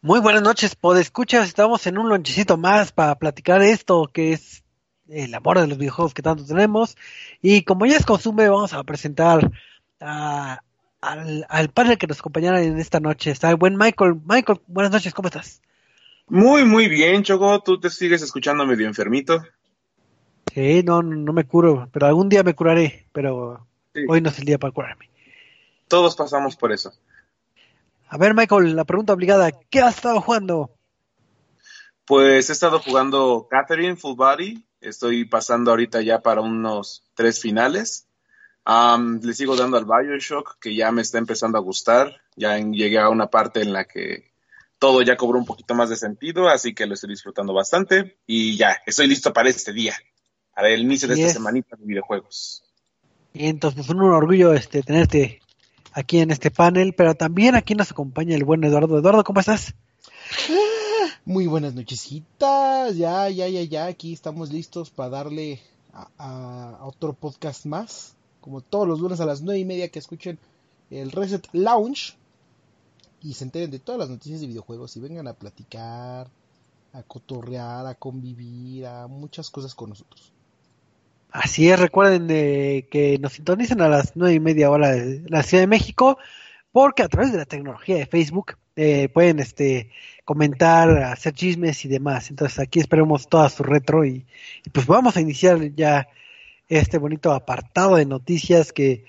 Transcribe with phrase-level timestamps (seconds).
[0.00, 1.48] Muy buenas noches, escuchas.
[1.48, 4.62] Estamos en un lonchecito más para platicar esto que es
[5.08, 6.96] el amor de los videojuegos que tanto tenemos.
[7.42, 9.50] Y como ya es costumbre, vamos a presentar
[9.98, 10.60] al,
[11.48, 13.32] al panel que nos acompañará en esta noche.
[13.32, 14.20] Está el buen Michael.
[14.24, 15.62] Michael, buenas noches, ¿cómo estás?
[16.28, 17.60] Muy, muy bien, Choco.
[17.60, 19.42] ¿Tú te sigues escuchando medio enfermito?
[20.54, 23.66] Sí, no, no me curo, pero algún día me curaré, pero
[24.08, 25.10] hoy no es el día para curarme.
[25.88, 26.92] Todos pasamos por eso.
[28.10, 30.70] A ver, Michael, la pregunta obligada, ¿qué has estado jugando?
[32.06, 38.06] Pues he estado jugando Catherine Full Body, estoy pasando ahorita ya para unos tres finales.
[38.66, 42.22] le sigo dando al Bioshock, que ya me está empezando a gustar.
[42.34, 44.32] Ya llegué a una parte en la que
[44.78, 48.16] todo ya cobró un poquito más de sentido, así que lo estoy disfrutando bastante.
[48.26, 49.94] Y ya, estoy listo para este día,
[50.54, 52.64] para el inicio de esta semanita de videojuegos.
[53.34, 55.40] Y entonces, es un orgullo este, tenerte
[55.92, 58.98] aquí en este panel, pero también aquí nos acompaña el buen Eduardo.
[58.98, 59.74] Eduardo, ¿cómo estás?
[61.24, 65.60] Muy buenas nochesitas, ya, ya, ya, ya, aquí estamos listos para darle
[65.92, 70.38] a, otro podcast más, como todos los lunes a las nueve y media que escuchen
[70.90, 72.16] el Reset Lounge
[73.20, 76.30] y se enteren de todas las noticias de videojuegos y vengan a platicar,
[76.92, 80.32] a cotorrear, a convivir, a muchas cosas con nosotros.
[81.30, 85.42] Así es, recuerden de que nos sintonicen a las nueve y media hora de la
[85.42, 86.18] Ciudad de México,
[86.72, 89.90] porque a través de la tecnología de Facebook eh, pueden este
[90.24, 92.30] comentar, hacer chismes y demás.
[92.30, 94.26] Entonces aquí esperemos toda su retro y,
[94.72, 96.08] pues vamos a iniciar ya
[96.68, 99.04] este bonito apartado de noticias que,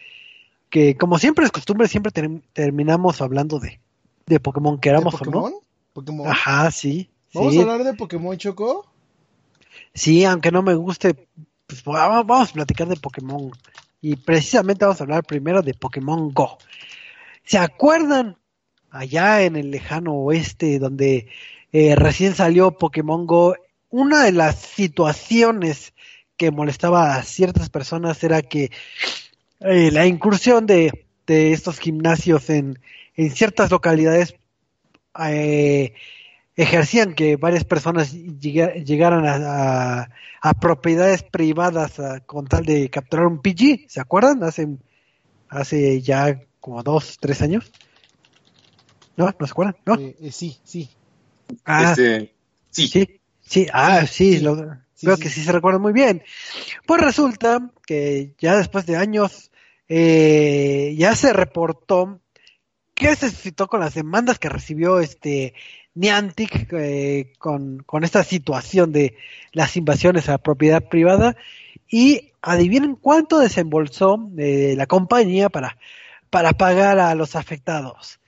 [0.69, 2.11] que como siempre es costumbre, siempre
[2.53, 3.79] terminamos hablando de,
[4.25, 5.51] de Pokémon, queramos o no.
[5.93, 6.27] ¿Pokémon?
[6.27, 7.09] Ajá, sí.
[7.33, 8.87] ¿Vamos a hablar de Pokémon Choco?
[9.93, 11.27] Sí, aunque no me guste
[11.69, 13.51] pues vamos a platicar de Pokémon.
[14.01, 16.57] Y precisamente vamos a hablar primero de Pokémon Go.
[17.43, 18.37] ¿Se acuerdan
[18.89, 21.27] allá en el lejano oeste donde
[21.71, 23.55] eh, recién salió Pokémon Go?
[23.89, 25.93] Una de las situaciones
[26.37, 28.71] que molestaba a ciertas personas era que
[29.59, 32.79] eh, la incursión de, estos gimnasios en,
[33.15, 34.33] en ciertas localidades
[35.27, 35.93] eh,
[36.61, 40.09] ejercían que varias personas llegaran a,
[40.59, 41.93] propiedades privadas
[42.25, 44.43] con tal de capturar un PG, ¿se acuerdan?
[44.43, 44.67] Hace,
[45.47, 47.71] hace ya como dos, tres años.
[49.15, 49.33] ¿No?
[49.37, 49.77] ¿No se acuerdan?
[49.85, 49.95] ¿No?
[49.95, 50.89] Eh, eh, sí, sí.
[51.65, 52.33] Ah, este,
[52.71, 52.87] sí.
[52.87, 53.19] sí.
[53.41, 54.55] Sí, ah, sí, lo,
[55.01, 56.21] creo que sí se recuerda muy bien.
[56.85, 59.49] Pues resulta que ya después de años
[59.87, 62.19] eh, ya se reportó
[62.99, 65.53] que se suscitó con las demandas que recibió este
[65.95, 69.15] Niantic eh, con, esta situación de
[69.53, 71.37] las invasiones a propiedad privada
[71.87, 75.77] y adivinen cuánto desembolsó eh, la compañía para,
[76.29, 78.19] para pagar a los afectados.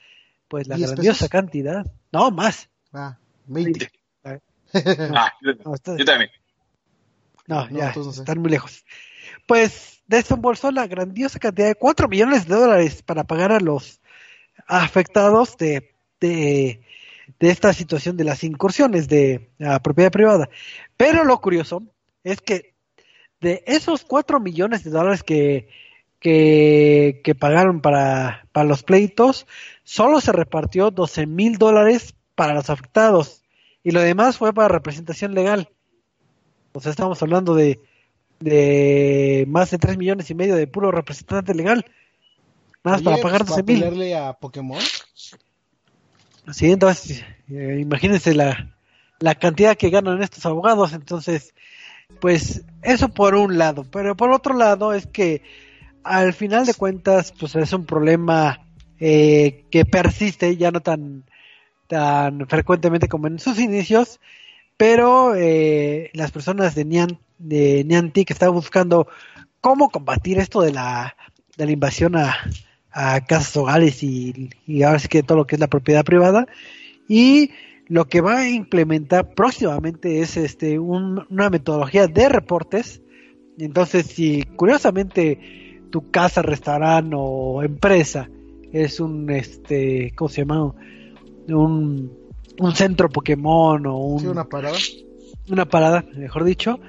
[0.47, 2.69] Pues la grandiosa cantidad, no más.
[2.93, 3.17] Ah,
[3.47, 3.91] 20.
[5.13, 6.31] ah, yo también.
[7.45, 8.85] No, ya, están muy lejos.
[9.45, 14.00] Pues desembolsó la grandiosa cantidad de 4 millones de dólares para pagar a los
[14.67, 16.81] afectados de, de
[17.39, 20.50] de esta situación de las incursiones de la propiedad privada.
[20.97, 21.84] Pero lo curioso
[22.23, 22.73] es que
[23.40, 25.67] de esos cuatro millones de dólares que,
[26.19, 29.47] que, pagaron para, para los pleitos,
[29.84, 33.44] solo se repartió 12 mil dólares para los afectados
[33.84, 35.69] y lo demás fue para representación legal.
[36.73, 37.79] O sea, estamos hablando de,
[38.40, 41.85] de más de 3 millones y medio de puro representante legal.
[42.83, 44.13] Más para pagar 12 pues, mil.
[44.15, 44.81] a Pokémon?
[46.51, 48.75] Sí, entonces, eh, imagínense la,
[49.19, 50.93] la cantidad que ganan estos abogados.
[50.93, 51.53] Entonces,
[52.19, 53.85] pues eso por un lado.
[53.91, 55.43] Pero por otro lado es que
[56.03, 58.65] al final de cuentas, pues es un problema
[58.99, 61.25] eh, que persiste, ya no tan,
[61.87, 64.19] tan frecuentemente como en sus inicios,
[64.77, 69.07] pero eh, las personas de, Nian, de Niantic están buscando
[69.59, 71.15] cómo combatir esto de la,
[71.55, 72.35] de la invasión a,
[72.91, 76.47] a casas hogares y, y ahora sí que todo lo que es la propiedad privada.
[77.08, 77.52] Y
[77.88, 83.02] lo que va a implementar próximamente es este una metodología de reportes.
[83.58, 88.29] Entonces si curiosamente tu casa restaurante o empresa
[88.72, 90.73] es un este cómo se llama
[91.49, 92.11] un,
[92.59, 94.78] un centro Pokémon o un, una parada.
[95.49, 96.79] una parada mejor dicho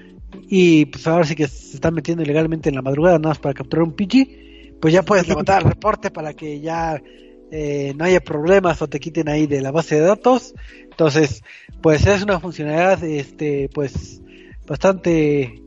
[0.48, 3.54] y pues ahora sí que se están metiendo ilegalmente en la madrugada nada más para
[3.54, 4.51] capturar un Pidgey
[4.82, 7.00] pues ya puedes levantar el reporte para que ya
[7.52, 10.54] eh, no haya problemas o te quiten ahí de la base de datos.
[10.90, 11.44] Entonces,
[11.80, 14.20] pues es una funcionalidad, este, pues
[14.66, 15.62] bastante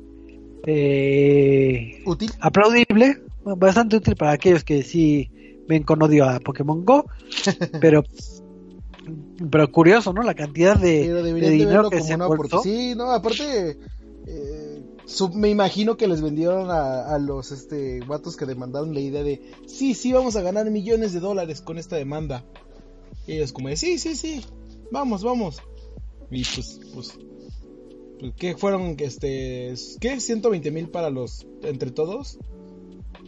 [0.67, 5.31] eh, útil, aplaudible, bastante útil para aquellos que sí
[5.65, 7.05] ven con odio a Pokémon Go,
[7.79, 8.03] pero
[9.49, 10.23] Pero curioso, ¿no?
[10.23, 12.61] La cantidad de, dinero que como se una aportó.
[12.63, 13.77] Sí, no, aparte,
[14.27, 14.74] eh,
[15.33, 19.41] me imagino que les vendieron a, a los este vatos que demandaron la idea de,
[19.67, 22.43] sí, sí, vamos a ganar millones de dólares con esta demanda.
[23.27, 24.43] Y ellos como de, sí, sí, sí,
[24.91, 25.61] vamos, vamos.
[26.31, 27.19] Y pues, pues,
[28.19, 30.19] pues ¿qué fueron, este, qué?
[30.19, 32.39] 120 mil para los, entre todos.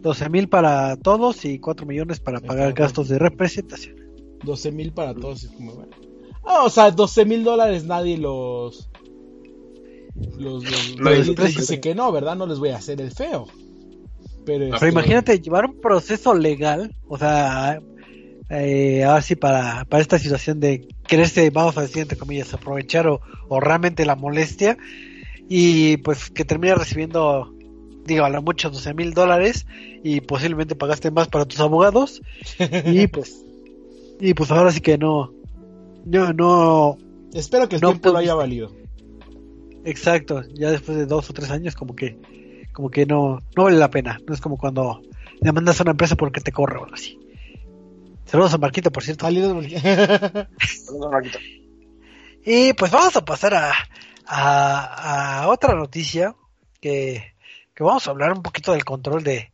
[0.02, 3.96] 12 mil para todos y 4 millones para pagar gastos de representación.
[4.44, 5.44] 12 mil para todos.
[5.44, 5.96] y como, bueno.
[6.44, 8.90] Ah, o sea, 12 mil dólares nadie los...
[10.40, 11.60] Los, los- Nadie les- los les ofrece.
[11.62, 12.36] dice que no, ¿verdad?
[12.36, 13.48] No les voy a hacer el feo.
[14.46, 17.80] Pero, este, imagínate llevar un proceso legal, o sea,
[18.50, 23.08] eh, ahora sí para, para esta situación de quererse, vamos a decir entre comillas, aprovechar
[23.08, 23.20] o,
[23.50, 24.78] o realmente la molestia
[25.50, 27.54] y pues que termina recibiendo,
[28.06, 29.66] digo, a lo mucho 12 mil dólares
[30.04, 32.22] y posiblemente pagaste más para tus abogados
[32.86, 33.44] y pues,
[34.22, 35.34] y pues ahora sí que no,
[36.06, 36.98] no, no,
[37.34, 38.72] Espero que el no tiempo lo haya valido.
[39.90, 42.18] Exacto, ya después de dos o tres años como que,
[42.74, 45.02] como que no, no vale la pena, no es como cuando
[45.42, 47.20] demandas a una empresa porque te corre o algo así.
[48.26, 49.26] Saludos a Marquito, por cierto.
[49.26, 51.40] Saludos, Marquito.
[52.50, 53.74] Y pues vamos a pasar a,
[54.26, 56.34] a, a otra noticia
[56.80, 57.34] que,
[57.76, 59.52] que vamos a hablar un poquito del control de,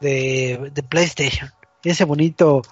[0.00, 1.50] de, de PlayStation.
[1.84, 2.62] Ese bonito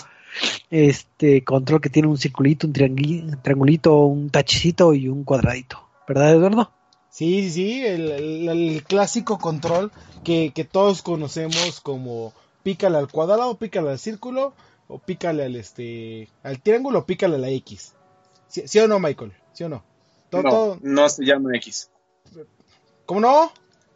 [0.70, 5.88] este control que tiene un circulito, un triangulito, un tachicito y un cuadradito.
[6.06, 6.72] ¿Verdad, Eduardo?
[7.10, 9.90] Sí, sí, sí, el, el- el clásico control
[10.24, 14.54] que, que todos conocemos como pícale al cuadrado, pícale al círculo,
[14.88, 17.94] o pícale al este al triángulo, o pícale a la X.
[18.48, 19.32] ¿Sí, sí o no, Michael?
[19.52, 19.84] ¿Sí o no?
[20.30, 21.90] Todo, No, todo- no se llama X.
[23.06, 23.52] ¿Cómo no?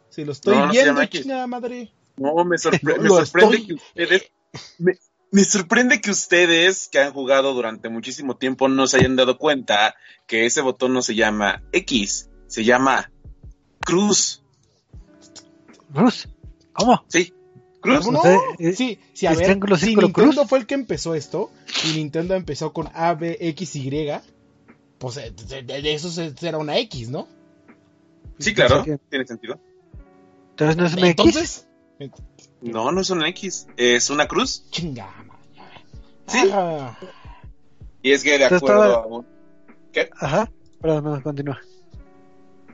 [0.09, 1.91] Si lo estoy No, no se viendo, chingada madre.
[2.17, 4.31] No, me, sorpre- me sorprende estoy- que ustedes.
[4.77, 4.93] Me,
[5.31, 9.95] me sorprende que ustedes, que han jugado durante muchísimo tiempo, no se hayan dado cuenta
[10.27, 13.11] que ese botón no se llama X, se llama
[13.79, 14.41] Cruz.
[15.93, 16.27] Cruz.
[16.73, 17.03] ¿Cómo?
[17.07, 17.33] Sí,
[17.81, 18.05] Cruz.
[18.05, 18.41] ¿Cómo no?
[18.59, 20.47] Eh, sí, sí, a ¿es ver, triángulo, si Nintendo cruz?
[20.49, 21.51] fue el que empezó esto,
[21.85, 24.09] y Nintendo empezó con A, B, X, Y,
[24.97, 27.27] pues eh, de, de- de eso se- será una X, ¿no?
[28.39, 29.59] Sí, claro, tiene sentido.
[30.51, 31.67] Entonces no es un X.
[32.61, 34.65] No, no es una X, es una cruz.
[34.71, 35.05] chinga.
[35.07, 35.85] madre.
[36.27, 36.49] Sí.
[36.51, 36.97] Ah,
[38.01, 39.25] Y es que de acuerdo estaba- a un-
[39.93, 40.09] ¿Qué?
[40.19, 40.51] Ajá.
[40.81, 41.59] Perdón, no, continúa.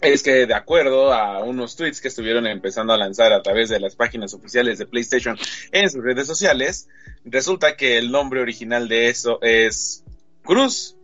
[0.02, 3.80] Es que de acuerdo a unos tweets que estuvieron empezando a lanzar a través de
[3.80, 5.38] las páginas oficiales de PlayStation
[5.72, 6.88] en sus redes sociales,
[7.24, 10.04] resulta que el nombre original de eso es
[10.44, 10.96] Cruz.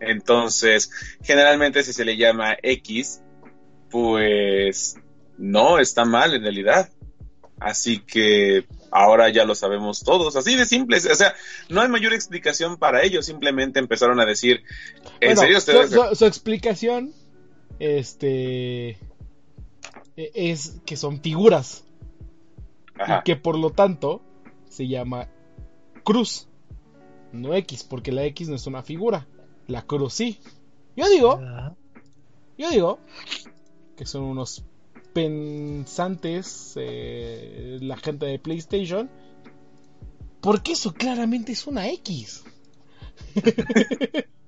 [0.00, 0.90] Entonces,
[1.22, 3.22] generalmente si se le llama X,
[3.90, 4.96] pues
[5.38, 6.90] no está mal en realidad.
[7.60, 10.96] Así que ahora ya lo sabemos todos, así de simple.
[10.96, 11.34] O sea,
[11.68, 14.62] no hay mayor explicación para ello, simplemente empezaron a decir,
[15.20, 15.90] ¿en bueno, serio su, ustedes?
[16.10, 17.14] su- su explicación
[17.82, 18.90] este
[20.16, 21.84] e- es que son figuras
[22.98, 23.18] Ajá.
[23.18, 24.22] y que por lo tanto
[24.68, 25.28] se llama
[26.04, 26.48] cruz,
[27.32, 29.26] no X, porque la X no es una figura,
[29.66, 30.38] la cruz sí.
[30.96, 31.74] Yo digo, Ajá.
[32.56, 32.98] yo digo
[33.96, 34.64] que son unos
[35.12, 39.10] pensantes eh, la gente de PlayStation,
[40.40, 42.44] porque eso claramente es una X.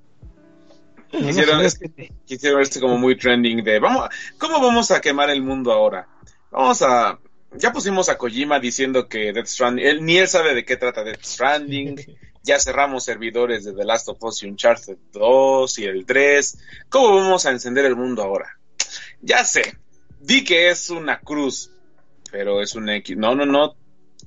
[1.20, 5.00] No, Quisieron, no, es que quisieron verse como muy trending de vamos, ¿cómo vamos a
[5.00, 6.08] quemar el mundo ahora?
[6.50, 7.18] Vamos a
[7.56, 11.04] ya pusimos a Kojima diciendo que Death Stranding, él, ni él sabe de qué trata
[11.04, 11.96] Death Stranding,
[12.42, 17.16] ya cerramos servidores de The Last of Us y Uncharted 2 y el 3, ¿cómo
[17.16, 18.58] vamos a encender el mundo ahora?
[19.20, 19.78] Ya sé,
[20.20, 21.70] di que es una cruz,
[22.30, 23.76] pero es un X, no, no, no,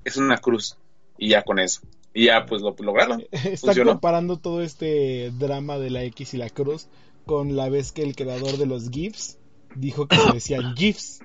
[0.03, 0.77] es una cruz,
[1.17, 1.81] y ya con eso,
[2.13, 3.21] y ya pues lo lograron.
[3.31, 3.91] Están Funcionó.
[3.91, 6.87] comparando todo este drama de la X y la cruz
[7.25, 9.37] con la vez que el creador de los GIFs
[9.75, 11.19] dijo que se decían GIFs.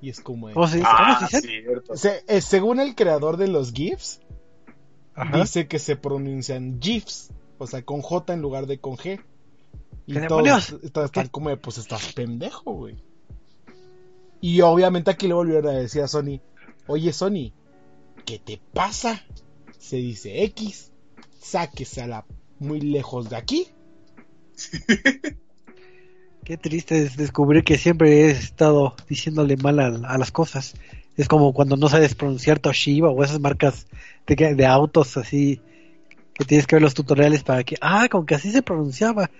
[0.00, 0.52] Y es como...
[0.52, 0.88] ¿Cómo se dice?
[0.90, 1.62] Ah, ¿Cómo se dice?
[1.62, 1.96] cierto.
[1.96, 4.20] Se- eh, según el creador de los GIFs,
[5.14, 5.38] Ajá.
[5.40, 9.22] dice que se pronuncian GIFs, o sea, con J en lugar de con G.
[10.06, 10.72] Y ¿Qué todos demonios?
[10.82, 12.96] est- están como, de, pues estás pendejo, güey.
[14.42, 16.40] Y obviamente aquí le volvieron a decir a Sony,
[16.86, 17.52] oye Sony,
[18.26, 19.24] ¿qué te pasa?
[19.84, 20.92] Se dice X,
[21.38, 22.24] sáquese a la
[22.58, 23.68] muy lejos de aquí.
[26.44, 30.72] Qué triste es descubrir que siempre he estado diciéndole mal a, a las cosas.
[31.18, 33.86] Es como cuando no sabes pronunciar Toshiba o esas marcas
[34.26, 35.60] de, autos así
[36.32, 39.30] que tienes que ver los tutoriales para que, ah, como que así se pronunciaba.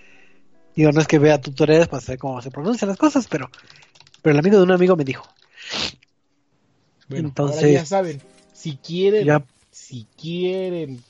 [0.77, 3.51] Digo, no es que vea tutoriales para saber cómo se pronuncian las cosas, pero,
[4.21, 5.27] pero el amigo de un amigo me dijo,
[7.09, 8.21] Bueno, Entonces- ahora ya saben,
[8.53, 9.43] si quieren, ya,
[9.95, 11.05] si quieren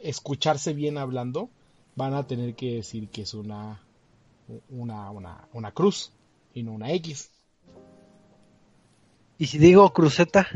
[0.00, 1.50] escucharse bien hablando,
[1.96, 3.82] van a tener que decir que es una,
[4.68, 6.12] una, una, una cruz
[6.54, 7.28] y no una X.
[9.36, 10.46] ¿Y si digo cruceta?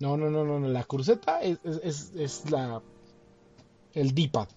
[0.00, 2.82] No, no, no, no, la cruceta es, es, es, la
[3.92, 4.48] el D-pad.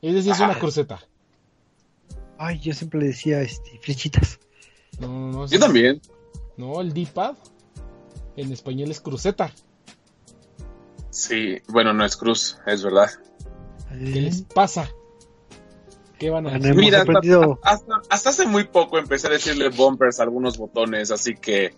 [0.00, 0.58] Es decir, es una Ah.
[0.60, 1.00] cruceta.
[2.38, 4.38] Ay, yo siempre le decía este, flechitas.
[5.00, 5.46] No, no, no.
[5.48, 6.00] Yo también.
[6.56, 7.34] No, el D-pad
[8.36, 9.52] en español es cruceta.
[11.12, 13.10] Sí, bueno, no es cruz, es verdad.
[13.90, 14.88] ¿Qué les pasa?
[16.18, 16.74] ¿Qué van a hacer?
[16.74, 21.10] Mira, hasta, aprendido- hasta- hasta hace muy poco empecé a decirle bumpers a algunos botones,
[21.10, 21.74] así que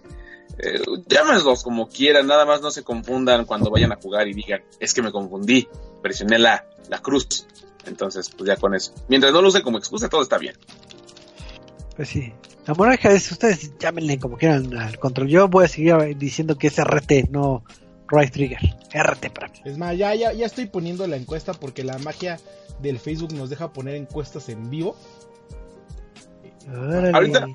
[0.58, 4.62] eh, llámenlos como quieran, nada más no se confundan cuando vayan a jugar y digan,
[4.78, 5.66] es que me confundí,
[6.00, 7.46] presioné la, la cruz.
[7.86, 8.94] Entonces, pues ya con eso.
[9.08, 10.54] Mientras no lo usen como excusa, todo está bien.
[11.96, 12.32] Pues sí.
[12.66, 15.28] La moraleja es, ustedes llámenle como quieran al control.
[15.28, 17.62] Yo voy a seguir diciendo que es RT, no
[18.14, 18.58] Right Trigger.
[18.92, 19.60] RT para mí.
[19.64, 22.38] Es más, ya, ya, ya estoy poniendo la encuesta porque la magia
[22.80, 24.96] del Facebook nos deja poner encuestas en vivo.
[26.68, 27.10] Órale.
[27.12, 27.46] Ahorita-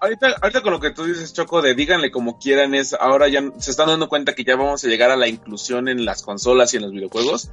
[0.00, 3.42] Ahorita, ahorita con lo que tú dices, Choco, de díganle como quieran, es ahora ya
[3.58, 6.72] se están dando cuenta que ya vamos a llegar a la inclusión en las consolas
[6.72, 7.50] y en los videojuegos.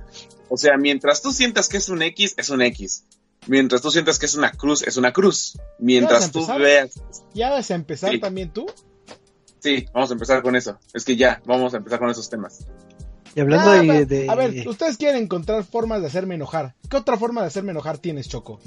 [0.47, 3.05] O sea, mientras tú sientas que es un X, es un X.
[3.47, 5.57] Mientras tú sientas que es una cruz, es una cruz.
[5.79, 6.61] Mientras tú empezar?
[6.61, 7.01] veas
[7.33, 8.19] ¿Ya vas a empezar Sí.
[8.19, 8.67] también tú?
[9.65, 10.77] Sí, vamos a empezar con eso.
[10.93, 12.67] Es que ya, vamos a empezar con esos temas.
[13.35, 16.75] Y hablando Ah, de, pero- de- A ver, ustedes quieren encontrar formas de hacerme enojar.
[16.87, 18.61] ¿Qué otra forma de hacerme enojar tienes, Choco?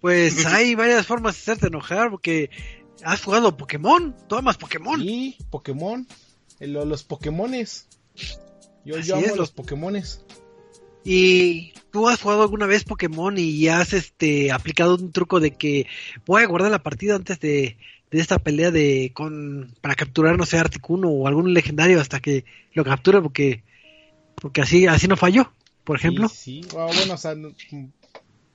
[0.00, 2.50] Pues hay varias formas de hacerte enojar porque
[3.02, 5.00] has jugado Pokémon, tú amas Pokémon.
[5.02, 6.06] Y Pokémon,
[6.60, 7.88] lo- los Pokémones.
[8.84, 10.24] Yo, Así yo amo es, los- Pokémones.
[11.06, 15.86] Y tú has jugado alguna vez Pokémon y has este aplicado un truco de que
[16.24, 17.76] voy a guardar la partida antes de,
[18.10, 22.44] de esta pelea de con para capturar no sé Articuno o algún legendario hasta que
[22.72, 23.62] lo capture porque
[24.36, 25.52] porque así así no falló,
[25.84, 26.28] por ejemplo.
[26.28, 26.68] Sí, sí.
[26.76, 27.52] Ah, bueno, o sea, no-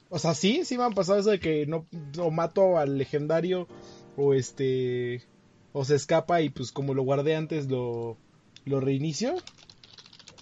[0.09, 1.85] o sea, sí, sí me han pasado eso de que no
[2.17, 3.67] o mato al legendario
[4.15, 5.21] o este
[5.71, 8.17] o se escapa y pues como lo guardé antes lo
[8.65, 9.35] lo reinicio.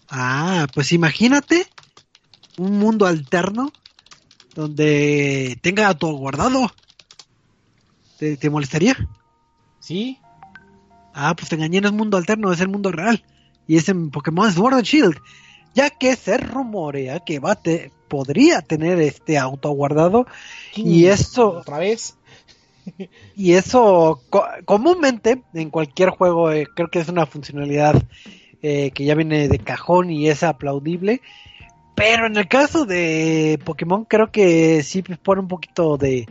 [0.10, 1.68] Ah, pues imagínate
[2.58, 3.72] un mundo alterno
[4.56, 6.72] donde tenga todo guardado.
[8.18, 8.96] ¿Te, te molestaría?
[9.80, 10.20] Sí,
[11.20, 13.24] Ah, pues te engañé, no es mundo alterno, es el mundo real.
[13.68, 15.18] Y es en Pokémon Sword and Shield.
[15.74, 20.28] Ya que se rumorea que va te- podría tener este auto guardado.
[20.76, 22.16] Y eso, otra vez.
[23.36, 28.02] y eso co- comúnmente en cualquier juego eh, creo que es una funcionalidad
[28.62, 31.22] eh, que ya viene de cajón y es aplaudible.
[31.96, 36.28] Pero en el caso de Pokémon creo que sí pone un poquito de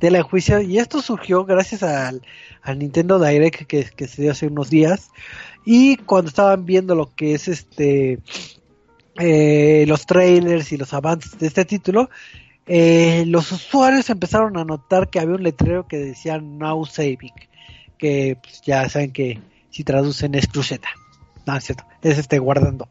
[0.00, 0.60] de juicio.
[0.60, 2.22] Y esto surgió gracias al,
[2.62, 5.10] al Nintendo Direct que, que se dio hace unos días.
[5.64, 8.18] Y cuando estaban viendo lo que es este
[9.18, 12.08] eh, los trailers y los avances de este título,
[12.66, 17.34] eh, los usuarios empezaron a notar que había un letrero que decía Now Saving,
[17.98, 19.38] que pues, ya saben que
[19.70, 20.88] si traducen es cruceta.
[21.46, 22.88] No, es cierto, es este guardando.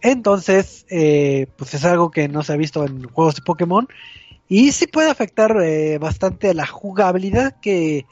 [0.00, 3.88] Entonces, eh, pues es algo que no se ha visto en juegos de Pokémon
[4.48, 8.06] y sí puede afectar eh, bastante la jugabilidad que,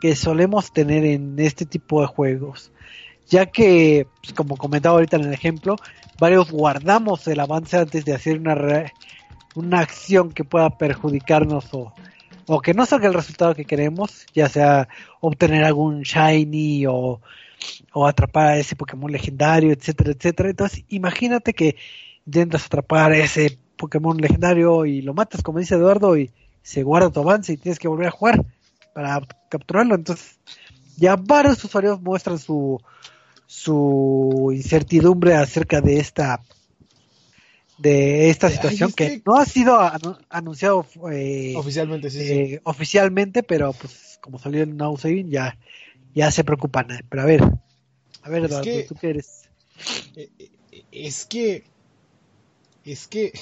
[0.00, 2.72] que solemos tener en este tipo de juegos.
[3.28, 5.76] Ya que, pues, como comentaba ahorita en el ejemplo,
[6.18, 8.92] varios guardamos el avance antes de hacer una, re-
[9.54, 11.92] una acción que pueda perjudicarnos o,
[12.46, 14.88] o que no salga el resultado que queremos, ya sea
[15.20, 17.20] obtener algún shiny o,
[17.92, 20.50] o atrapar a ese Pokémon legendario, etcétera, etcétera.
[20.50, 21.76] Entonces, imagínate que
[22.26, 26.30] intentas atrapar ese Pokémon legendario y lo matas, como dice Eduardo, y
[26.62, 28.44] se guarda tu avance y tienes que volver a jugar
[28.94, 29.94] para capturarlo.
[29.94, 30.38] Entonces,
[30.96, 32.80] ya varios usuarios muestran su
[33.48, 36.42] su incertidumbre acerca de esta
[37.78, 42.20] de esta Ay, situación es que, que- no ha sido anu- anunciado eh, Oficialmente, sí,
[42.26, 42.32] sí.
[42.32, 45.56] eh, oficialmente, pero pues como salió en Now Saving ya
[46.14, 46.90] ya se preocupan.
[46.90, 47.00] eh.
[47.08, 47.42] Pero a ver,
[48.22, 49.42] a ver Es Eduardo, que- tú qué eres.
[50.16, 51.64] Eh, eh, es que
[52.92, 53.32] es que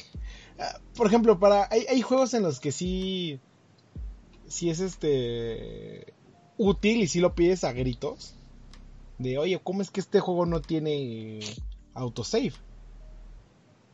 [0.58, 3.40] ah, por ejemplo para hay, hay juegos en los que sí
[4.48, 6.14] sí es este
[6.56, 8.34] útil y sí lo pides a gritos
[9.18, 11.40] de oye cómo es que este juego no tiene
[11.94, 12.52] autosave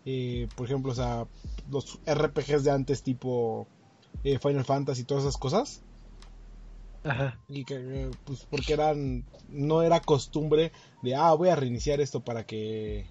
[0.06, 1.26] Eh, por ejemplo o sea
[1.70, 3.66] los RPGs de antes tipo
[4.24, 5.82] eh, Final Fantasy y todas esas cosas
[7.04, 7.38] Ajá.
[7.48, 12.20] y que eh, pues porque eran no era costumbre de ah voy a reiniciar esto
[12.20, 13.06] para que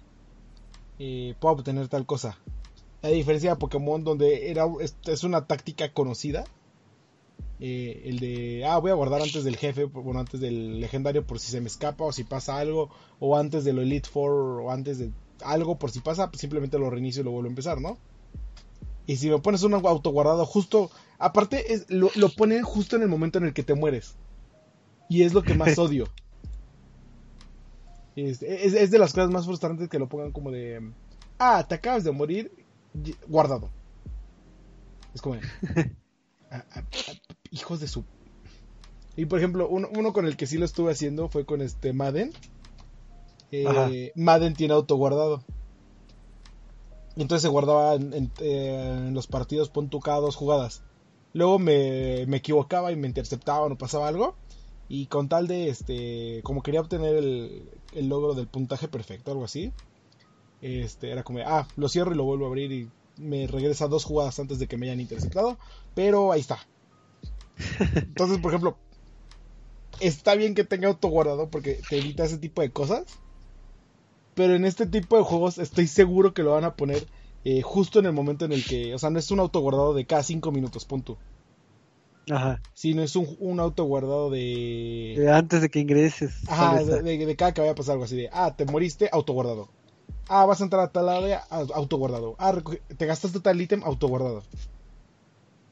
[1.00, 2.38] eh, pueda obtener tal cosa
[3.02, 6.44] a diferencia de Pokémon donde era es, es una táctica conocida
[7.58, 11.40] eh, el de ah voy a guardar antes del jefe bueno antes del legendario por
[11.40, 14.70] si se me escapa o si pasa algo o antes de lo Elite Four o
[14.70, 15.10] antes de
[15.42, 17.98] algo por si pasa pues simplemente lo reinicio y lo vuelvo a empezar no
[19.06, 23.02] Y si me pones un auto guardado justo, aparte es, lo, lo ponen justo en
[23.02, 24.14] el momento en el que te mueres.
[25.08, 26.06] Y es lo que más odio.
[28.28, 30.90] Es, es, es de las cosas más frustrantes que lo pongan como de...
[31.38, 32.52] Ah, te acabas de morir
[33.28, 33.70] guardado.
[35.14, 35.36] Es como...
[35.36, 35.42] de,
[36.50, 37.12] "Ah, ah, ah,
[37.50, 38.04] hijos de su...
[39.16, 41.92] Y por ejemplo, uno, uno con el que sí lo estuve haciendo fue con este
[41.92, 42.32] Madden.
[43.52, 44.12] Eh.
[44.14, 45.42] Madden tiene auto guardado.
[47.16, 50.82] Y entonces se guardaba en, en- eh, en los partidos, pon dos jugadas.
[51.32, 54.36] Luego me, me equivocaba y me interceptaban o pasaba algo.
[54.88, 59.44] Y con tal de, este, como quería obtener el, el logro del puntaje perfecto, algo
[59.44, 59.72] así.
[60.62, 64.04] Este, era como, ah, lo cierro y lo vuelvo a abrir y me regresa dos
[64.04, 65.58] jugadas antes de que me hayan interceptado.
[65.94, 66.58] Pero ahí está.
[67.94, 68.76] Entonces, por ejemplo,
[70.00, 73.04] está bien que tenga auto guardado porque te evita ese tipo de cosas.
[74.34, 77.06] Pero en este tipo de juegos estoy seguro que lo van a poner
[77.44, 79.94] eh, justo en el momento en el que, o sea, no es un auto guardado
[79.94, 81.18] de cada 5 minutos, punto.
[82.28, 82.60] Ajá.
[82.74, 85.14] Sino es un, un auto guardado de...
[85.14, 86.32] Eh, Antes de que ingreses.
[86.48, 88.64] Ajá, esa- de, de- de cada que vaya a pasar algo así de, ah, te
[88.64, 89.68] moriste, auto guardado.
[90.28, 92.36] Ah, vas a entrar a tal área, ah, auto guardado.
[92.38, 92.54] Ah,
[92.96, 94.42] te gastaste tal ítem, auto guardado.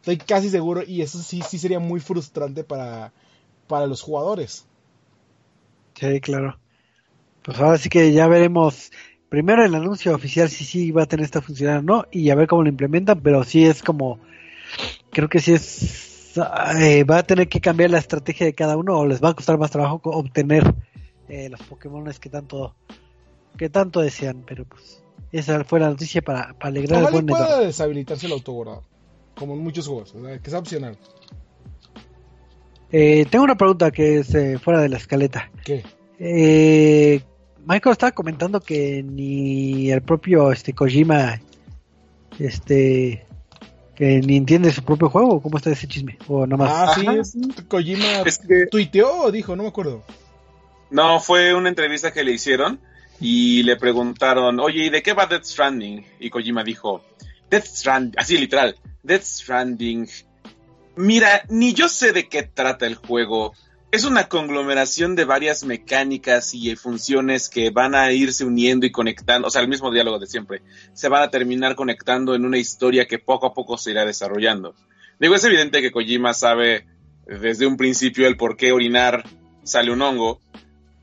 [0.01, 3.13] Estoy casi seguro y eso sí, sí sería muy frustrante para,
[3.69, 4.67] para los jugadores.
[5.95, 6.59] Sí, claro.
[7.45, 8.93] Pues ahora sí que ya veremos
[9.29, 12.35] primero el anuncio oficial si sí va a tener esta funcionalidad o no y a
[12.35, 14.21] ver cómo lo implementan, pero sí es como
[15.13, 16.08] creo que sí es
[16.39, 19.35] eh, va a tener que cambiar la estrategia de cada uno o les va a
[19.35, 20.75] costar más trabajo obtener
[21.29, 22.75] eh, los Pokémon que tanto
[23.57, 25.03] que tanto desean, pero pues
[25.33, 28.53] esa fue la noticia para, para alegrar el Ojalá y buen pueda deshabilitarse el auto
[28.53, 28.85] guardado.
[29.35, 30.97] Como en muchos juegos, que sea opcional.
[32.91, 35.51] Eh, tengo una pregunta que es eh, fuera de la escaleta.
[35.65, 35.85] ¿Qué?
[36.19, 37.21] Eh,
[37.67, 41.41] Michael estaba comentando que ni el propio este Kojima
[42.39, 43.27] este
[43.99, 46.17] que ni entiende su propio juego, ¿cómo está ese chisme?
[46.29, 46.89] O nada más.
[46.89, 50.05] Ah, sí, es- Kojima Es que tuiteó o dijo, no me acuerdo.
[50.91, 52.79] no, fue una entrevista que le hicieron
[53.21, 56.07] y le preguntaron, oye, ¿y de qué va Death Stranding?
[56.21, 57.03] Y Kojima dijo,
[57.51, 60.09] Death Stranding, así literal, Death Stranding.
[60.95, 63.53] Mira, ni yo sé de qué trata el juego.
[63.91, 69.49] Es una conglomeración de varias mecánicas y funciones que van a irse uniendo y conectando,
[69.49, 70.61] o sea, el mismo diálogo de siempre.
[70.93, 74.75] Se van a terminar conectando en una historia que poco a poco se irá desarrollando.
[75.19, 76.87] Digo, es evidente que Kojima sabe
[77.27, 79.25] desde un principio el por qué orinar
[79.63, 80.39] sale un hongo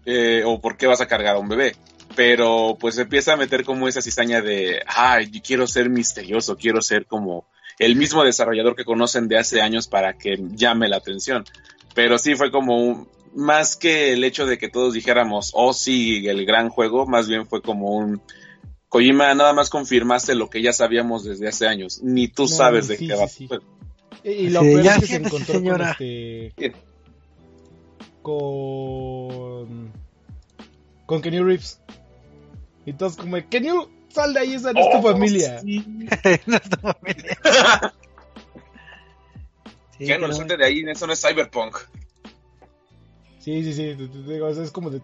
[0.06, 1.76] eh, o por qué vas a cargar a un bebé.
[2.16, 7.08] Pero pues empieza a meter como esa cizaña de, ay, quiero ser misterioso, quiero ser
[7.08, 7.48] como
[7.80, 11.44] el mismo desarrollador que conocen de hace años para que llame la atención.
[11.96, 16.28] Pero sí fue como un, más que el hecho de que todos dijéramos, oh sí,
[16.28, 18.22] el gran juego, más bien fue como un,
[18.90, 22.02] Kojima, nada más confirmaste lo que ya sabíamos desde hace años.
[22.04, 23.28] Ni tú No, sabes de qué sí, va.
[23.28, 23.50] sí.
[24.24, 25.92] Y, y lo Sí, peor ya es que se encontró con señora.
[25.92, 26.54] este...
[26.56, 26.74] Bien.
[28.22, 29.92] Con...
[31.06, 31.82] Con Kenny Reeves.
[32.86, 33.70] Y todos como, de, Kenny,
[34.10, 35.60] sal de ahí, esa no es tu oh, familia.
[35.60, 35.84] sí.
[36.46, 37.38] No es tu familia.
[39.98, 41.78] Sí, Ya no salte de ahí, eso no es Cyberpunk.
[43.40, 45.02] Sí, sí, sí, te- te digo, o sea, es como de...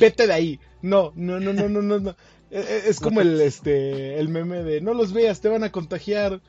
[0.00, 0.60] Vete de ahí.
[0.82, 2.00] No, no, no, no, no, no.
[2.00, 2.10] no.
[2.50, 5.72] E- e- Es como el, este, el meme de, no los veas, te van a
[5.72, 6.40] contagiar.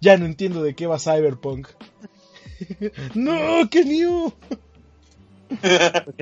[0.00, 1.68] Ya no entiendo de qué va Cyberpunk.
[3.14, 3.68] no.
[3.70, 3.84] ¿Qué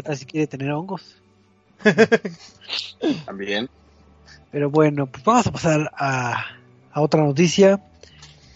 [0.03, 1.17] tal si quiere tener hongos?
[3.27, 3.69] También.
[4.51, 6.45] Pero bueno, pues vamos a pasar a,
[6.93, 7.81] a otra noticia.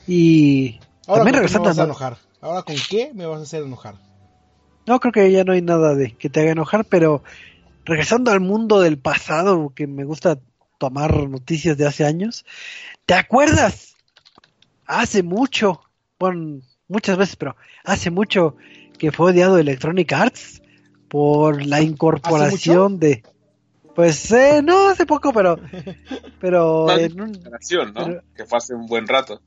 [0.07, 0.79] Y
[1.09, 2.17] Ahora También qué me regresando vas a enojar.
[2.41, 3.95] Ahora con qué me vas a hacer enojar.
[4.87, 7.25] no creo que ya no hay nada de que te haga enojar, pero
[7.85, 10.39] regresando al mundo del pasado, que me gusta
[10.79, 12.45] tomar noticias de hace años,
[13.07, 13.97] ¿te acuerdas?
[14.87, 15.81] Hace mucho,
[16.21, 18.57] bueno, muchas veces, pero hace mucho
[18.99, 20.63] que fue odiado Electronic Arts
[21.09, 23.23] por la incorporación de,
[23.95, 25.59] pues, eh, no hace poco, pero,
[26.41, 27.33] pero, en un-
[27.87, 27.93] ¿no?
[27.95, 29.41] pero- Que fue hace un buen rato.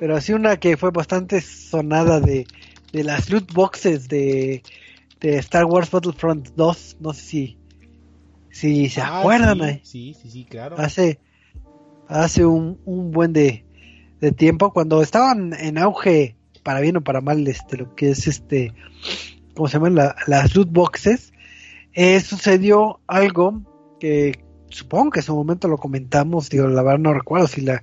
[0.00, 2.46] Pero así una que fue bastante sonada de,
[2.90, 4.62] de las loot boxes de,
[5.20, 7.58] de Star Wars Battlefront 2, no sé si,
[8.50, 9.80] si se Ah, acuerdan, sí, eh.
[9.84, 10.76] sí, sí, sí, claro.
[10.78, 11.20] hace,
[12.08, 13.62] hace un, un buen de,
[14.22, 18.26] de tiempo, cuando estaban en auge, para bien o para mal, este, lo que es
[18.26, 18.72] este,
[19.54, 19.96] ¿cómo se llaman?
[19.96, 21.34] La- las loot boxes,
[21.92, 23.60] eh, sucedió algo
[23.98, 27.82] que supongo que en su momento lo comentamos, digo, la verdad no recuerdo si la,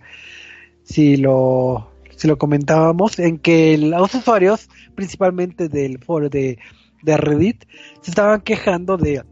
[0.84, 6.58] si lo, si lo comentábamos, en que los usuarios, principalmente del foro de,
[7.04, 7.66] de Reddit,
[8.02, 9.24] se estaban quejando de,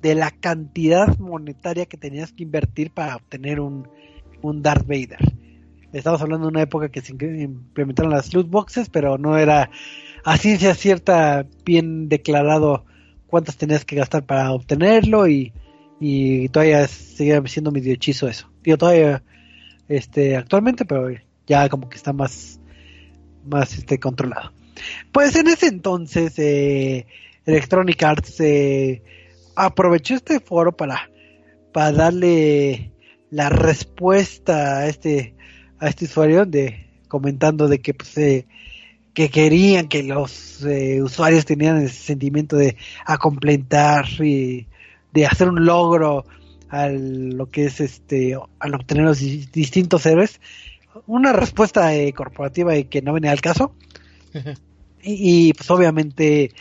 [0.00, 3.86] de la cantidad monetaria que tenías que invertir para obtener un,
[4.40, 5.18] un Darth Vader.
[5.92, 9.70] estamos hablando de una época que se implementaron las loot boxes, pero no era
[10.24, 12.86] a ciencia cierta bien declarado
[13.26, 15.52] cuántas tenías que gastar para obtenerlo y,
[16.00, 18.50] y todavía sigue siendo medio hechizo eso.
[18.62, 19.22] Digo, todavía
[19.86, 21.08] este, actualmente, pero
[21.50, 22.60] ya como que está más,
[23.44, 24.52] más este, controlado.
[25.10, 27.06] Pues en ese entonces eh,
[27.44, 29.02] Electronic Arts eh,
[29.56, 31.10] aprovechó este foro para,
[31.72, 32.92] para darle
[33.30, 35.34] la respuesta a este
[35.80, 38.46] a este usuario de comentando de que pues, eh,
[39.12, 43.18] que querían que los eh, usuarios tenían ese sentimiento de a
[44.20, 44.66] y
[45.12, 46.24] de hacer un logro
[46.68, 50.40] a lo que es este al obtener los distintos héroes
[51.06, 53.74] una respuesta eh, corporativa y que no venía al caso.
[55.02, 56.52] Y, y, pues obviamente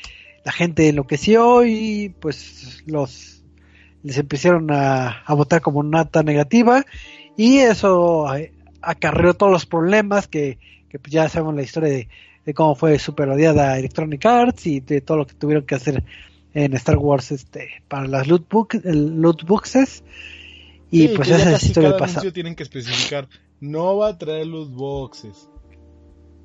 [0.46, 3.40] la gente enloqueció y pues los
[4.04, 6.86] les empezaron a, a votar como nota negativa.
[7.36, 10.58] Y eso eh, acarreó todos los problemas que,
[10.90, 12.08] que pues ya sabemos la historia de,
[12.46, 16.04] de, cómo fue super odiada Electronic Arts y de todo lo que tuvieron que hacer
[16.54, 20.04] en Star Wars este para las loot, book, el loot boxes.
[20.92, 22.22] Y sí, pues esa es la historia pasada.
[22.22, 23.28] anuncio tienen que especificar,
[23.60, 25.50] no va a traer loot boxes.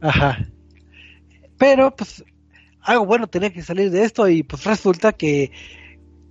[0.00, 0.46] Ajá.
[1.58, 2.24] Pero pues
[2.84, 5.50] algo bueno tenía que salir de esto y pues resulta que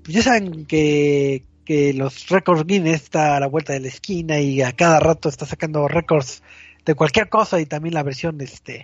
[0.04, 4.40] pues, ya saben que, que los récords Guinness está a la vuelta de la esquina
[4.40, 6.44] y a cada rato está sacando récords
[6.86, 8.84] de cualquier cosa y también la versión este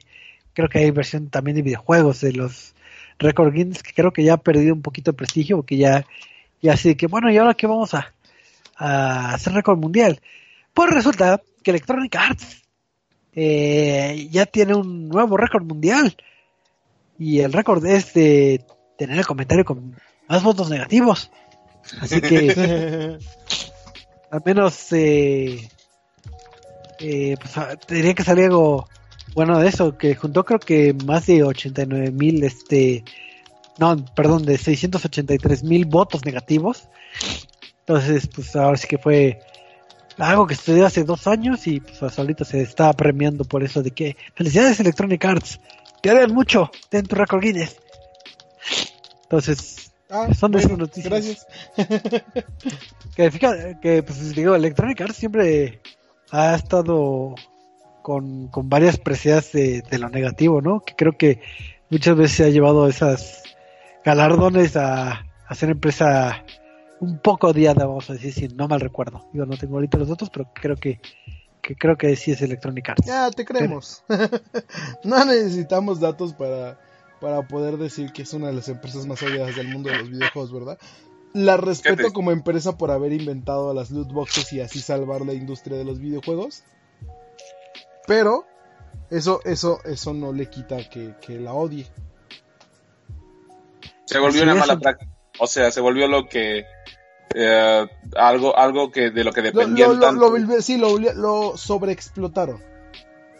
[0.54, 2.74] creo que hay versión también de videojuegos de los
[3.20, 6.06] récords Guinness que creo que ya ha perdido un poquito de prestigio porque ya
[6.62, 8.14] ya así que bueno y ahora qué vamos a,
[8.76, 10.22] a hacer récord mundial
[10.74, 12.64] pues resulta que Electronic Arts
[13.34, 16.16] eh, ya tiene un nuevo récord mundial
[17.18, 18.64] y el récord es de
[18.98, 19.96] tener el comentario con
[20.28, 21.32] más votos negativos.
[22.02, 23.18] Así que
[24.32, 25.70] al menos eh,
[27.00, 28.88] eh, pues, ah, tendría que salir algo
[29.34, 33.04] bueno de eso, que juntó creo que más de 89 mil, este,
[33.78, 36.90] no, perdón, de 683 mil votos negativos.
[37.82, 39.40] Entonces, pues ahora sí que fue
[40.20, 43.82] algo que estudió hace dos años y pues hasta ahorita se está premiando por eso
[43.82, 45.60] de que felicidades Electronic Arts,
[46.02, 47.78] te odian mucho, ten tu récord Guinness.
[49.24, 51.12] Entonces, Ah, son de bueno, esas noticias.
[51.12, 51.48] Gracias.
[53.16, 55.82] que fíjate que pues digo Electronic Arts siempre
[56.32, 57.36] ha estado
[58.02, 61.42] con, con varias preseas de, de, lo negativo no que creo que
[61.92, 63.44] muchas veces se ha llevado esas
[64.04, 66.44] galardones a, a ser empresa
[67.02, 70.10] un poco odiada vamos a decir si no mal recuerdo yo no tengo ahorita los
[70.10, 71.00] datos pero creo que,
[71.62, 74.04] que creo que sí es Electronic Arts Ya, te creemos.
[75.04, 76.78] no necesitamos datos para,
[77.22, 80.10] para poder decir que es una de las empresas más odiadas del mundo de los
[80.10, 80.78] videojuegos, ¿verdad?
[81.34, 85.34] La respeto te- como empresa por haber inventado las loot boxes y así salvar la
[85.34, 86.64] industria de los videojuegos.
[88.08, 88.46] Pero
[89.12, 91.86] eso, eso, eso no le quita que, que la odie.
[94.06, 95.12] Se volvió Así una mala práctica.
[95.40, 96.66] O sea, se volvió lo que.
[97.36, 100.30] eh, algo, algo que de lo que Lo, dependían lo- lo- tanto.
[100.38, 102.62] lo- sí, lo, lo sobreexplotaron.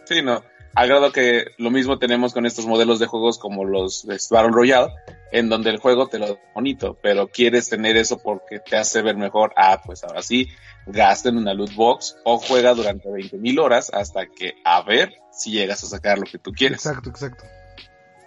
[0.06, 0.42] Sí, no.
[0.76, 4.52] Al grado que lo mismo tenemos con estos modelos de juegos como los de Battle
[4.52, 4.92] Royale,
[5.32, 9.02] en donde el juego te lo da bonito, pero quieres tener eso porque te hace
[9.02, 9.52] ver mejor.
[9.56, 10.46] Ah, pues ahora sí,
[10.86, 15.50] gasta en una loot box o juega durante 20.000 horas hasta que a ver si
[15.50, 16.86] llegas a sacar lo que tú quieres.
[16.86, 17.42] Exacto, exacto.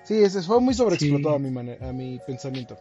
[0.03, 1.41] Sí, ese fue muy sobreexplotado Sí.
[1.41, 2.77] a, mi manera, a mi pensamiento.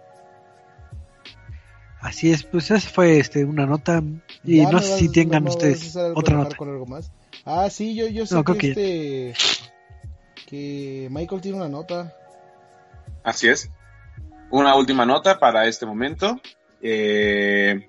[2.02, 4.02] Así es pues esa fue este una nota
[4.44, 7.10] y Ya no sé si tengan ustedes otra nota con algo más.
[7.44, 9.34] Ah, sí, yo, yo sé No, que, creo este
[10.46, 12.14] que Michael tiene una nota.
[13.24, 13.70] Así es.
[14.50, 16.40] Una última nota para este momento.
[16.82, 17.88] Eh,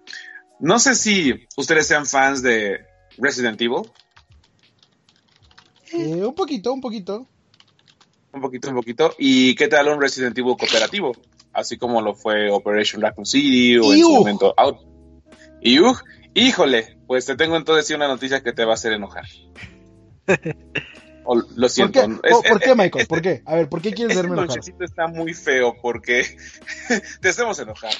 [0.59, 2.85] no sé si ustedes sean fans de
[3.17, 3.81] Resident Evil.
[5.91, 7.27] Eh, un poquito, un poquito.
[8.31, 9.13] Un poquito, un poquito.
[9.19, 11.11] ¿Y qué tal un Resident Evil cooperativo?
[11.53, 14.79] Así como lo fue Operation Raccoon City o en su momento Out.
[15.61, 16.01] Y ¡Iuj!
[16.33, 19.25] híjole, pues te tengo entonces una noticia que te va a hacer enojar.
[21.25, 22.01] O- lo ¿Por siento.
[22.01, 23.01] qué, Es- ¿Por, por es- qué, Michael?
[23.03, 23.41] este- ¿Por qué?
[23.45, 24.59] A ver, ¿por qué quieres este verme enojar?
[24.81, 26.25] está muy feo porque
[27.21, 27.93] te hacemos enojar.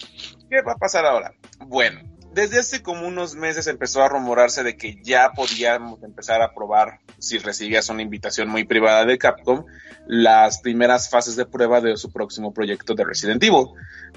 [0.50, 1.34] ¿Qué va a pasar ahora?
[1.66, 2.02] Bueno,
[2.34, 7.00] desde hace como unos meses empezó a rumorarse de que ya podíamos empezar a probar,
[7.20, 9.66] si recibías una invitación muy privada de Capcom,
[10.08, 13.68] las primeras fases de prueba de su próximo proyecto de Resident Evil.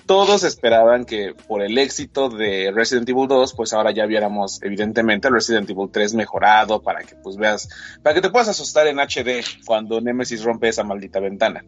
[0.07, 5.29] Todos esperaban que por el éxito de Resident Evil 2, pues ahora ya viéramos evidentemente
[5.29, 7.69] el Resident Evil 3 mejorado para que pues veas,
[8.03, 11.65] para que te puedas asustar en HD cuando Nemesis rompe esa maldita ventana.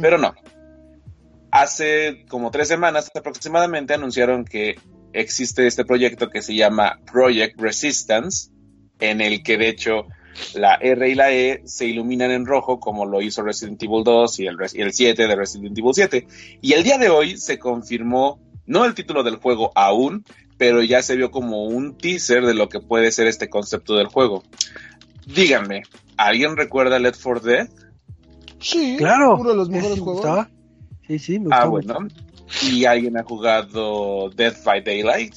[0.00, 0.34] Pero no.
[1.50, 4.76] Hace como tres semanas aproximadamente anunciaron que
[5.14, 8.50] existe este proyecto que se llama Project Resistance,
[9.00, 10.06] en el que de hecho
[10.54, 14.40] la R y la E se iluminan en rojo como lo hizo Resident Evil 2
[14.40, 16.26] y el, y el 7 de Resident Evil 7.
[16.60, 20.24] Y el día de hoy se confirmó, no el título del juego aún,
[20.58, 24.06] pero ya se vio como un teaser de lo que puede ser este concepto del
[24.08, 24.42] juego.
[25.26, 25.82] Díganme,
[26.16, 27.68] ¿alguien recuerda Let for Dead?
[28.60, 29.36] Sí, Claro.
[29.36, 30.46] uno de los mejores ¿Ese juegos.
[31.06, 32.08] Sí, sí, me Ah, gustaba bueno.
[32.62, 35.34] ¿Y alguien ha jugado Death by Daylight?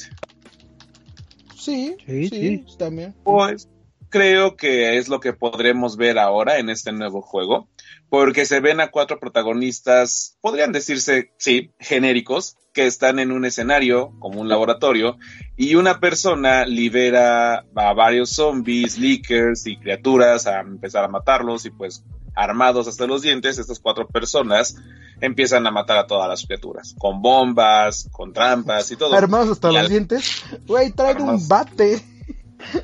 [1.56, 2.78] Sí, Sí, sí, sí.
[2.78, 3.14] también.
[3.24, 3.68] Pues
[4.10, 7.68] creo que es lo que podremos ver ahora en este nuevo juego,
[8.10, 14.14] porque se ven a cuatro protagonistas, podrían decirse, sí, genéricos, que están en un escenario,
[14.20, 15.18] como un laboratorio,
[15.58, 21.72] y una persona libera a varios zombies, leakers y criaturas a empezar a matarlos y
[21.72, 22.04] pues
[22.38, 24.76] armados hasta los dientes, estas cuatro personas
[25.20, 29.16] empiezan a matar a todas las criaturas, con bombas, con trampas y todo.
[29.16, 30.44] Armados hasta Y los al- dientes.
[30.68, 32.02] Güey, traen un bate.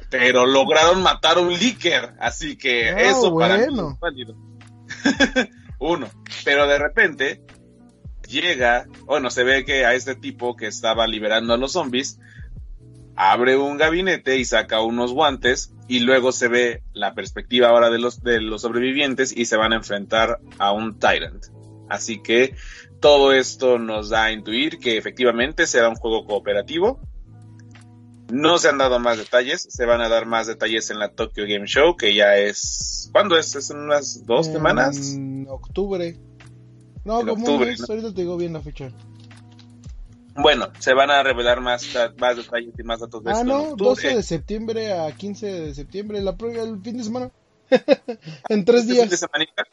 [0.10, 3.70] pero lograron matar a un leaker, así que Ah, eso para mí es.
[5.80, 6.08] Uno,
[6.46, 7.42] pero de repente
[8.28, 12.20] llega, bueno, se ve que a este tipo que estaba liberando a los zombies
[13.16, 18.00] abre un gabinete y saca unos guantes y luego se ve la perspectiva ahora de
[18.00, 21.46] los de los sobrevivientes y se van a enfrentar a un tyrant.
[21.90, 22.56] Así que
[23.00, 27.00] todo esto nos da a intuir que efectivamente será un juego cooperativo
[28.34, 31.44] no se han dado más detalles, se van a dar más detalles en la Tokyo
[31.48, 33.10] Game Show, que ya es...
[33.12, 33.56] ¿Cuándo es?
[33.56, 35.14] ¿Es en unas dos semanas?
[35.14, 36.18] En octubre.
[37.06, 37.82] No, En como octubre, mes.
[37.82, 37.86] ¿no?
[37.90, 38.92] Ahorita te digo bien la fecha.
[40.36, 43.48] Bueno, se van a revelar más, más detalles y más datos de Ah, esto en
[43.48, 43.90] no, octubre.
[43.90, 47.32] 12 de septiembre a 15 de septiembre, la, el fin de semana.
[48.50, 49.68] en tres Este fin de días.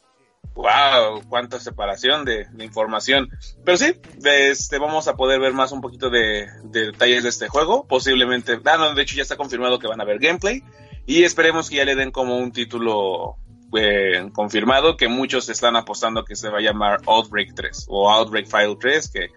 [0.55, 3.31] Wow, cuánta separación de, de información.
[3.65, 3.95] Pero sí,
[4.25, 7.87] este, vamos a poder ver más un poquito de, de detalles de este juego.
[7.87, 10.63] Posiblemente, ah, no, de hecho ya está confirmado que van a ver gameplay.
[11.07, 13.37] Y esperemos que ya le den como un título
[13.77, 18.47] eh, confirmado, que muchos están apostando que se va a llamar Outbreak 3 o Outbreak
[18.47, 19.29] File 3, que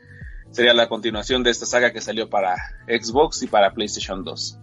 [0.53, 2.55] sería la continuación de esta saga que salió para
[2.87, 4.59] Xbox y para PlayStation 2.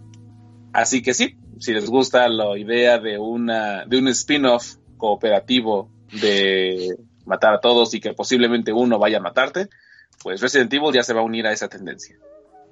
[0.73, 6.97] Así que sí, si les gusta la idea de una de un spin-off cooperativo de
[7.25, 9.67] matar a todos y que posiblemente uno vaya a matarte,
[10.23, 12.17] pues Resident Evil ya se va a unir a esa tendencia.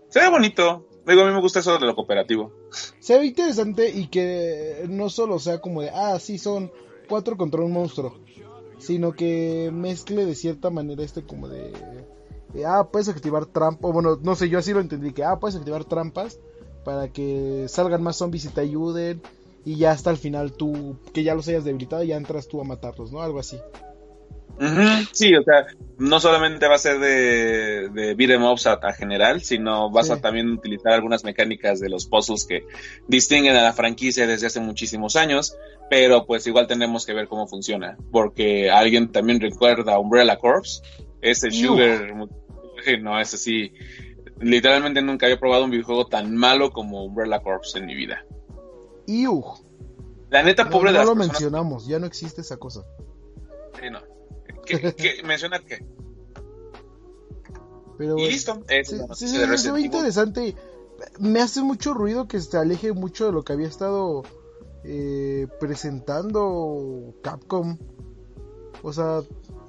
[0.10, 0.88] Se ve bonito.
[1.06, 2.54] Digo, a mí me gusta eso de lo cooperativo.
[3.00, 6.72] Se ve interesante y que no solo sea como de, ah, sí, son
[7.08, 8.20] cuatro contra un monstruo,
[8.78, 11.74] sino que mezcle de cierta manera este como de,
[12.54, 15.56] de, ah, puedes activar trampas, bueno, no sé, yo así lo entendí, que, ah, puedes
[15.56, 16.40] activar trampas
[16.86, 19.22] para que salgan más zombies y te ayuden
[19.66, 22.64] y ya hasta el final tú, que ya los hayas debilitado, ya entras tú a
[22.64, 23.22] matarlos, ¿no?
[23.22, 23.60] Algo así.
[25.14, 25.68] Sí, o sea,
[26.00, 30.08] no solamente va a ser de, de beat 'em ups a, a general, sino vas
[30.08, 30.14] Sí.
[30.14, 32.66] a también utilizar algunas mecánicas de los puzzles que
[33.08, 35.56] distinguen a la franquicia desde hace muchísimos años,
[35.90, 40.82] pero pues igual tenemos que ver cómo funciona, porque alguien también recuerda a Umbrella Corps,
[41.22, 41.70] ese Iu.
[41.70, 42.14] Sugar,
[43.02, 43.74] no, ese sí,
[44.40, 48.26] literalmente nunca había probado un videojuego tan malo como Umbrella Corps en mi vida.
[49.08, 49.44] Uh,
[50.30, 52.86] La neta, no, pobre no de las lo personas mencionamos, ya no existe esa cosa.
[53.80, 54.00] Sí, no.
[54.66, 55.86] ¿Qué, qué, menciona qué?
[57.98, 58.64] Pero Y listo.
[58.68, 60.56] Sí, es sí, sí, se ve interesante.
[61.20, 64.24] Me hace mucho ruido que se aleje mucho de lo que había estado
[64.84, 67.78] eh, presentando Capcom.
[68.84, 69.22] O sea,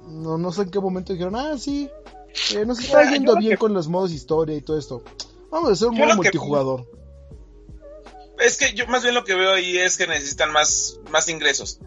[0.07, 1.89] no, no sé en qué momento dijeron, ah, sí,
[2.55, 5.03] eh, nos está Mira, yendo bien que- con los modos historia y todo esto.
[5.49, 6.87] Vamos a hacer un Yo modo que- multijugador.
[8.39, 11.79] Es que yo más bien lo que veo ahí es que necesitan más, más ingresos.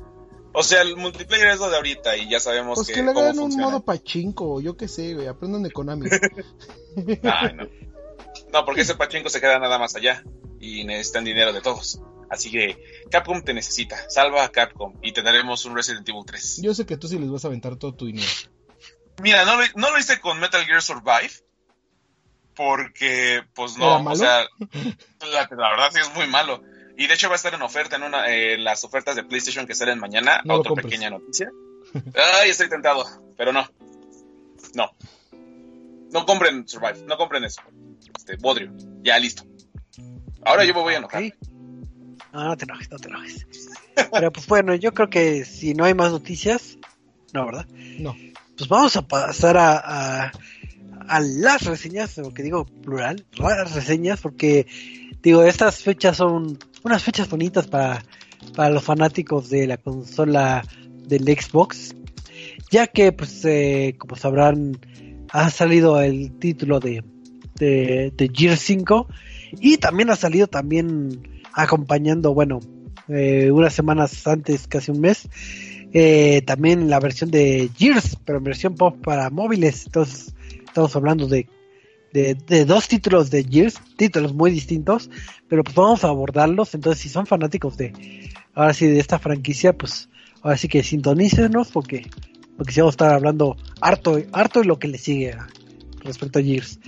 [0.53, 3.11] O sea, el multiplayer es lo de ahorita y ya sabemos Pues que, que le
[3.11, 6.09] hagan un modo pachinko, yo qué sé, güey, aprendan de Konami.
[7.25, 7.65] Ay, no.
[8.53, 10.23] No, porque ese pachinko se queda nada más allá
[10.61, 12.01] y necesitan dinero de todos.
[12.31, 12.79] Así que
[13.11, 13.97] Capcom te necesita.
[14.09, 16.61] Salva a Capcom y te daremos un Resident Evil 3.
[16.63, 18.29] yo sé que tú sí les vas a aventar todo tu dinero.
[19.23, 21.31] Mira, no lo, no lo hice con Metal Gear Survive.
[22.55, 24.45] Porque, pues ¿Era no, o sea,
[25.21, 26.63] la, la verdad sí es muy malo.
[26.97, 29.67] Y de hecho va a estar en oferta en una, eh, las ofertas de PlayStation
[29.67, 30.41] que salen mañana.
[30.45, 31.51] No Otra pequeña noticia.
[32.41, 33.05] Ay, estoy tentado,
[33.37, 33.69] pero no.
[34.75, 34.93] No.
[36.13, 37.61] No compren Survive, no compren eso.
[38.17, 38.73] Este, Bodrio,
[39.03, 39.45] ya listo.
[40.45, 41.25] Ahora yo me voy a enojar.
[41.25, 41.35] Ok.
[42.33, 43.47] No, no te enojes, no te enojes.
[44.13, 46.79] Pero pues bueno, yo creo que si no hay más noticias,
[47.33, 47.67] no, ¿verdad?
[47.69, 48.15] No.
[48.57, 50.31] Pues vamos a pasar a,
[51.09, 54.67] a, las reseñas, porque digo plural, las reseñas, porque
[55.23, 58.05] digo, estas fechas son unas fechas bonitas para,
[58.55, 60.63] para los fanáticos de la consola
[61.09, 61.95] del Xbox,
[62.71, 64.79] ya que pues eh, como sabrán
[65.31, 67.03] ha salido el título de,
[67.57, 69.09] de, de Gear 5
[69.61, 72.61] y también ha salido también acompañando, bueno,
[73.09, 75.29] eh, unas semanas antes, casi un mes,
[75.97, 79.87] eh, también la versión de Gears, pero en versión pop para móviles.
[79.87, 80.35] Entonces,
[80.67, 81.47] estamos hablando de,
[82.13, 85.09] de, dos títulos de Gears, títulos muy distintos,
[85.49, 86.75] pero pues vamos a abordarlos.
[86.75, 87.93] Entonces, si son fanáticos de,
[88.55, 90.09] ahora sí, de esta franquicia, pues
[90.43, 92.11] ahora sí que sintonícenos porque,
[92.57, 95.37] porque si vamos a estar hablando harto, harto de lo que le sigue
[96.01, 96.81] respecto a Gears.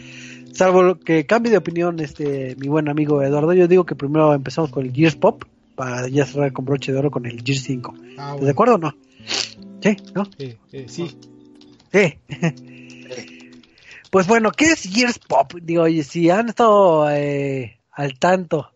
[0.53, 4.71] Salvo que cambie de opinión este mi buen amigo Eduardo, yo digo que primero empezamos
[4.71, 5.45] con el Gears Pop
[5.77, 7.95] para ya cerrar con broche de oro con el Gears 5.
[8.19, 8.97] Ah, ¿De acuerdo o no?
[9.81, 9.97] ¿Sí?
[10.15, 10.25] ¿No?
[10.39, 10.59] sí.
[11.93, 12.19] Sí.
[14.11, 15.53] pues bueno, ¿qué es Gears Pop?
[15.62, 18.73] Digo, oye, si han estado eh, al tanto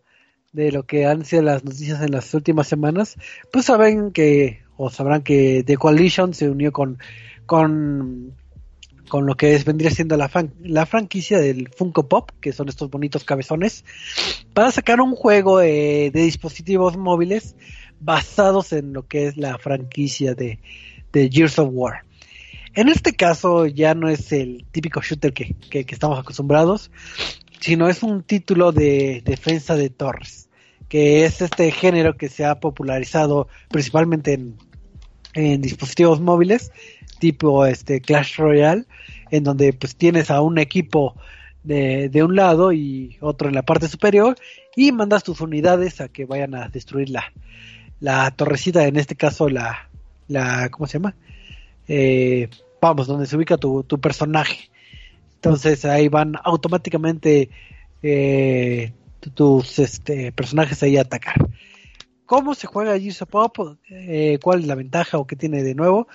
[0.53, 3.17] de lo que han sido las noticias en las últimas semanas,
[3.53, 6.99] pues saben que, o sabrán que The Coalition se unió con,
[7.47, 8.35] con
[9.11, 10.31] con lo que es, vendría siendo la,
[10.63, 13.85] la franquicia del Funko Pop, que son estos bonitos cabezones,
[14.55, 17.57] para sacar un juego de, dispositivos móviles
[18.01, 20.61] basados en lo que es la franquicia de,
[21.13, 22.05] de Gears of War.
[22.73, 26.91] En este caso ya no es el típico shooter que, que, estamos acostumbrados,
[27.61, 30.49] sino es un título de defensa de torres,
[30.89, 34.57] que es este género que se ha popularizado principalmente en,
[35.35, 36.71] en dispositivos móviles
[37.21, 38.87] tipo este Clash Royale,
[39.31, 41.15] en donde pues tienes a un equipo
[41.63, 44.35] de, de, un lado y otro en la parte superior
[44.75, 47.33] y mandas tus unidades a que vayan a destruir la,
[48.01, 49.89] la torrecita, en este caso la,
[50.27, 51.15] la ¿cómo se llama?
[51.87, 52.49] Eh,
[52.81, 54.71] vamos, donde se ubica tu, tu personaje.
[55.37, 57.51] Entonces ahí van automáticamente
[58.03, 58.93] eh,
[59.35, 61.37] tus este, personajes ahí a atacar.
[62.27, 63.77] ¿Cómo se juega Gears of Pop?
[63.89, 66.07] Eh, ¿Cuál es la ventaja o qué tiene de nuevo?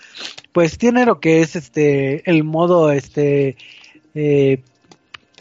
[0.55, 3.57] Pues tiene lo que es este el modo este
[4.13, 4.61] eh,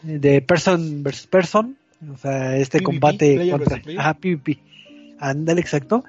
[0.03, 1.77] de person versus person,
[2.13, 4.59] o sea, este combate contra ajá, PvP.
[5.21, 6.03] Ándale, exacto.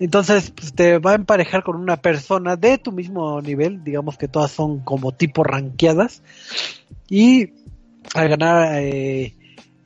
[0.00, 4.28] Entonces, pues, te va a emparejar con una persona de tu mismo nivel, digamos que
[4.28, 6.22] todas son como tipo ranqueadas.
[7.10, 7.50] Y
[8.14, 9.34] al ganar eh,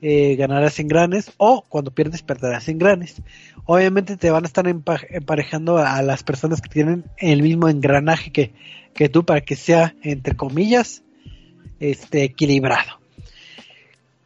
[0.09, 3.21] eh, ganarás en granes o cuando pierdes perderás en granes.
[3.65, 8.53] Obviamente te van a estar emparejando a las personas que tienen el mismo engranaje que,
[8.95, 11.03] que tú para que sea, entre comillas,
[11.81, 13.01] este, equilibrado.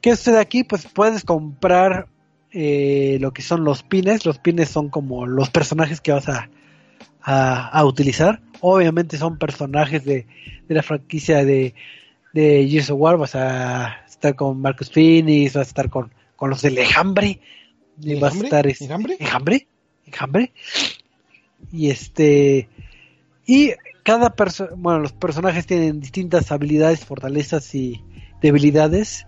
[0.02, 0.64] ¿Qué sucede aquí?
[0.64, 2.08] Pues puedes comprar
[2.52, 4.26] eh, lo que son los pines.
[4.26, 6.50] Los pines son como los personajes que vas a,
[7.22, 8.42] a, utilizar.
[8.60, 10.26] Obviamente son personajes de,
[10.68, 11.72] de la franquicia de,
[12.32, 13.16] de Gears of War.
[13.16, 17.40] Vas a estar con Marcus Phoenix, vas a estar con, con los del Ejambre,
[18.00, 19.66] y vas a estar este, ¿Ejambre?
[20.06, 20.52] ¿Ejambre?
[21.72, 22.68] Y este
[23.46, 28.02] y cada persona, bueno, los personajes tienen distintas habilidades, fortalezas y
[28.40, 29.26] debilidades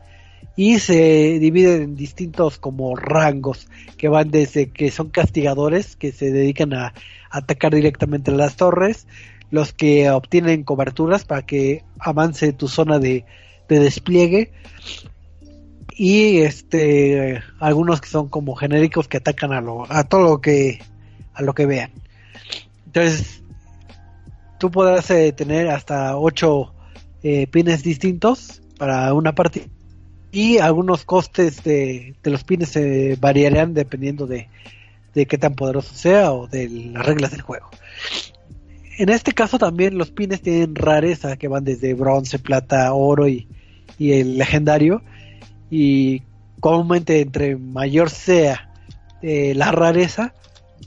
[0.56, 6.30] y se dividen en distintos como rangos que van desde que son castigadores que se
[6.30, 6.94] dedican a
[7.30, 9.06] atacar directamente a las torres,
[9.52, 13.26] los que obtienen coberturas para que avance tu zona de,
[13.68, 14.50] de despliegue.
[15.94, 20.80] Y este algunos que son como genéricos que atacan a lo a todo lo que
[21.34, 21.92] a lo que vean.
[22.86, 23.42] Entonces
[24.58, 26.72] tú podrás eh, tener hasta ocho
[27.22, 29.66] eh, pines distintos para una partida
[30.32, 34.48] y algunos costes de, los pines se variarán dependiendo de,
[35.12, 37.68] de qué tan poderoso sea o de las reglas del juego
[39.02, 43.48] en este caso también los pines tienen rareza que van desde bronce, plata, oro y,
[43.98, 45.02] el legendario.
[45.70, 46.22] Y
[46.60, 48.70] comúnmente entre mayor sea
[49.20, 50.34] eh, la rareza,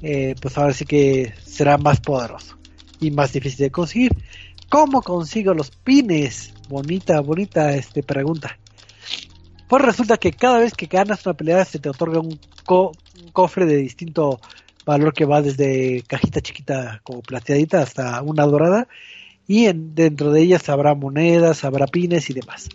[0.02, 2.58] eh, pues ahora sí que será más poderoso
[3.02, 4.16] y más difícil de conseguir.
[4.70, 6.54] ¿Cómo consigo los pines?
[6.70, 8.58] Bonita, bonita este pregunta.
[9.68, 13.66] Pues resulta que cada vez que ganas una pelea se te otorga un, un cofre
[13.66, 14.40] de distinto
[14.86, 18.88] valor que va desde cajita chiquita como plateadita hasta una dorada
[19.48, 22.70] y en, dentro de ellas habrá monedas, habrá pines y demás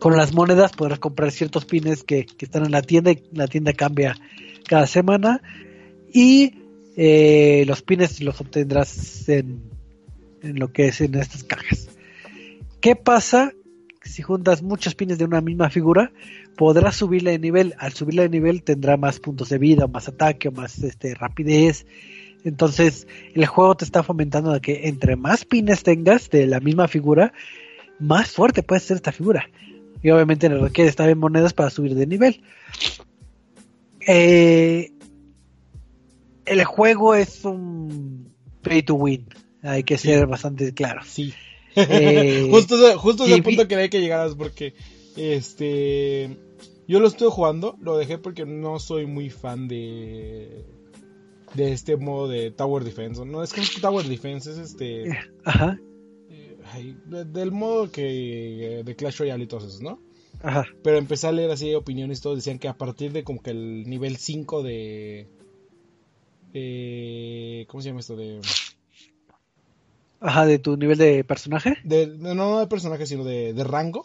[0.00, 3.72] con las monedas podrás comprar ciertos pines que, están en la tienda y la tienda
[3.74, 4.16] cambia
[4.66, 5.42] cada semana
[6.12, 6.54] y
[6.96, 9.62] eh, los pines los obtendrás en,
[10.42, 11.88] en, lo que es en estas cajas.
[12.80, 13.52] ¿Qué pasa?
[14.02, 16.10] Si juntas muchos pines de una misma figura,
[16.56, 17.74] podrás subirle de nivel.
[17.78, 21.86] Al subirle de nivel tendrá más puntos de vida, más ataque, más este, rapidez.
[22.44, 26.88] Entonces el juego te está fomentando de que entre más pines tengas de la misma
[26.88, 27.32] figura,
[27.98, 29.48] más fuerte puede ser esta figura
[30.02, 32.42] y obviamente le requiere estar en monedas para subir de nivel.
[34.06, 34.92] Eh,
[36.46, 38.32] el juego es un
[38.62, 39.26] pay to win,
[39.62, 41.02] hay que ser bastante claro.
[41.04, 41.34] Sí.
[41.76, 44.74] Eh, justo justo es el punto que hay que llegar porque
[45.20, 46.36] este
[46.88, 50.64] yo lo estuve jugando, lo dejé porque no soy muy fan de
[51.54, 53.24] de este modo de Tower Defense.
[53.24, 55.10] No es que es Tower Defense, es este.
[55.44, 55.78] Ajá.
[56.28, 58.82] eh, ay, de- del modo que.
[58.84, 60.00] de Clash Royale y todos esos, ¿no?
[60.42, 60.64] Ajá.
[60.82, 63.88] Pero empecé a leer así opiniones, todos decían que a partir de como que el
[63.88, 65.28] nivel 5 de.
[66.54, 68.16] eh, ¿Cómo se llama esto?
[68.16, 68.40] De,
[70.20, 71.76] Ajá, de tu nivel de personaje.
[71.84, 74.04] de- no, no de personaje, sino de, de rango.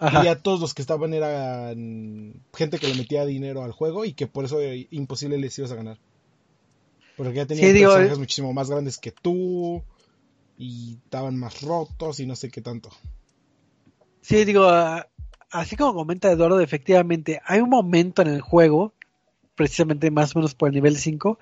[0.00, 0.22] Ajá.
[0.22, 4.14] Y ya todos los que estaban eran gente que le metía dinero al juego y
[4.14, 5.98] que por eso era imposible les ibas a ganar.
[7.16, 8.20] Porque ya tenían Sí, personajes eh.
[8.20, 9.84] muchísimo más grandes que tú
[10.56, 12.90] y estaban más rotos y no sé qué tanto.
[14.22, 15.06] Sí, digo, ah,
[15.50, 18.94] así como comenta Eduardo, efectivamente, hay un momento en el juego,
[19.54, 21.38] precisamente más o menos por el nivel 5,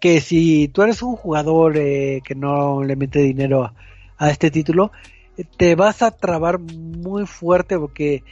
[0.00, 3.74] que si tú eres un jugador eh, que no le mete dinero a,
[4.18, 5.23] a este título, eh,
[5.56, 8.22] te vas a trabar muy fuerte porque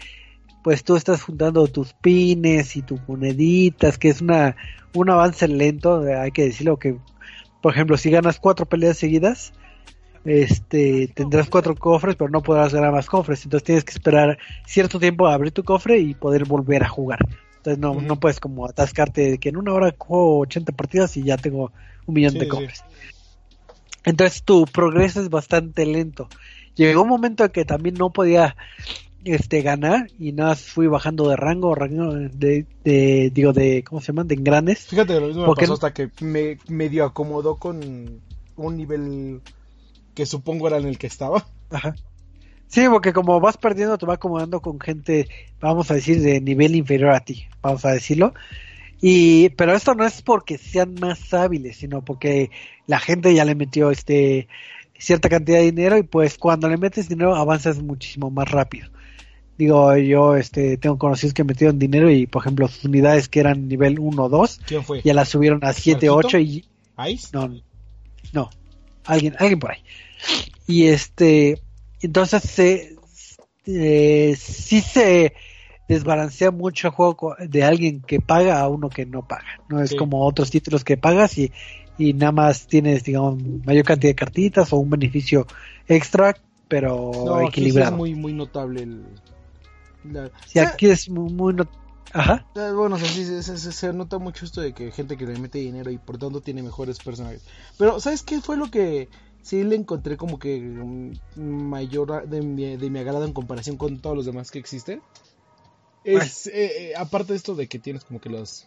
[0.62, 4.56] pues tú estás juntando tus pines y tus moneditas, que es una
[4.94, 6.96] un avance lento, eh, hay que decirlo que,
[7.60, 9.52] por ejemplo, si ganas cuatro peleas seguidas,
[10.24, 13.44] este tendrás cuatro cofres, pero no podrás ganar más cofres.
[13.44, 17.20] Entonces tienes que esperar cierto tiempo a abrir tu cofre y poder volver a jugar.
[17.56, 21.24] Entonces no, no puedes como atascarte de que en una hora juego 80 partidas y
[21.24, 21.72] ya tengo
[22.06, 22.50] un millón Sí, de sí.
[22.50, 22.84] cofres.
[24.04, 26.28] Entonces tu progreso es bastante lento.
[26.74, 28.56] Llegó un momento en que también no podía
[29.24, 34.00] este ganar y nada más fui bajando de rango, rango de, de digo de ¿cómo
[34.00, 34.26] se llaman?
[34.28, 34.86] de engranes.
[34.86, 38.20] Fíjate, lo mismo me Porque pasó no- hasta que me medio acomodó con
[38.56, 39.40] un nivel
[40.14, 41.44] que supongo era en el que estaba.
[41.70, 41.94] Ajá.
[42.68, 45.28] Sí, porque como vas perdiendo, te va acomodando con gente,
[45.60, 48.32] vamos a decir, de nivel inferior a ti, vamos a decirlo.
[49.00, 52.50] Y, pero esto no es porque sean más hábiles, sino porque
[52.86, 54.48] la gente ya le metió este
[55.02, 58.88] cierta cantidad de dinero y pues cuando le metes dinero avanzas muchísimo más rápido.
[59.58, 63.68] Digo, yo este tengo conocidos que metieron dinero y por ejemplo sus unidades que eran
[63.68, 65.02] nivel 1 o 2 ¿Quién fue?
[65.02, 66.16] ya las subieron a 7, ¿Marquito?
[66.28, 66.64] 8 y
[67.08, 67.28] ¿Ice?
[67.32, 67.50] no,
[68.32, 68.50] no,
[69.04, 69.82] alguien, alguien por ahí.
[70.66, 71.60] Y este,
[72.00, 72.96] entonces se,
[73.66, 75.34] eh, sí se
[75.88, 79.60] desbalancea mucho el juego de alguien que paga a uno que no paga.
[79.68, 79.96] No es Sí.
[79.96, 81.52] como otros títulos que pagas y,
[81.98, 85.46] y nada más tienes, digamos, mayor cantidad de cartitas o un beneficio
[85.88, 86.36] extra,
[86.68, 87.96] pero No, aquí sí es equilibrado.
[87.96, 89.04] muy, muy notable el...
[90.04, 90.30] la-
[90.62, 91.68] aquí es muy, muy no-
[92.14, 92.46] Ajá.
[92.54, 95.38] Bueno, o sea, sí, se, se- se nota mucho esto de que gente que le
[95.38, 97.40] mete dinero y por tanto tiene mejores personajes.
[97.78, 99.08] Pero, ¿sabes qué fue lo que
[99.42, 103.98] sí le encontré como que mm, mayor de mi, de mi agrado en comparación con
[104.00, 105.00] todos los demás que existen?
[106.04, 108.66] Es, eh, eh, aparte de esto de que tienes como que los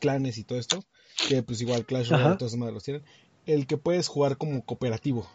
[0.00, 0.82] clanes y todo esto,
[1.26, 3.02] que pues igual Clash Royale todas esas los tienen,
[3.46, 5.26] el que puedes jugar como cooperativo.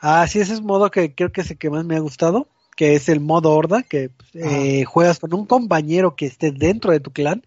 [0.00, 2.48] Ah, sí, ese es modo que creo que es el que más me ha gustado,
[2.76, 7.00] que es el modo horda, que eh, juegas con un compañero que esté dentro de
[7.00, 7.42] tu clan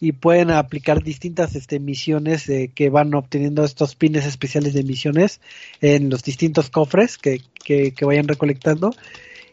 [0.00, 5.40] y pueden aplicar distintas este, misiones eh, que van obteniendo estos pines especiales de misiones
[5.80, 8.94] en los distintos cofres que, que, que vayan recolectando.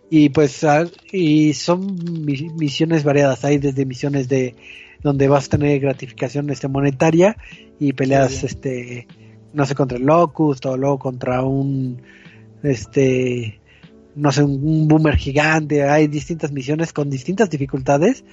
[0.10, 3.44] Y pues ah, y son mi- misiones variadas.
[3.44, 4.56] Hay desde misiones de
[5.06, 7.38] donde vas a tener gratificación este monetaria
[7.80, 9.08] y peleas Sí, este
[9.54, 12.02] no sé contra el locust o luego contra un
[12.64, 13.62] este
[14.16, 18.24] no sé un, un boomer gigante hay distintas misiones con distintas dificultades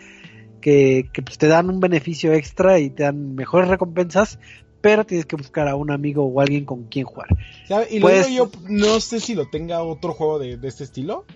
[0.62, 4.38] que, que, pues, te dan un beneficio extra y te dan mejores recompensas
[4.80, 7.28] pero tienes que buscar a un amigo o alguien con quien jugar
[7.68, 7.88] ¿Sabe?
[7.90, 11.26] Y lo Pues- yo, no sé si lo tenga otro juego de, de este estilo.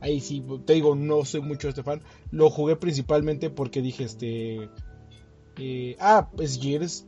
[0.00, 2.02] Ahí sí, te digo, no soy mucho este fan.
[2.30, 4.68] Lo jugué principalmente porque dije, este...
[5.58, 7.06] eh, ah, es Gears.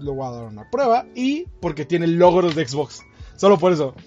[0.00, 1.06] Lo voy a dar una prueba.
[1.14, 3.02] Y porque tiene logros de Xbox.
[3.36, 3.94] Solo por eso.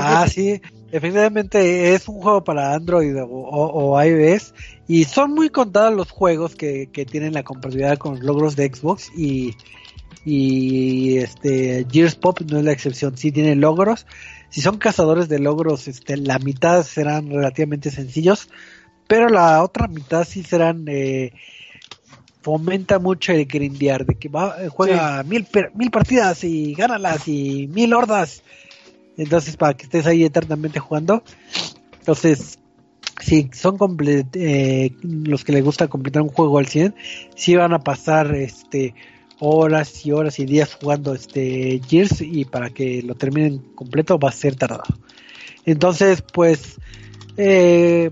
[0.00, 0.60] Ah, sí,
[0.92, 4.54] efectivamente es un juego para Android o iOS
[4.86, 8.72] y son muy contados los juegos que, que tienen la compatibilidad con los logros de
[8.72, 9.56] Xbox y,
[10.26, 14.06] y este Gears Pop no es la excepción, sí tiene logros.
[14.50, 18.48] Si son cazadores de logros, este, la mitad serán relativamente sencillos,
[19.06, 21.32] pero la otra mitad sí serán eh,
[22.42, 27.28] fomenta mucho el grindear, de que va, eh, juega mil, per- mil partidas y gánalas
[27.28, 28.42] y mil hordas.
[29.16, 31.22] Entonces, para que estés ahí eternamente jugando.
[32.00, 32.58] Entonces,
[33.20, 33.78] si son
[34.34, 36.96] eh, los que les gusta completar un juego al 100,
[37.36, 38.94] sí van a pasar este
[39.40, 44.30] horas y horas y días jugando este Gears y para que lo terminen completo va
[44.30, 44.84] a ser tardado.
[45.64, 46.78] Entonces, pues,
[47.36, 48.10] eh,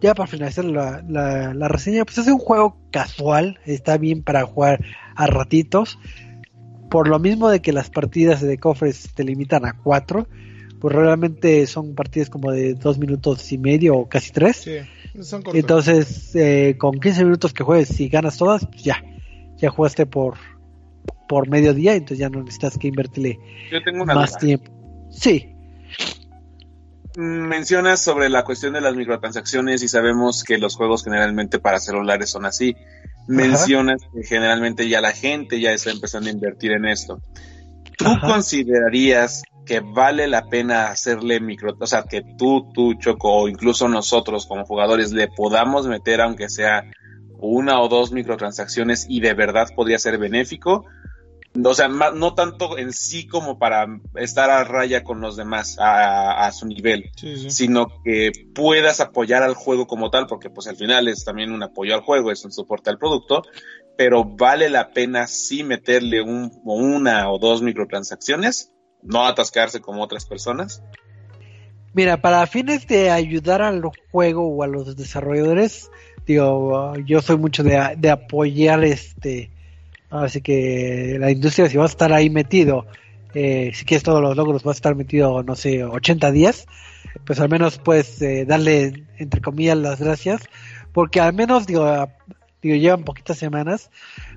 [0.00, 4.44] ya para finalizar la, la, la reseña, pues es un juego casual, está bien para
[4.44, 5.98] jugar a ratitos.
[6.90, 10.28] Por lo mismo de que las partidas de cofres te limitan a cuatro,
[10.80, 14.56] pues realmente son partidas como de dos minutos y medio o casi tres.
[14.58, 14.78] Sí,
[15.22, 15.58] son cortos.
[15.58, 19.02] Entonces, eh, con 15 minutos que juegues y ganas todas, pues ya,
[19.56, 20.34] ya jugaste por,
[21.28, 23.38] por mediodía, entonces ya no necesitas que invertirle
[23.72, 24.40] Yo tengo una más duda.
[24.40, 24.70] tiempo.
[25.10, 25.56] Sí,
[27.16, 31.78] Mm, Mencionas sobre la cuestión de las microtransacciones y sabemos que los juegos generalmente para
[31.78, 32.76] celulares son así.
[33.26, 37.20] Mencionas que generalmente ya la gente ya está empezando a invertir en esto.
[37.96, 38.26] ¿Tú Ajá.
[38.26, 43.88] considerarías que vale la pena hacerle micro, o sea, que tú, tú, Choco, o incluso
[43.88, 46.84] nosotros como jugadores le podamos meter aunque sea
[47.38, 50.84] una o dos microtransacciones y de verdad podría ser benéfico?
[51.64, 56.46] O sea, no tanto en sí como para estar a raya con los demás, a,
[56.46, 57.50] a su nivel, Sí, sí.
[57.50, 61.62] sino que puedas apoyar al juego como tal, porque pues al final es también un
[61.62, 63.42] apoyo al juego, es un soporte al producto,
[63.96, 70.02] pero vale la pena sí meterle un, o una o dos microtransacciones, no atascarse como
[70.02, 70.82] otras personas.
[71.94, 73.80] Mira, para fines de ayudar al
[74.12, 75.90] juego o a los desarrolladores,
[76.26, 79.50] digo, yo soy mucho de, de apoyar este,
[80.10, 82.86] así que la industria si va a estar ahí metido,
[83.34, 86.66] eh, si quieres todos los logros va a estar metido, no sé, 80 días,
[87.24, 90.42] pues al menos puedes eh, darle, entre comillas, las gracias,
[90.92, 92.08] porque al menos, digo,
[92.62, 93.90] digo, llevan poquitas semanas,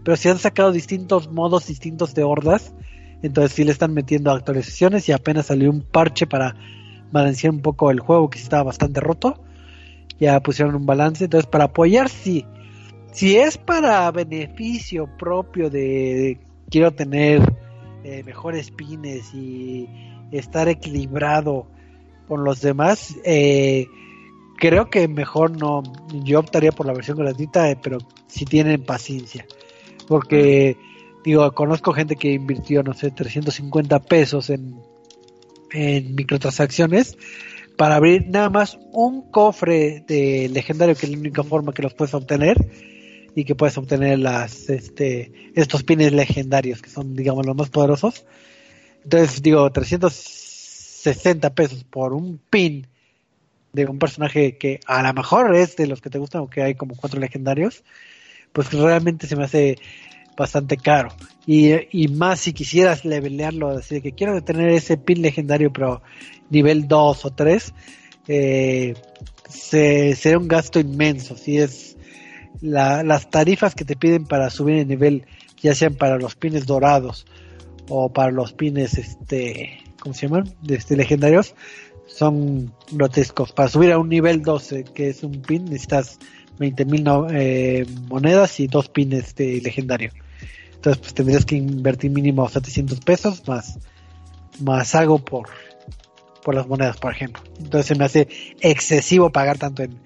[0.03, 2.73] pero se han sacado distintos modos distintos de hordas,
[3.21, 6.55] entonces sí le están metiendo actualizaciones y apenas salió un parche para
[7.11, 9.41] balancear un poco el juego que estaba bastante roto.
[10.19, 11.25] Ya pusieron un balance.
[11.25, 12.45] Entonces, para apoyar, sí.
[13.11, 16.39] Si es para beneficio propio de, de
[16.69, 17.41] quiero tener
[18.03, 19.87] eh, mejores pines y
[20.31, 21.67] estar equilibrado
[22.27, 23.87] con los demás, eh,
[24.57, 25.83] creo que mejor no.
[26.23, 27.97] Yo optaría por la versión gratuita, eh, pero
[28.27, 29.45] si tienen paciencia.
[30.07, 30.77] Porque,
[31.23, 34.75] digo, conozco gente que invirtió, no sé, 350 pesos en,
[35.71, 37.17] en microtransacciones
[37.79, 41.93] para abrir nada más un cofre de legendario que es la única forma que los
[41.93, 42.57] puedes obtener
[43.35, 48.25] y que puedes obtener las este estos pines legendarios que son digamos los más poderosos.
[49.05, 52.85] Entonces digo 360 pesos por un pin
[53.71, 56.61] de un personaje que a lo mejor es de los que te gustan o que
[56.61, 57.85] hay como cuatro legendarios
[58.51, 59.77] pues realmente se me hace
[60.39, 61.09] bastante caro.
[61.45, 66.01] Y, y más si quisieras levelearlo decir que quiero tener ese pin legendario pero
[66.49, 67.73] nivel 2 o 3
[68.27, 68.93] eh,
[69.47, 71.35] se, será un gasto inmenso.
[71.37, 71.97] Si es
[72.61, 75.25] la- las tarifas que te piden para subir el nivel
[75.61, 77.25] ya sean para los pines dorados
[77.89, 80.55] o para los pines este ¿cómo se llaman?
[80.67, 81.53] Este, legendarios
[82.07, 83.51] son grotescos.
[83.51, 86.17] Para subir a un nivel 12 que es un pin necesitas
[86.59, 87.03] 20 mil
[88.07, 90.11] monedas y dos pines de legendario
[90.79, 93.77] entonces pues tendrías que invertir mínimo 700 pesos más
[94.61, 95.49] más algo por
[96.43, 97.43] por las monedas por ejemplo.
[97.59, 98.27] Entonces se me hace
[98.61, 99.99] excesivo pagar tanto en,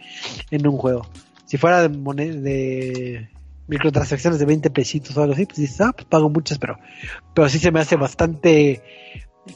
[0.49, 1.07] en un juego.
[1.45, 3.30] Si fuera de, moned- de
[3.67, 6.78] microtransacciones de 20 pesitos o algo así pues dices ah pues pago muchas pero
[7.36, 8.82] pero sí se me hace bastante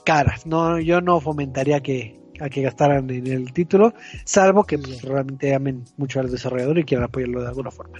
[0.05, 3.93] caras no yo no fomentaría que a que gastaran en el título
[4.23, 7.97] salvo que pues, realmente amen mucho al desarrollador y quieran apoyarlo de alguna forma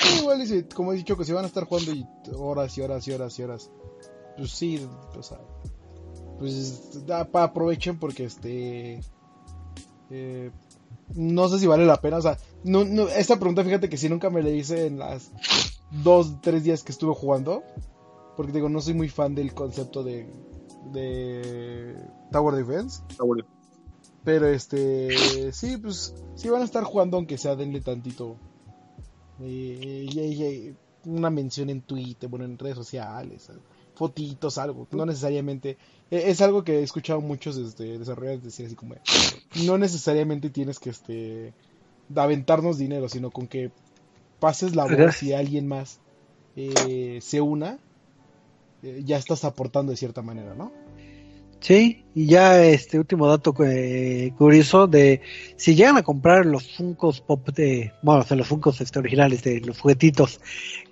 [0.00, 2.82] Sí, igual, y como he dicho, que se van a estar jugando y horas y
[2.82, 3.70] horas y horas y horas.
[4.36, 4.86] Pues sí,
[5.16, 5.40] o sea,
[6.38, 9.00] pues da pa aprovechen porque este
[10.10, 10.50] eh,
[11.14, 14.08] no sé si vale la pena, o sea, no, no, esta pregunta fíjate que si
[14.08, 15.32] nunca me la hice en las
[15.90, 17.62] dos, tres días que estuve jugando,
[18.36, 20.30] porque digo, no soy muy fan del concepto de,
[20.92, 21.96] de
[22.30, 23.02] Tower Defense,
[24.22, 28.36] pero este, sí, pues, sí van a estar jugando aunque sea denle tantito
[29.40, 30.74] eh,
[31.04, 33.50] una mención en Twitter, bueno, en redes sociales,
[33.94, 35.76] fotitos, algo, no necesariamente,
[36.10, 38.94] eh, es algo que he escuchado muchos este, desarrolladores decir así como,
[39.66, 41.52] no necesariamente tienes que este,
[42.14, 43.72] aventarnos dinero, sino con que
[44.38, 45.98] pases la voz y alguien más
[46.54, 47.78] eh, se una,
[48.82, 50.72] eh, ya estás aportando de cierta manera, ¿no?
[51.60, 55.20] Sí, y ya este último dato eh, curioso de
[55.56, 59.42] si llegan a comprar los Funkos Pop de, bueno, o sea, los Funkos este, originales
[59.42, 60.40] de los juguetitos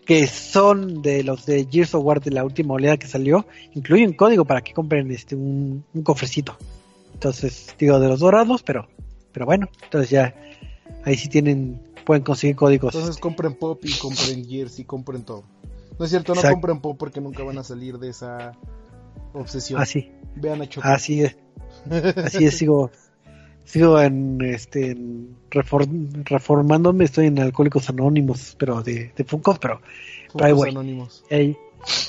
[0.05, 4.07] que son de los de Gears of War de la última oleada que salió, incluye
[4.07, 6.57] un código para que compren este un, un cofrecito.
[7.15, 8.89] Entonces, digo de los dorados, pero
[9.33, 10.35] pero bueno, entonces ya
[11.05, 12.95] ahí sí tienen pueden conseguir códigos.
[12.95, 15.43] Entonces compren Pop y compren Gears y compren todo.
[15.99, 18.53] No es cierto, no compren Pop porque nunca van a salir de esa
[19.41, 19.81] obsesión.
[19.81, 20.87] Así, Vean a Choco.
[20.89, 21.37] así es.
[22.17, 22.91] Así es, sigo
[23.65, 29.81] sigo en este en reform- reformándome, estoy en Alcohólicos Anónimos, pero de, de Funkos, pero
[30.33, 30.71] voy.
[30.71, 31.25] anónimos.
[31.31, 31.57] hay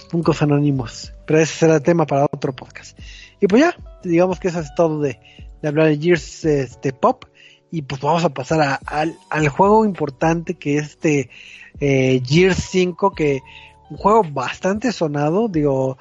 [0.09, 1.13] Funkos Anónimos.
[1.25, 2.97] Pero ese será tema para otro podcast.
[3.39, 5.19] Y pues ya, digamos que eso es todo de,
[5.61, 7.25] de hablar de Gears este, Pop.
[7.69, 11.29] Y pues vamos a pasar a- al, al juego importante que es este
[11.79, 13.41] eh, Gears 5 que
[13.89, 15.97] un juego bastante sonado, digo,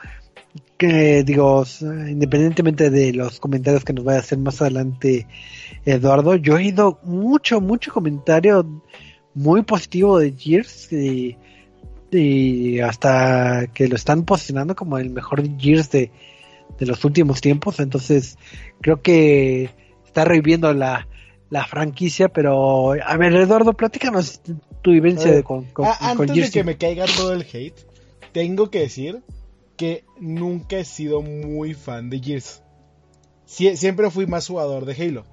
[0.77, 5.27] que digo, independientemente de los comentarios que nos vaya a hacer más adelante
[5.85, 8.83] Eduardo, yo he oído mucho, mucho comentario
[9.35, 11.37] muy positivo de Gears y,
[12.11, 16.11] y hasta que lo están posicionando como el mejor Gears de,
[16.79, 18.39] de los últimos tiempos, entonces
[18.81, 19.70] creo que
[20.05, 21.09] está reviviendo la,
[21.51, 24.41] la franquicia, pero a ver Eduardo, platícanos
[24.83, 27.79] tu vivencia de, con, con, Antes de que me caiga todo el hate,
[28.33, 29.22] tengo que decir
[29.77, 32.62] que nunca he sido muy fan de Gears.
[33.45, 35.24] siempre fui más jugador de Halo.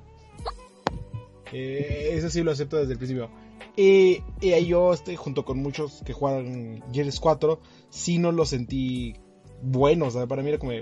[1.52, 3.30] Eh, eso sí lo acepto desde el principio.
[3.76, 9.16] Y, y, yo, estoy junto con muchos que juegan Gears 4, sí no lo sentí
[9.62, 10.10] bueno.
[10.28, 10.74] para mí era como,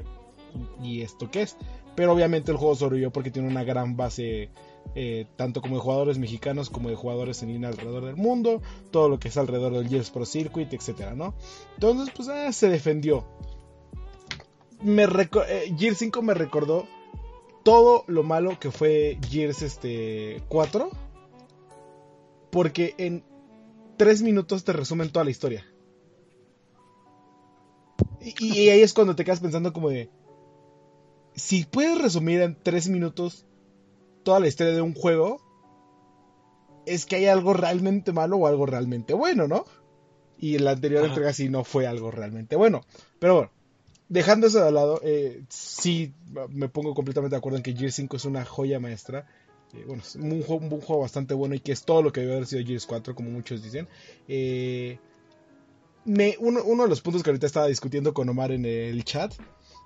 [0.81, 1.57] ¿y esto qué es?
[1.95, 4.49] Pero obviamente el juego sobrevivió porque tiene una gran base,
[4.95, 8.61] eh, tanto como de jugadores mexicanos como de jugadores en línea alrededor del mundo,
[8.91, 11.33] todo lo que es alrededor del Gears Pro Circuit, etcétera, ¿no?
[11.75, 13.25] Entonces, pues eh, se defendió.
[14.85, 16.87] Eh, Gears 5 me recordó
[17.63, 20.89] todo lo malo que fue Gears este, 4.
[22.49, 23.23] Porque en
[23.97, 25.65] 3 minutos te resumen toda la historia.
[28.19, 30.09] y ahí es cuando te quedas pensando como de
[31.35, 33.45] si puedes resumir en tres minutos
[34.23, 35.41] toda la historia de un juego,
[36.85, 39.65] es que hay algo realmente malo o algo realmente bueno, ¿no?
[40.37, 42.81] Y en la anterior entrega sí no fue algo realmente bueno.
[43.19, 43.51] Pero bueno,
[44.09, 46.13] dejando eso de lado, eh, sí
[46.49, 49.27] me pongo completamente de acuerdo en que Gears 5 es una joya maestra.
[49.73, 52.21] Eh, bueno, es un juego, un juego, bastante bueno y que es todo lo que
[52.21, 53.87] debe haber sido Gears 4, como muchos dicen.
[54.27, 54.97] Eh,
[56.05, 59.33] me, uno, uno, de los puntos que ahorita estaba discutiendo con Omar en el chat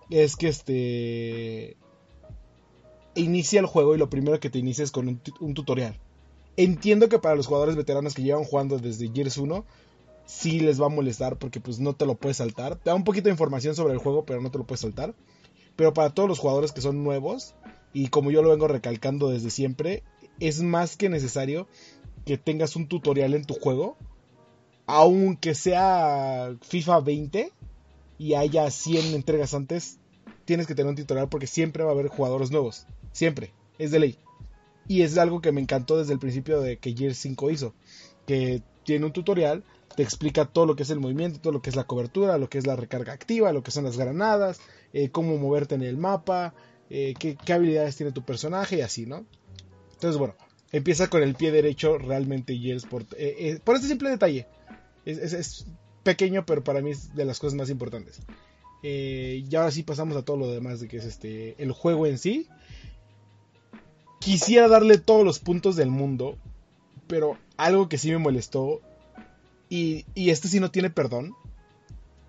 [0.09, 1.77] es que este
[3.15, 5.97] inicia el juego y lo primero que te inicia es con un, tutorial.
[6.57, 9.65] Entiendo que para los jugadores veteranos que llevan jugando desde Gears 1
[10.25, 12.75] sí les va a molestar porque pues no te lo puedes saltar.
[12.77, 15.13] Te da un poquito de información sobre el juego, pero no te lo puedes saltar.
[15.75, 17.55] Pero para todos los jugadores que son nuevos
[17.93, 20.03] y como yo lo vengo recalcando desde siempre,
[20.39, 21.67] es más que necesario
[22.25, 23.97] que tengas un tutorial en tu juego,
[24.85, 27.51] aunque sea FIFA 20
[28.17, 29.99] y haya 100 entregas antes,
[30.45, 32.87] tienes que tener un tutorial porque siempre va a haber jugadores nuevos.
[33.15, 33.53] Siempre.
[33.79, 34.19] Es de ley.
[34.89, 37.73] Y es algo que me encantó desde el principio de que Gears 5 hizo.
[38.27, 39.63] Que tiene un tutorial,
[39.95, 42.49] te explica todo lo que es el movimiento, todo lo que es la cobertura, lo
[42.49, 44.59] que es la recarga activa, lo que son las granadas,
[44.91, 46.53] eh, cómo moverte en el mapa,
[46.89, 49.25] eh, qué, habilidades tiene tu personaje y así, ¿no?
[49.93, 50.35] Entonces, bueno,
[50.73, 54.45] empieza con el pie derecho realmente Gears por, eh, por este simple detalle.
[55.05, 55.65] es,
[56.03, 58.21] pequeño, pero para mí es de las cosas más importantes.
[58.87, 62.05] Eh, y ahora sí pasamos a todo lo demás de que es este el juego
[62.05, 62.47] en sí.
[64.19, 66.37] Quisiera darle todos los puntos del mundo,
[67.07, 68.81] pero algo que sí me molestó,
[69.69, 71.35] y, y este sí no tiene perdón,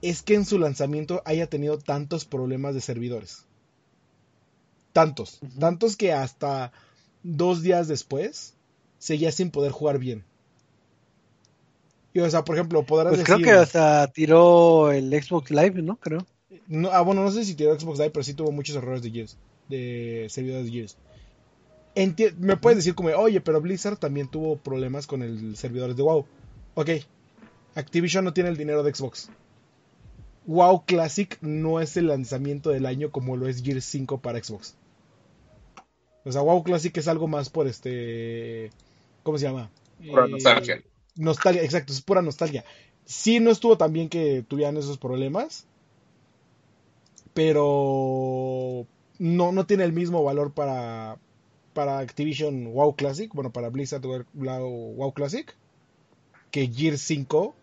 [0.02, 3.44] es que en su lanzamiento haya tenido tantos problemas de servidores.
[4.92, 6.72] Tantos, tantos que hasta
[7.22, 8.54] dos días después
[8.98, 10.24] seguía sin poder jugar bien
[12.22, 15.96] o sea, por ejemplo, podrás pues creo que hasta tiró el Xbox Live, ¿no?
[15.96, 16.26] Creo.
[16.66, 19.10] No, ah, bueno, no sé si tiró Xbox Live, pero sí tuvo muchos errores de
[19.10, 19.36] Gears,
[19.68, 20.96] de servidores de Gears.
[22.38, 26.26] Me puedes decir como, oye, pero Blizzard también tuvo problemas con el servidor de WoW.
[26.74, 26.90] Ok,
[27.74, 29.30] Activision no tiene el dinero de Xbox.
[30.46, 34.76] WoW Classic no es el lanzamiento del año como lo es Gears 5 para Xbox.
[36.24, 38.70] O sea, WoW Classic es algo más por este...
[39.22, 39.70] ¿Cómo se llama?
[40.10, 40.82] Por nostalgia.
[41.16, 42.64] Nostalgia, exacto, es pura nostalgia.
[43.06, 45.66] Sí, no estuvo tan bien que tuvieran esos problemas,
[47.32, 48.86] pero
[49.18, 51.18] no, no tiene el mismo valor para,
[51.76, 54.00] para Activision WoW Classic, bueno, para Blizzard
[54.32, 55.54] WoW Classic,
[56.50, 57.54] que Gear 5,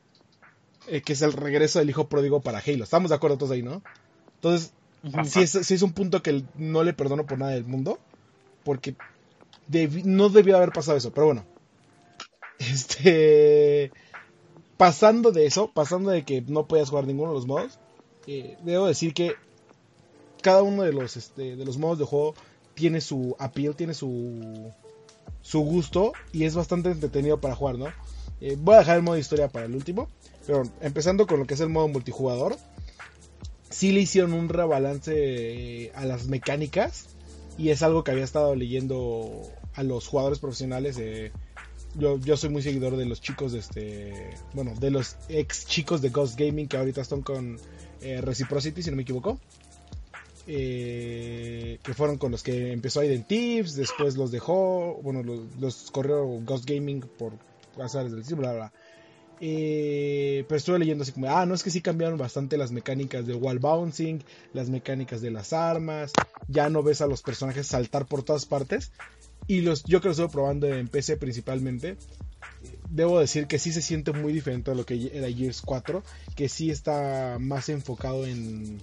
[0.87, 2.83] eh, que es el regreso del hijo pródigo para Halo.
[2.83, 3.81] Estamos de acuerdo todos ahí, ¿no?
[4.35, 4.71] Entonces,
[5.25, 7.97] sí es, es, un punto que no le perdono por nada del mundo,
[8.63, 8.95] porque
[10.05, 11.45] no debió haber pasado eso, pero bueno.
[12.59, 13.91] Este.
[14.77, 17.79] Pasando de eso, pasando de que no podías jugar ninguno de los modos,
[18.27, 19.33] eh, debo decir que
[20.43, 22.35] cada uno de los, este, de los modos de juego
[22.73, 24.71] tiene su appeal, tiene su,
[25.41, 27.87] su gusto y es bastante entretenido para jugar, ¿no?
[28.41, 30.09] Eh, voy a dejar el modo historia para el último,
[30.45, 32.57] pero empezando con lo que es el modo multijugador,
[33.69, 37.07] sí le hicieron un rebalance eh, a las mecánicas
[37.57, 39.31] y es algo que había estado leyendo
[39.75, 41.31] a los jugadores profesionales de
[41.95, 44.13] yo, yo soy muy seguidor de los chicos de este,
[44.53, 47.59] bueno, de los ex chicos de Ghost Gaming que ahorita están con
[48.01, 49.39] eh, Reciprocity, si no me equivoco.
[50.45, 55.23] Eh, que fueron con los que empezó Aiden Tips, después los dejó, bueno,
[55.59, 57.33] los, corrió Ghost Gaming por
[57.81, 58.73] azares del bla, bla.
[59.39, 63.25] Eh, pero estuve leyendo así como, ah, no es que sí cambiaron bastante las mecánicas
[63.25, 64.23] del wall bouncing,
[64.53, 66.11] las mecánicas de las armas,
[66.47, 68.91] ya no ves a los personajes saltar por todas partes.
[69.47, 71.97] Y los, yo que lo estuve probando en PC principalmente,
[72.89, 76.03] debo decir que sí se siente muy diferente a lo que era Gears 4,
[76.35, 78.79] que sí está más enfocado en,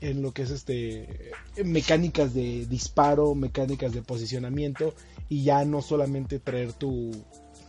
[0.00, 1.32] en lo que es este
[1.64, 4.94] mecánicas de disparo, mecánicas de posicionamiento
[5.28, 7.12] y ya no solamente traer tu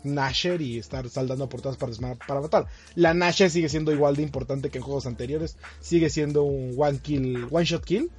[0.04, 2.68] Nasher y estar saldando por todas partes para matar.
[2.96, 7.00] La Nasher sigue siendo igual de importante que en juegos anteriores, sigue siendo un one
[7.00, 8.10] kill, one shot kill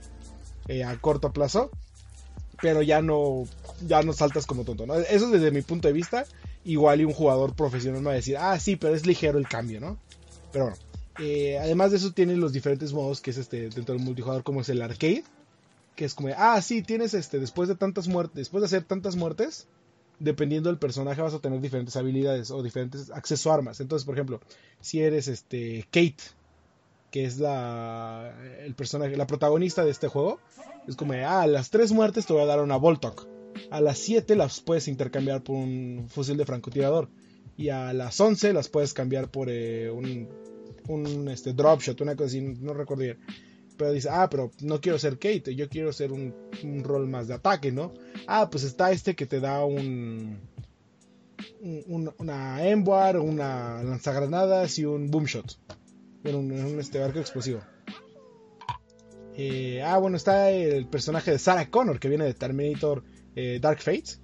[0.69, 1.71] eh, a corto plazo,
[2.61, 3.45] pero ya no,
[3.87, 4.95] ya no saltas como tonto, ¿no?
[4.95, 6.27] Eso desde mi punto de vista,
[6.65, 9.49] igual y un jugador profesional me va a decir, ah, sí, pero es ligero el
[9.49, 9.99] cambio, ¿no?
[10.53, 10.79] Pero bueno,
[11.19, 14.61] eh, además de eso tiene los diferentes modos que es este dentro del multijugador como
[14.61, 15.25] es el arcade,
[15.97, 19.17] que es como, ah, sí, tienes este, después de tantas muertes, después de hacer tantas
[19.17, 19.67] muertes,
[20.21, 23.81] dependiendo del personaje vas a tener diferentes habilidades o diferentes acceso a armas.
[23.81, 24.41] Entonces, por ejemplo,
[24.81, 26.17] si eres este Kate,
[27.11, 30.39] que es la el personaje, la protagonista de este juego,
[30.87, 33.27] es como, ah, a las tres muertes te voy a dar una Voltok.
[33.71, 37.09] A las 7 las puedes intercambiar por un fusil de francotirador.
[37.57, 40.29] Y a las 11 las puedes cambiar por eh, un,
[40.89, 43.19] un este, drop shot, una cosa así, no recuerdo bien
[43.79, 46.35] pero dice, ah, pero no quiero ser Kate, yo quiero ser un,
[46.83, 47.95] rol más de ataque, ¿no?
[48.27, 50.41] Ah, pues está este que te da un,
[52.19, 55.59] una Emboar, una lanzagranadas y un boomshot.
[56.25, 57.61] Bueno, un, un este arco explosivo.
[59.37, 63.05] Eh, ah, bueno, está el personaje de Sarah Connor que viene de Terminator
[63.37, 64.19] eh, Dark Fate.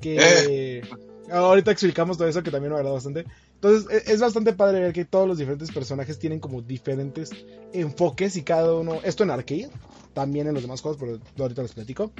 [0.00, 0.82] Que eh.
[1.28, 3.24] ahorita explicamos todo eso que también me agrada bastante.
[3.62, 7.30] Entonces e, es bastante padre ver que todos los diferentes personajes tienen como diferentes
[7.72, 9.70] enfoques y cada uno, esto en arcade,
[10.14, 12.12] también en los demás juegos, pero ahorita les platico,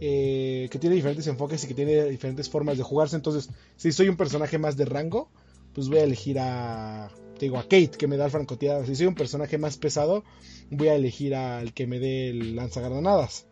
[0.00, 3.16] eh, que tiene diferentes enfoques y que tiene diferentes formas de jugarse.
[3.16, 5.28] Entonces, si soy un personaje más de rango,
[5.74, 8.86] pues voy a elegir a, digo, a Kate, que me da el francotirador.
[8.86, 10.24] Si soy un personaje más pesado,
[10.70, 13.46] voy a elegir al que me dé el lanzagranadas.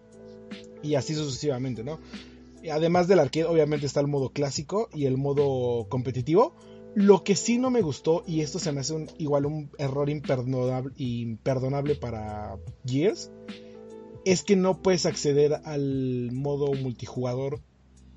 [0.82, 2.00] Y así sucesivamente, ¿no?
[2.72, 6.54] Además del arcade, obviamente está el modo clásico y el modo competitivo
[6.96, 10.08] lo que sí no me gustó, y esto se me hace un, igual un error
[10.08, 13.30] imperdonable, imperdonable para Gears,
[14.24, 17.60] es que no puedes acceder al modo multijugador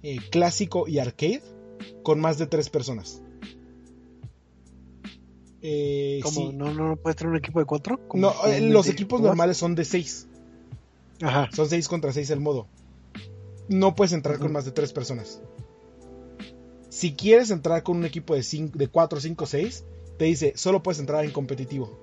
[0.01, 1.43] eh, clásico y arcade
[2.03, 3.21] con más de tres personas.
[5.61, 6.53] Eh, ¿Cómo?
[6.53, 7.99] ¿No, ¿No, puedes tener un equipo de cuatro?
[8.13, 10.25] No, eh, los equipos normales son de seis.
[11.21, 11.49] Ajá.
[11.51, 12.65] Son seis contra seis el modo.
[13.67, 15.41] No puedes entrar con más de tres personas.
[16.89, 19.85] Si quieres entrar con un equipo de, de 4, 5, 6,
[20.17, 21.99] te dice, solo puedes entrar en competitivo.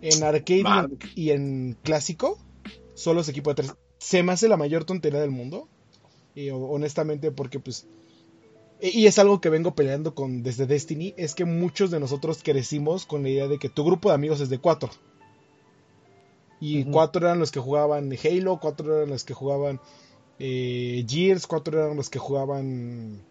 [0.00, 2.38] En arcade y en clásico,
[2.94, 3.74] solo es equipo de 3.
[3.98, 5.68] Se me hace la mayor tontería del mundo.
[6.34, 7.86] Y, honestamente, porque pues...
[8.80, 12.40] E, y es algo que vengo peleando con desde Destiny, es que muchos de nosotros
[12.42, 14.88] crecimos con la idea de que tu grupo de amigos es de 4.
[16.60, 19.80] Y 4 eran los que jugaban Halo, 4 eran los que jugaban
[20.38, 23.24] eh, Gears, 4 eran los que jugaban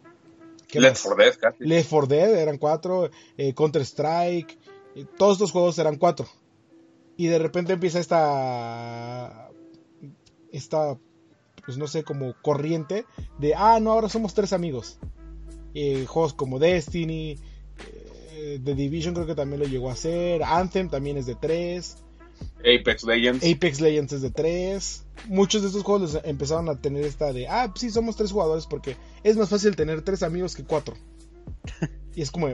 [0.80, 1.65] Left 4 Dead, casi.
[1.65, 4.57] Left 4 Dead eran cuatro, eh, Counter Strike,
[4.95, 6.28] eh, todos estos juegos eran cuatro.
[7.17, 9.49] Y de repente empieza esta,
[10.51, 10.97] esta,
[11.65, 13.05] pues no sé, como corriente
[13.38, 14.97] de, ah, no, ahora somos tres amigos.
[15.74, 17.38] Eh, juegos como Destiny,
[18.63, 21.97] The Division creo que también lo llegó a hacer, Anthem también es de tres.
[22.59, 23.45] Apex Legends.
[23.45, 25.05] Apex Legends es de 3.
[25.28, 28.97] Muchos de estos juegos empezaron a tener esta de, ah, sí, somos tres jugadores porque
[29.24, 30.95] es más fácil tener tres amigos que cuatro.
[32.15, 32.47] y es como,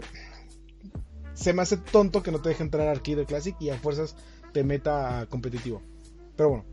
[1.34, 4.16] se me hace tonto que no te deje entrar a Arcade Classic y a fuerzas
[4.54, 5.82] te meta a competitivo.
[6.36, 6.66] Pero bueno,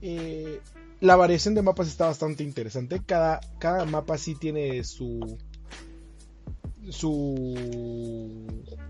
[0.00, 0.60] eh,
[1.00, 3.02] la variación de mapas está bastante interesante.
[3.04, 5.38] Cada, cada mapa sí tiene su
[6.90, 8.46] su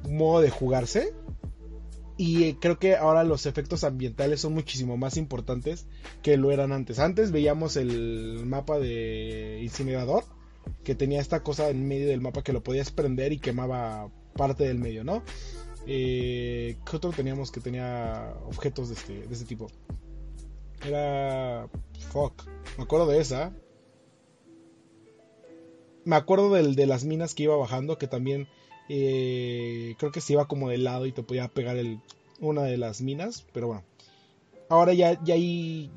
[0.09, 1.15] modo de jugarse
[2.17, 5.87] y eh, creo que ahora los efectos ambientales son muchísimo más importantes
[6.23, 6.99] que lo eran antes.
[6.99, 10.25] Antes veíamos el mapa de incinerador,
[10.85, 14.65] que tenía esta cosa en medio del mapa que lo podías prender y quemaba parte
[14.65, 15.23] del medio, ¿no?
[15.87, 19.67] Eh, ¿Qué otro teníamos que tenía objetos de este, de este tipo?
[20.87, 21.69] Era...
[22.11, 22.45] Fuck.
[22.79, 23.53] Me acuerdo de esa.
[26.05, 28.47] Me acuerdo del, de las minas que iba bajando, que también
[28.89, 31.76] eh, creo que se iba como de lado y te podía pegar
[32.41, 33.85] una de las minas, pero bueno.
[34.68, 35.91] Ahora ya, ya ahí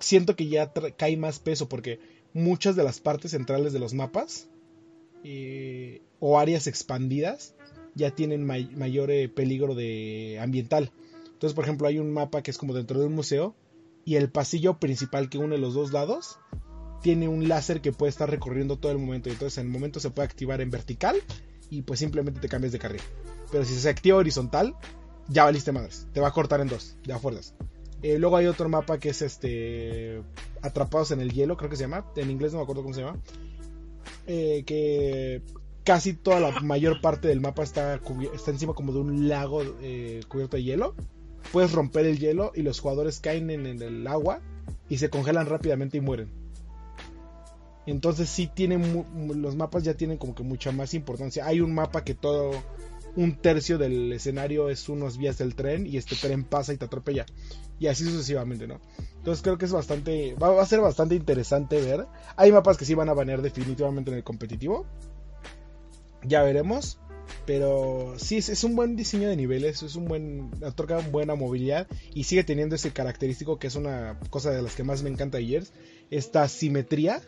[0.00, 2.00] siento que ya cae más peso porque
[2.32, 4.48] muchas de las partes centrales de los mapas
[5.24, 7.54] eh, o áreas expandidas
[7.94, 10.92] ya tienen mayor eh, peligro de ambiental.
[11.26, 13.54] Entonces, por ejemplo, hay un mapa que es como dentro de un museo
[14.04, 16.38] y el pasillo principal que une los dos lados
[17.02, 19.30] tiene un láser que puede estar recorriendo todo el momento.
[19.30, 21.16] Entonces, en el momento se puede activar en vertical
[21.74, 23.02] y pues simplemente te cambias de carril.
[23.50, 24.76] Pero si se activa horizontal,
[25.28, 26.06] ya valiste madres.
[26.12, 27.54] Te va a cortar en dos, de a fuerzas.
[28.02, 30.22] Eh, luego hay otro mapa que es este.
[30.62, 32.06] Atrapados en el hielo, creo que se llama.
[32.16, 33.18] En inglés no me acuerdo cómo se llama.
[34.26, 35.42] Eh, que
[35.84, 38.00] casi toda la mayor parte del mapa está,
[38.34, 40.94] está encima como de un lago eh, cubierto de hielo.
[41.52, 44.40] Puedes romper el hielo y los jugadores caen en, el agua
[44.88, 46.43] y se congelan rápidamente y mueren.
[47.86, 49.04] Entonces sí tienen
[49.34, 51.46] los mapas ya tienen como que mucha más importancia.
[51.46, 52.52] Hay un mapa que todo
[53.16, 56.84] un tercio del escenario es unos vías del tren y este tren pasa y te
[56.84, 57.26] atropella.
[57.78, 58.80] Y así sucesivamente, ¿no?
[59.18, 62.06] Entonces creo que es bastante, va, a ser bastante interesante ver.
[62.36, 64.86] Hay mapas que sí van a banear definitivamente en el competitivo.
[66.22, 66.98] Ya veremos.
[67.46, 72.24] Pero sí, es, un buen diseño de niveles, es un buen, otorga buena movilidad y
[72.24, 75.64] sigue teniendo ese característico que es una cosa de las que más me encanta ayer,
[76.10, 77.22] esta simetría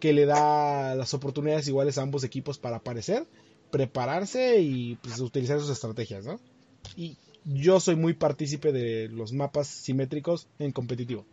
[0.00, 3.26] que le da las oportunidades iguales a ambos equipos para aparecer
[3.70, 6.40] prepararse y pues, utilizar sus estrategias, ¿no?
[6.96, 11.24] Y yo soy muy partícipe de los mapas simétricos en competitivo.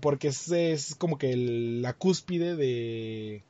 [0.00, 3.42] Porque es, como que la cúspide de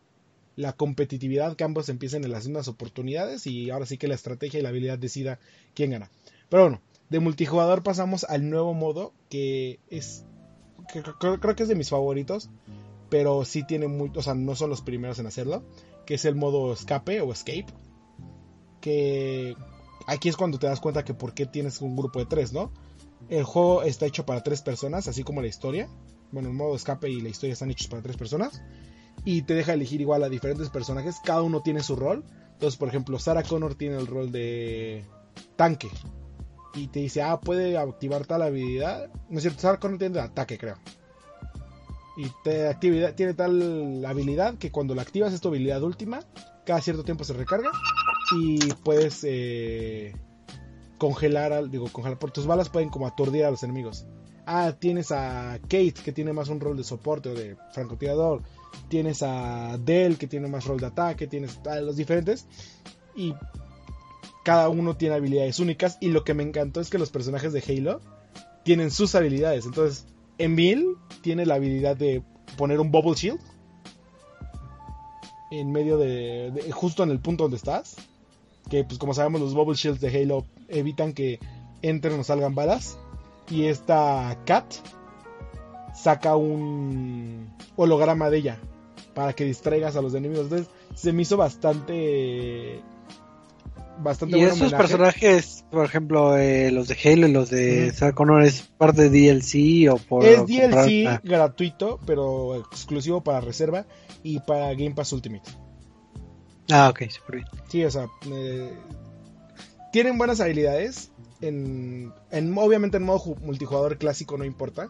[0.56, 4.60] la competitividad, que ambos empiecen en las mismas oportunidades y ahora sí que la estrategia
[4.60, 5.38] y la habilidad decida
[5.74, 6.10] quién gana.
[6.48, 10.24] Pero bueno, de multijugador pasamos al nuevo modo que es,
[10.86, 12.50] creo que es de mis favoritos,
[13.08, 15.62] pero sí tiene muy, o sea, no son los primeros en hacerlo
[16.04, 17.66] que es el modo escape o escape.
[18.80, 19.54] Que
[20.06, 22.72] aquí es cuando te das cuenta que por qué tienes un grupo de tres, ¿no?
[23.28, 25.88] El juego está hecho para tres personas, así como la historia.
[26.32, 28.62] Bueno, el modo escape y la historia están hechos para tres personas.
[29.24, 31.16] Y te deja elegir igual a diferentes personajes.
[31.24, 32.24] Cada uno tiene su rol.
[32.54, 35.04] Entonces, por ejemplo, Sarah Connor tiene el rol de
[35.56, 35.88] tanque.
[36.74, 39.10] Y te dice, ah, puede activar tal habilidad.
[39.28, 40.76] No es cierto, Sarah Connor tiene ataque, creo
[42.16, 46.20] y te tiene tal habilidad que cuando la activas es tu habilidad última,
[46.64, 47.70] cada cierto tiempo se recarga
[48.36, 50.14] y puedes eh,
[50.98, 54.06] congelar, digo, congelar, por tus balas pueden como aturdir a los enemigos.
[54.44, 58.42] Ah, tienes a Kate que tiene más un rol de soporte o de francotirador.
[58.88, 61.28] Tienes a Dell que tiene más rol de ataque.
[61.28, 62.48] Tienes a los diferentes.
[63.14, 63.34] Y
[64.42, 65.98] cada uno tiene habilidades únicas.
[66.00, 68.00] Y lo que me encantó es que los personajes de Halo
[68.64, 69.66] tienen sus habilidades.
[69.66, 70.06] Entonces,
[70.38, 72.22] Emil tiene la habilidad de
[72.56, 73.40] poner un bubble shield
[75.50, 77.96] en medio de, justo en el punto donde estás.
[78.70, 81.38] Que pues como sabemos los bubble shields de Halo evitan que
[81.82, 82.98] entren o salgan balas.
[83.50, 84.64] Y esta Cat
[85.94, 88.58] saca un holograma de ella
[89.14, 90.44] para que distraigas a los enemigos.
[90.44, 92.80] Entonces se me hizo bastante
[93.98, 98.42] bastante Y esos personajes, por ejemplo, eh, los de Halo y los de Sarah Connor,
[98.42, 100.24] ¿es parte de DLC o por.?
[100.24, 101.20] Es DLC ah.
[101.22, 103.86] gratuito, pero exclusivo para reserva
[104.22, 105.50] y para Game Pass Ultimate.
[106.70, 107.48] Ah, ok, super bien.
[107.68, 108.72] Sí, o sea, eh,
[109.92, 111.10] tienen buenas habilidades.
[111.40, 114.88] En, en, obviamente en modo multijugador clásico no importa.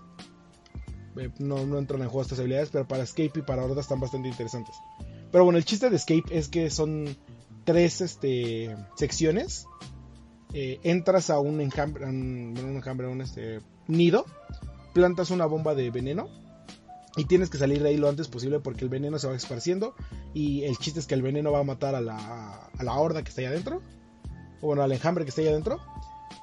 [1.16, 4.00] Eh, no, no entran en juego estas habilidades, pero para Escape y para Horda están
[4.00, 4.74] bastante interesantes.
[5.30, 7.16] Pero bueno, el chiste de Escape es que son
[7.64, 9.66] tres este, secciones.
[10.54, 14.26] Eh, entras a un enjambre, un, enjambre, un este, nido,
[14.92, 16.28] plantas una bomba de veneno
[17.16, 19.94] y tienes que salir de ahí lo antes posible porque el veneno se va esparciendo
[20.34, 23.22] y el chiste es que el veneno va a matar a la, a la horda
[23.22, 23.80] que está ahí adentro,
[24.60, 25.80] o bueno, al enjambre que está ahí adentro,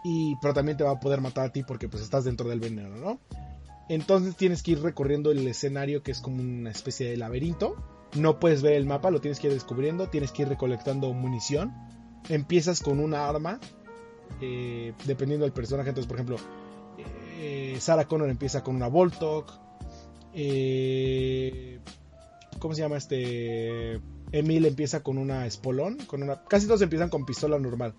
[0.03, 2.59] y, pero también te va a poder matar a ti porque pues estás dentro del
[2.59, 3.19] veneno, ¿no?
[3.89, 7.75] Entonces tienes que ir recorriendo el escenario que es como una especie de laberinto
[8.15, 11.73] no puedes ver el mapa, lo tienes que ir descubriendo, tienes que ir recolectando munición.
[12.27, 13.59] Empiezas con una arma,
[14.41, 15.89] eh, dependiendo del personaje.
[15.89, 16.37] Entonces, por ejemplo,
[17.39, 19.51] eh, Sarah Connor empieza con una Voltok.
[20.33, 21.79] Eh,
[22.59, 24.01] ¿Cómo se llama este?
[24.31, 25.97] Emil empieza con una Espolón.
[26.07, 27.93] Con una, casi todos empiezan con pistola normal.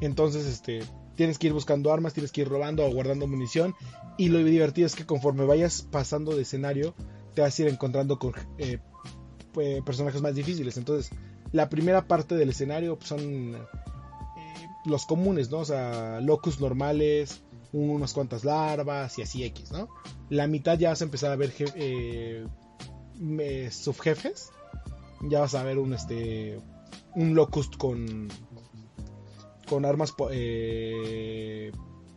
[0.00, 0.80] Entonces, este,
[1.16, 3.74] tienes que ir buscando armas, tienes que ir robando o guardando munición.
[4.16, 6.94] Y lo divertido es que conforme vayas pasando de escenario,
[7.38, 8.80] te vas a ir encontrando con eh,
[9.52, 10.76] pues, personajes más difíciles.
[10.76, 11.12] Entonces,
[11.52, 13.64] la primera parte del escenario son eh,
[14.84, 15.58] los comunes, ¿no?
[15.58, 19.88] O sea, locus normales, unas cuantas larvas y así X, ¿no?
[20.30, 22.44] La mitad ya vas a empezar a ver eh,
[23.70, 24.50] subjefes.
[25.30, 26.60] Ya vas a ver un este
[27.14, 28.26] un locust con
[29.68, 30.12] con armas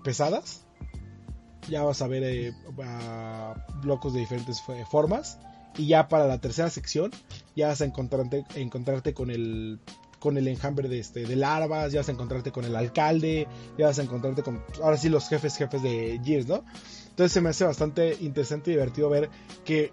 [0.03, 0.65] pesadas
[1.69, 2.53] ya vas a ver eh,
[3.81, 5.39] blocos de diferentes formas.
[5.77, 7.11] Y ya para la tercera sección,
[7.55, 9.79] ya vas a encontrarte, encontrarte con el
[10.19, 13.47] con el enjambre de este de larvas, ya vas a encontrarte con el alcalde,
[13.77, 16.63] ya vas a encontrarte con ahora sí los jefes jefes de Gears, ¿no?
[17.09, 19.29] Entonces se me hace bastante interesante y divertido ver
[19.65, 19.91] que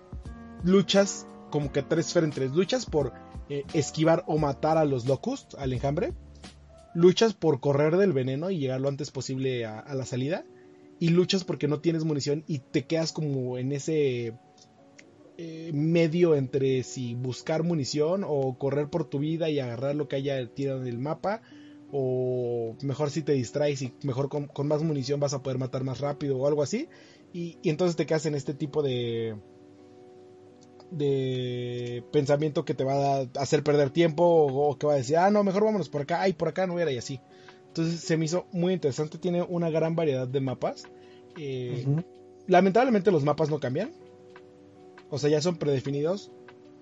[0.64, 3.14] luchas como que tres frentes, luchas por
[3.48, 6.12] eh, esquivar o matar a los locust, al enjambre.
[6.94, 10.44] Luchas por correr del veneno y llegar lo antes posible a, a la salida.
[11.00, 14.34] Y luchas porque no tienes munición y te quedas como en ese
[15.40, 20.16] eh, medio entre si buscar munición o correr por tu vida y agarrar lo que
[20.16, 21.42] haya tirado en el mapa
[21.92, 26.00] o mejor si te distraes y mejor con, más munición vas a poder matar más
[26.00, 26.88] rápido o algo así.
[27.32, 29.36] Y, entonces te quedas en este tipo de
[30.90, 35.30] de pensamiento que te va a hacer perder tiempo o, que va a decir ah
[35.30, 37.20] no mejor vámonos por acá ay por acá no era y así
[37.78, 40.84] entonces se me hizo muy interesante tiene una gran variedad de mapas
[41.36, 41.86] eh,
[42.46, 43.90] lamentablemente los mapas no cambian
[45.10, 46.30] o sea, ya son predefinidos.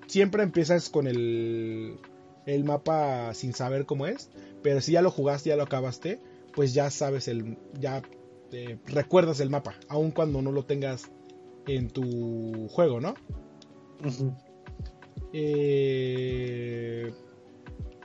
[0.07, 1.99] Siempre empiezas con el,
[2.47, 4.31] el mapa sin saber cómo es,
[4.63, 6.21] pero si ya lo jugaste, ya lo acabaste,
[6.55, 8.03] pues ya sabes el, ya
[8.53, 11.11] eh, recuerdas el mapa, aun cuando no lo tengas
[11.67, 13.15] en tu juego, ¿no?
[15.33, 17.13] Eh,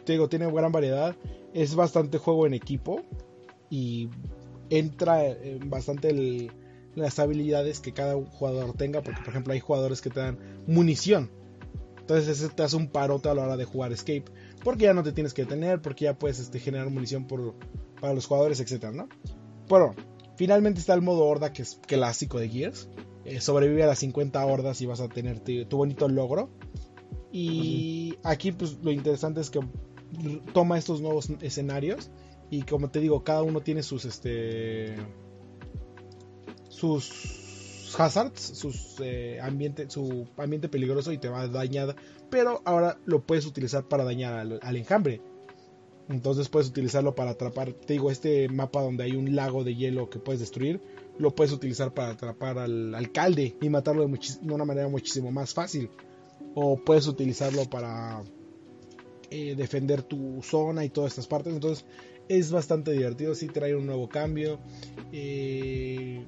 [0.03, 1.15] te digo, tiene gran variedad,
[1.53, 3.01] es bastante juego en equipo
[3.69, 4.09] y
[4.69, 5.21] entra
[5.65, 6.51] bastante el,
[6.95, 10.37] las habilidades que cada jugador tenga, porque por ejemplo hay jugadores que te dan
[10.67, 11.29] munición.
[11.99, 14.25] Entonces ese te hace un parote a la hora de jugar Escape,
[14.63, 17.55] porque ya no te tienes que detener, porque ya puedes este, generar munición por,
[17.99, 19.07] para los jugadores, etcétera, ¿no?
[19.69, 19.95] Bueno,
[20.35, 22.89] finalmente está el modo horda que es clásico de Gears.
[23.23, 26.49] Eh, sobrevive a las 50 hordas y vas a tener tu bonito logro.
[27.31, 29.61] Y aquí pues lo interesante es que
[30.53, 32.09] toma estos nuevos escenarios
[32.49, 34.95] y como te digo, cada uno tiene sus este
[36.67, 41.95] sus hazards, eh, ambiente, su ambiente peligroso y te va a dañar.
[42.29, 45.21] Pero ahora lo puedes utilizar para dañar al, enjambre.
[46.09, 47.71] Entonces puedes utilizarlo para atrapar.
[47.73, 50.81] Te digo, este mapa donde hay un lago de hielo que puedes destruir,
[51.17, 54.19] lo puedes utilizar para atrapar al alcalde y matarlo de
[54.53, 55.89] una manera muchísimo más fácil.
[56.55, 58.23] O puedes utilizarlo para
[59.31, 61.53] eh, defender tu zona y todas estas partes.
[61.53, 61.85] Entonces
[62.27, 63.33] es bastante divertido.
[63.33, 64.59] Si trae un nuevo cambio.
[65.11, 66.23] Eh,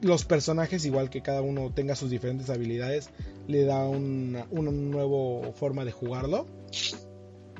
[0.00, 3.10] los personajes, igual que cada uno tenga sus diferentes habilidades,
[3.46, 6.46] le da una, nueva forma de jugarlo.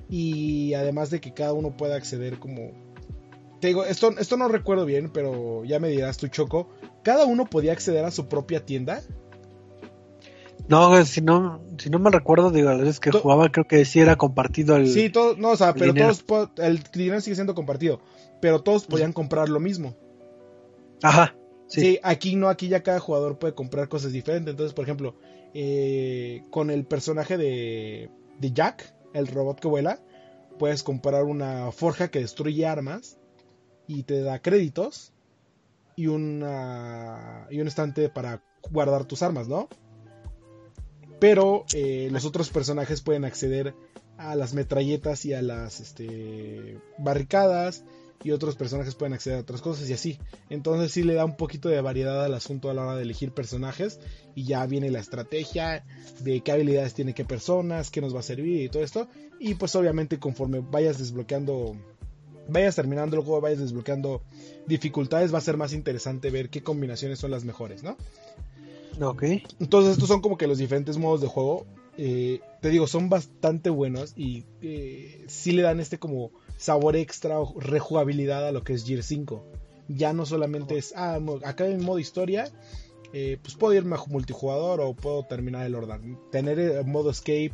[0.09, 2.73] Y además de que cada uno pueda acceder como...
[3.61, 6.69] Te digo, esto, esto no recuerdo bien, pero ya me dirás tu Choco.
[7.03, 9.03] ¿Cada uno podía acceder a su propia tienda?
[10.69, 13.85] No, si no, si no me recuerdo, digo, a la vez que jugaba creo que
[13.85, 16.25] sí era compartido el Sí, todo, no, o sea, pero todos,
[16.59, 18.01] el dinero sigue siendo compartido,
[18.41, 19.97] pero todos podían comprar lo mismo.
[21.03, 21.37] Ajá.
[21.69, 21.99] Sí.
[22.03, 24.51] aquí no, aquí ya cada jugador puede comprar cosas diferentes.
[24.51, 25.17] Entonces, por ejemplo,
[25.53, 30.01] eh, con el personaje de, de Jack, el robot que vuela,
[30.59, 33.19] puedes comprar una forja que destruye armas
[33.87, 35.13] y te da créditos
[35.97, 39.69] y, una, y un estante para guardar tus armas, ¿no?
[41.19, 43.75] Pero eh, los otros personajes pueden acceder
[44.19, 47.85] a las metralletas y a las este, barricadas
[48.25, 50.19] y otros personajes pueden acceder a otras cosas y así.
[50.51, 53.33] Entonces sí le da un poquito de variedad al asunto a la hora de elegir
[53.33, 54.01] personajes
[54.35, 55.85] y ya viene la estrategia
[56.21, 59.09] de qué habilidades tiene qué personas, qué nos va a servir y todo esto.
[59.39, 61.77] Y pues obviamente conforme vayas desbloqueando,
[62.49, 64.23] vayas terminando el juego, vayas desbloqueando
[64.67, 67.97] dificultades, va a ser más interesante ver qué combinaciones son las mejores, ¿no?
[69.01, 69.23] Ok.
[69.61, 71.67] Entonces estos son como que los diferentes modos de juego.
[71.99, 77.39] Eh, te digo, son bastante buenos y eh, sí le dan este como sabor extra
[77.39, 79.45] o rejugabilidad a lo que es Gear 5.
[79.89, 82.51] Ya no solamente es, ah, acá en modo historia,
[83.13, 86.19] eh, pues puedo irme a multijugador o puedo terminar el orden.
[86.31, 87.53] Tener el modo escape,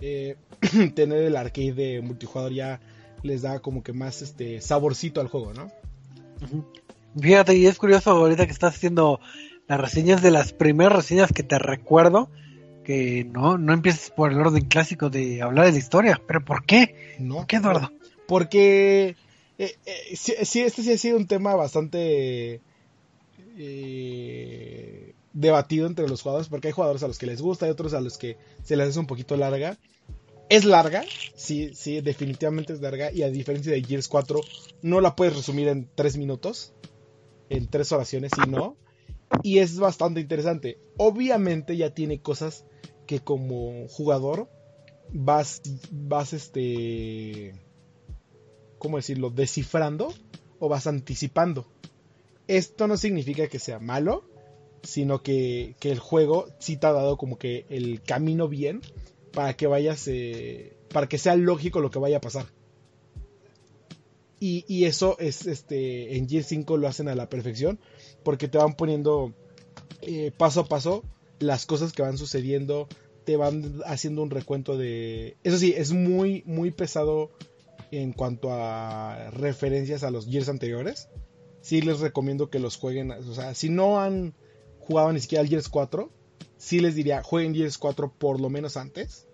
[0.00, 0.36] eh,
[0.94, 2.80] tener el arcade de multijugador ya
[3.22, 5.70] les da como que más este saborcito al juego, ¿no?
[7.20, 9.20] Fíjate, y es curioso ahorita que estás haciendo
[9.72, 12.28] las reseñas de las primeras reseñas que te recuerdo
[12.84, 16.20] que no, no empieces por el orden clásico de hablar de la historia.
[16.26, 17.16] ¿Pero por qué?
[17.18, 17.36] No.
[17.36, 17.90] ¿Por qué, Eduardo?
[18.28, 19.16] Porque
[19.56, 22.60] eh, eh, sí, este sí ha sido un tema bastante
[23.56, 27.94] eh, debatido entre los jugadores, porque hay jugadores a los que les gusta y otros
[27.94, 29.78] a los que se les hace un poquito larga.
[30.50, 31.02] Es larga,
[31.34, 34.38] sí, sí, definitivamente es larga, y a diferencia de Gears 4,
[34.82, 36.74] no la puedes resumir en tres minutos,
[37.48, 38.76] en tres oraciones, y no.
[39.42, 40.78] Y es bastante interesante.
[40.96, 42.64] Obviamente ya tiene cosas
[43.06, 44.48] que como jugador
[45.12, 47.54] vas, vas este
[48.82, 50.12] ¿cómo decirlo?, descifrando
[50.58, 51.68] o vas anticipando.
[52.48, 54.24] Esto no significa que sea malo,
[54.82, 58.80] sino que, el juego sí te ha dado como que el camino bien
[59.32, 62.46] para que vayas, eh, para que sea lógico lo que vaya a pasar.
[64.40, 67.78] Y, eso es, este, en Gear 5 lo hacen a la perfección,
[68.24, 69.32] porque te van poniendo
[70.00, 71.04] eh, paso a paso
[71.38, 72.88] las cosas que van sucediendo,
[73.24, 75.36] te van haciendo un recuento de...
[75.42, 77.30] Eso sí, es muy, muy pesado
[77.90, 81.08] en cuanto a referencias a los years anteriores.
[81.60, 83.12] Sí les recomiendo que los jueguen.
[83.12, 84.34] O sea, si no han
[84.80, 86.10] jugado ni siquiera al Gears 4,
[86.56, 89.28] sí les diría, jueguen Gears 4 por lo menos antes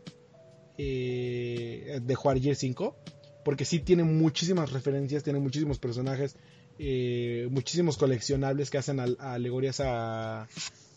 [0.77, 2.97] eh, de jugar Gears 5.
[3.45, 6.37] Porque sí tiene muchísimas referencias, tiene muchísimos personajes,
[6.79, 10.49] eh, muchísimos coleccionables que hacen alegorías a...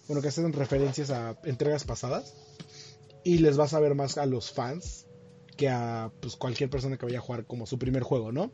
[0.07, 2.33] Bueno, que hacen referencias a entregas pasadas
[3.23, 5.05] y les vas a ver más a los fans
[5.55, 8.51] que a pues, cualquier persona que vaya a jugar como su primer juego, ¿no?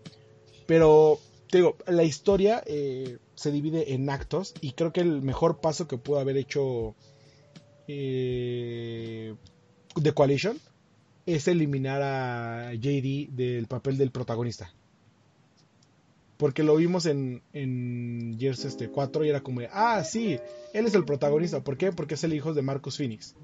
[0.66, 1.20] Pero,
[1.50, 5.88] te digo, la historia eh, se divide en actos y creo que el mejor paso
[5.88, 6.96] que pudo haber hecho
[7.88, 9.34] eh,
[10.02, 10.60] The Coalition
[11.26, 14.74] es eliminar a JD del papel del protagonista.
[16.38, 20.40] Porque lo vimos en, en Gears este 4 y era como, ah, sí,
[20.74, 21.64] él es el protagonista.
[21.64, 21.92] ¿Por qué?
[21.92, 23.36] Porque es el hijo de Marcus Phoenix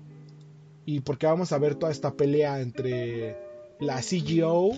[0.86, 3.38] y porque vamos a ver toda esta pelea entre
[3.80, 4.72] la CGO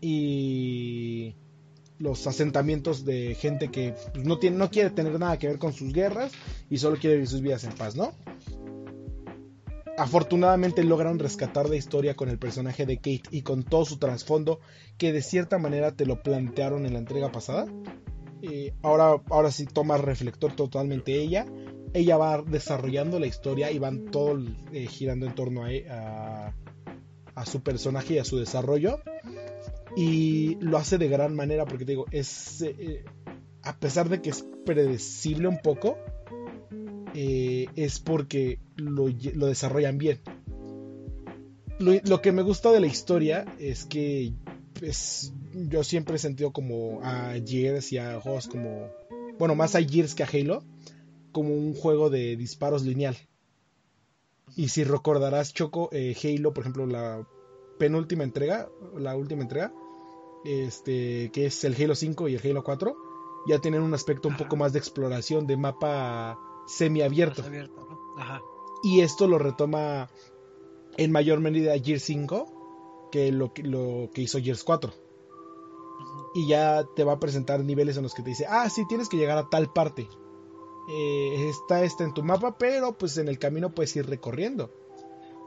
[0.00, 1.34] y
[1.98, 5.72] los asentamientos de gente que pues, no, tiene, no quiere tener nada que ver con
[5.72, 6.32] sus guerras
[6.70, 8.12] y solo quiere vivir sus vidas en paz, ¿no?
[9.98, 14.60] Afortunadamente lograron rescatar la historia con el personaje de Kate y con todo su trasfondo
[14.96, 17.66] que de cierta manera te lo plantearon en la entrega pasada.
[18.42, 21.44] Eh, ahora, ahora sí toma reflector totalmente ella
[21.92, 24.38] ella va desarrollando la historia y van todo
[24.72, 26.54] eh, girando en torno a,
[27.34, 29.00] a, su personaje y a su desarrollo.
[29.96, 33.04] Y lo hace de gran manera porque digo, es eh,
[33.62, 35.98] a pesar de que es predecible un poco,
[37.20, 40.20] eh, es porque lo, desarrollan bien.
[41.80, 44.34] Lo, que me gusta de la historia es que
[44.78, 48.86] pues, yo siempre he sentido como a Gears y a juegos como,
[49.36, 50.62] bueno, más a Gears que a Halo
[51.32, 53.16] como un juego de disparos lineal.
[54.54, 57.26] Y si recordarás, Choco, eh, Halo, por ejemplo, la
[57.80, 59.72] penúltima entrega, la última entrega,
[60.44, 62.96] este, que es el Halo 5 y el Halo 4,
[63.48, 66.38] ya tienen un aspecto un poco más de exploración, de mapa
[66.68, 67.42] semiabierto.
[68.82, 70.08] Y esto lo retoma
[70.96, 74.92] en mayor medida Gears 5 que lo, lo que hizo Gears 4.
[76.34, 79.08] Y ya te va a presentar niveles en los que te dice, ah, sí, tienes
[79.08, 80.08] que llegar a tal parte
[80.88, 84.70] eh, está este en tu mapa, pero pues en el camino puedes ir recorriendo.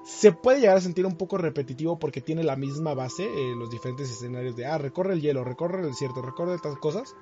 [0.06, 3.72] Se puede llegar a sentir un poco repetitivo porque tiene la misma base, eh, los
[3.72, 7.16] diferentes escenarios de, ah, recorre el hielo, recorre el desierto, recorre estas cosas,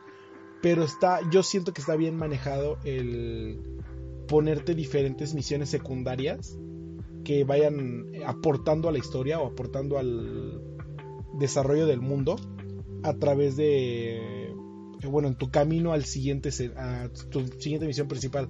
[0.62, 3.62] pero está, yo siento que está bien manejado el
[4.28, 6.57] ponerte diferentes misiones secundarias
[7.24, 10.62] que vayan aportando a la historia o aportando al
[11.34, 12.36] desarrollo del mundo
[13.03, 14.53] a través de
[15.07, 18.49] bueno, en tu camino al siguiente, a tu siguiente misión principal.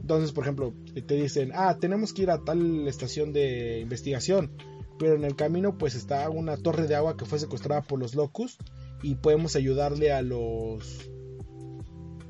[0.00, 0.74] Entonces, por ejemplo,
[1.06, 4.50] te dicen, ah, tenemos que ir a tal estación de investigación,
[4.98, 8.14] pero en el camino pues está una torre de agua que fue secuestrada por los
[8.14, 8.58] locus
[9.02, 11.10] y podemos ayudarle a los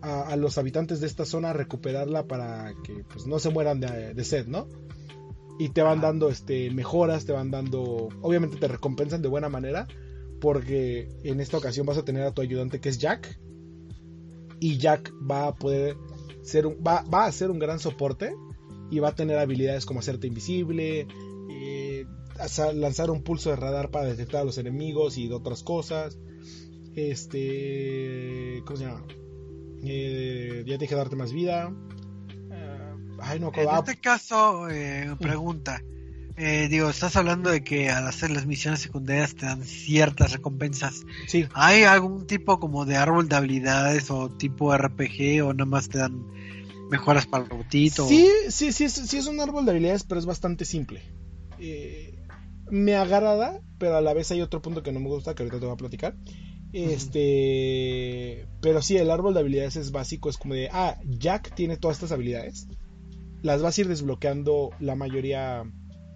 [0.02, 4.14] a, los habitantes de esta zona a recuperarla para que pues no se mueran de,
[4.14, 4.68] de sed, ¿no?
[5.58, 9.86] Y te van dando este mejoras, te van dando, obviamente te recompensan de buena manera,
[10.40, 13.38] porque en esta ocasión vas a tener a tu ayudante que es Jack
[14.60, 15.96] y Jack va a poder
[16.42, 18.34] ser un, va, a ser un gran soporte
[18.90, 21.06] y va a tener habilidades como hacerte invisible,
[21.50, 22.06] eh,
[22.74, 26.18] lanzar un pulso de radar para detectar a los enemigos y de otras cosas.
[26.94, 29.04] Este, ¿cómo se llama?
[29.84, 31.72] Eh, ya te dije darte más vida.
[32.50, 34.66] Eh, ay, no, en este caso,
[35.18, 35.82] pregunta.
[36.42, 41.02] Eh, digo, estás hablando de que al hacer las misiones secundarias te dan ciertas recompensas.
[41.26, 41.46] Sí.
[41.52, 45.98] ¿Hay algún tipo como de árbol de habilidades o tipo RPG o nada más te
[45.98, 46.24] dan
[46.90, 48.08] mejoras para el robotito?
[48.08, 51.02] Sí, sí, sí, sí, es un árbol de habilidades, pero es bastante simple.
[51.58, 52.18] Eh,
[52.70, 55.60] me agrada, pero a la vez hay otro punto que no me gusta, que ahorita
[55.60, 56.16] te voy a platicar.
[56.72, 61.76] Este, pero sí, el árbol de habilidades es básico, es como de, ah, Jack tiene
[61.76, 62.68] todas estas habilidades.
[63.42, 65.64] Las vas a ir desbloqueando la mayoría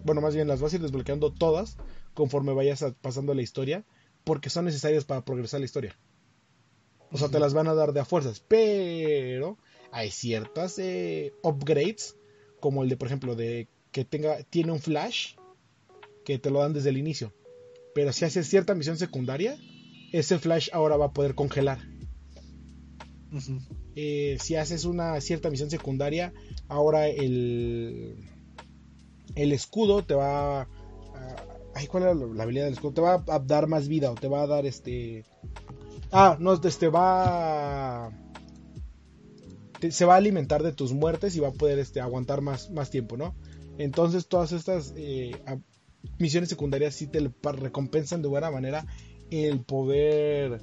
[0.04, 1.76] bueno, más bien las vas a ir desbloqueando todas
[2.12, 3.84] conforme vayas pasando la historia,
[4.22, 5.98] porque son necesarias para progresar la historia.
[7.10, 9.58] O sea, te las van a dar de a fuerzas, pero
[9.90, 12.16] hay ciertas eh, upgrades,
[12.60, 15.34] como el de, por ejemplo, de que tenga, tiene un flash,
[16.24, 17.32] que te lo dan desde el inicio.
[17.94, 19.56] Pero si haces cierta misión secundaria,
[20.18, 21.78] ese flash ahora va a poder congelar.
[23.96, 26.32] Eh, si haces una cierta misión secundaria,
[26.68, 28.16] ahora el
[29.34, 30.68] el escudo te va a...
[31.74, 32.92] Ay, ¿cuál era la habilidad del escudo?
[32.92, 35.24] Te va a dar más vida o te va a dar este...
[36.12, 38.12] Ah, no, este va...
[39.90, 42.90] se va a alimentar de tus muertes y va a poder este, aguantar más, más
[42.90, 43.34] tiempo, ¿no?
[43.76, 45.32] Entonces todas estas eh,
[46.18, 48.86] misiones secundarias sí te recompensan de buena manera
[49.30, 50.60] el poder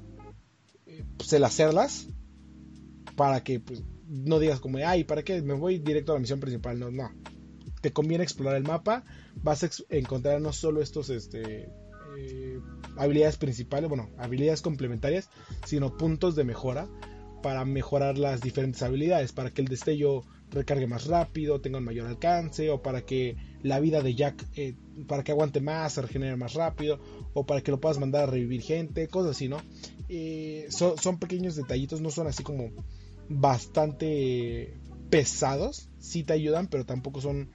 [0.86, 2.08] eh, pues, hacerlas
[3.16, 5.42] para que pues, no digas como, ay, ¿para qué?
[5.42, 6.80] Me voy directo a la misión principal.
[6.80, 7.12] No, no.
[7.82, 9.04] Te conviene explorar el mapa.
[9.36, 11.70] Vas a encontrar no solo estos este,
[12.18, 12.60] eh,
[12.98, 15.30] habilidades principales, bueno, habilidades complementarias,
[15.66, 16.88] sino puntos de mejora
[17.42, 22.08] para mejorar las diferentes habilidades, para que el destello recargue más rápido, tenga un mayor
[22.08, 24.76] alcance, o para que la vida de Jack, eh,
[25.08, 27.00] para que aguante más, se regenere más rápido,
[27.34, 29.58] o para que lo puedas mandar a revivir gente, cosas así, ¿no?
[30.10, 32.70] Eh, son, pequeños detallitos, no son así como
[33.30, 34.78] bastante
[35.10, 37.52] pesados, sí te ayudan, pero tampoco son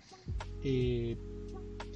[0.65, 1.17] eh,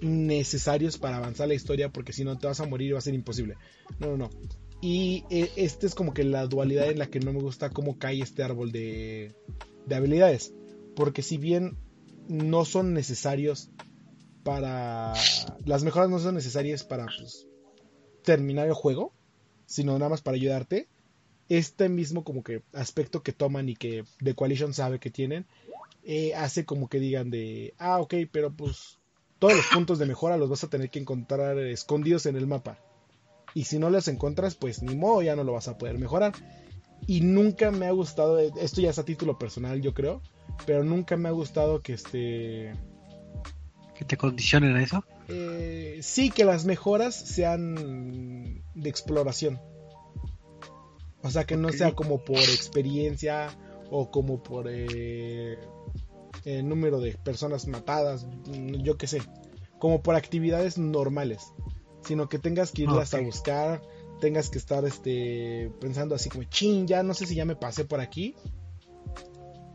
[0.03, 3.03] necesarios para avanzar la historia, porque si no te vas a morir y va a
[3.03, 3.57] ser imposible.
[3.99, 4.31] No, no, no.
[4.83, 8.23] Y este es como que la dualidad en la que no me gusta cómo cae
[8.23, 9.35] este árbol de,
[9.87, 10.55] de habilidades.
[11.01, 11.79] Porque si bien
[12.29, 13.71] no son necesarios
[14.43, 15.15] para...
[15.65, 17.47] Las mejoras no son necesarias para pues,
[18.23, 19.15] terminar el juego,
[19.65, 20.89] sino nada más para ayudarte.
[21.49, 25.47] Este mismo como que aspecto que toman y que The Coalition sabe que tienen,
[26.05, 28.99] eh, hace como que digan de, ah, ok, pero pues
[29.39, 32.79] todos los puntos de mejora los vas a tener que encontrar escondidos en el mapa.
[33.55, 36.35] Y si no los encuentras, pues ni modo, ya no lo vas a poder mejorar.
[37.07, 40.23] Y nunca me ha gustado, esto ya es a título personal, yo creo,
[40.67, 42.73] pero nunca me ha gustado que este...
[43.95, 45.05] ¿Que te condicionen a eso?
[45.29, 49.61] Eh, sí, que las mejoras sean de exploración.
[51.23, 53.49] O sea, que no sea como por experiencia
[53.91, 55.59] o como por eh,
[56.45, 58.27] el número de personas matadas,
[58.83, 59.21] yo qué sé,
[59.79, 61.53] como por actividades normales,
[62.03, 63.83] sino que tengas que irlas a buscar,
[64.21, 67.85] tengas que estar este pensando así como, chin, ya no sé si ya me pasé
[67.85, 68.37] por aquí,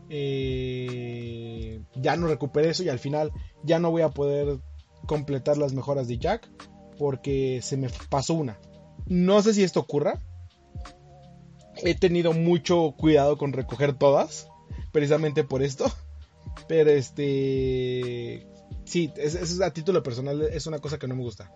[0.08, 3.32] eh, ya no recuperé eso y al final
[3.64, 4.60] ya no voy a poder
[5.06, 6.48] completar las mejoras de Jack
[6.98, 8.58] porque se me pasó una.
[9.06, 10.20] No sé si esto ocurra.
[11.76, 14.48] He tenido mucho cuidado con recoger todas,
[14.92, 15.90] precisamente por esto.
[16.68, 18.46] Pero este...
[18.84, 21.52] Sí, es, a título personal, es una cosa que no me gusta.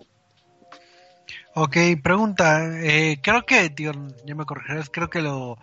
[1.54, 2.80] Ok, pregunta.
[2.82, 3.92] Eh, creo que, tío,
[4.24, 5.58] ya me corregirás, creo que lo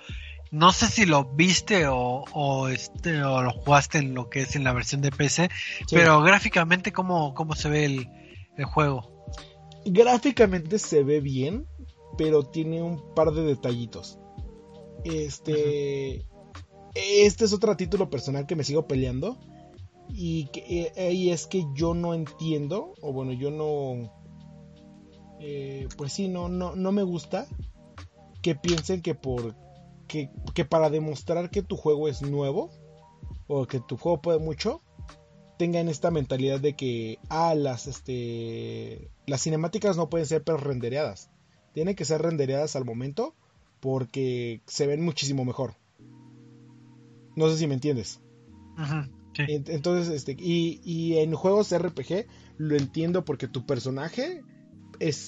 [0.52, 4.64] no sé si lo viste o, este o lo jugaste en lo que es en
[4.64, 5.50] la versión de PC,
[5.92, 8.08] pero gráficamente cómo, cómo se ve el,
[8.66, 9.26] juego.
[9.86, 11.68] Gráficamente se ve bien,
[12.18, 14.20] pero tiene un par de detallitos.
[15.04, 16.26] Este
[16.96, 19.38] este es otro título personal que me sigo peleando
[20.10, 24.12] y, que, eh, es que yo no entiendo o bueno yo no
[25.40, 27.48] eh, pues sí no no no me gusta
[28.42, 29.56] que piensen que por
[30.08, 30.30] que,
[30.66, 32.72] para demostrar que tu juego es nuevo
[33.48, 34.82] o que tu juego puede mucho,
[35.58, 41.30] tengan esta mentalidad de que ah, las este las cinemáticas no pueden ser pero rendereadas.
[41.74, 43.36] Tienen que ser rendereadas al momento
[43.80, 45.76] porque se ven muchísimo mejor.
[47.36, 48.22] No sé si me entiendes.
[49.38, 52.26] Entonces, este, y, y, en juegos RPG
[52.58, 54.44] lo entiendo porque tu personaje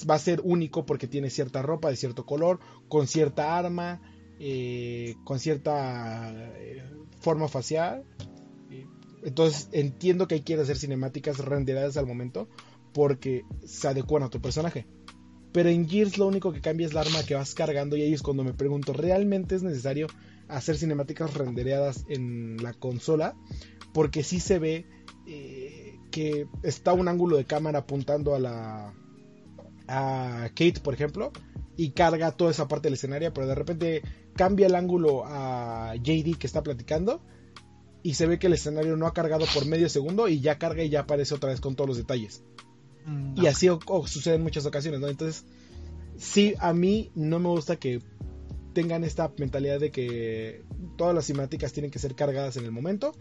[0.10, 4.02] va a ser único porque tiene cierta ropa de cierto color, con cierta arma,
[4.40, 6.84] eh, con cierta eh,
[7.20, 8.04] forma facial.
[9.24, 12.48] Entonces entiendo que hay que hacer cinemáticas renderadas al momento
[12.94, 14.88] porque se adecuan a tu personaje.
[15.52, 18.14] Pero en Gears lo único que cambia es la arma que vas cargando y ahí
[18.14, 20.08] es cuando me pregunto, ¿realmente es necesario
[20.48, 23.36] hacer cinemáticas rendereadas en la consola?
[23.94, 24.86] Porque si se ve
[25.28, 28.94] eh, que está un ángulo de cámara apuntando a la
[29.90, 31.32] a Kate, por ejemplo,
[31.76, 34.02] y carga toda esa parte del escenario, pero de repente
[34.36, 37.22] cambia el ángulo a JD que está platicando
[38.04, 40.84] y se ve que el escenario no ha cargado por medio segundo y ya carga
[40.84, 42.44] y ya aparece otra vez con todos los detalles.
[43.06, 43.68] Mm, y así
[44.06, 45.08] sucede en muchas ocasiones, ¿no?
[45.08, 45.46] Entonces,
[46.18, 48.02] sí, a mí no me gusta que
[48.74, 50.64] tengan esta mentalidad de que
[50.98, 53.14] todas las cinemáticas tienen que ser cargadas en el momento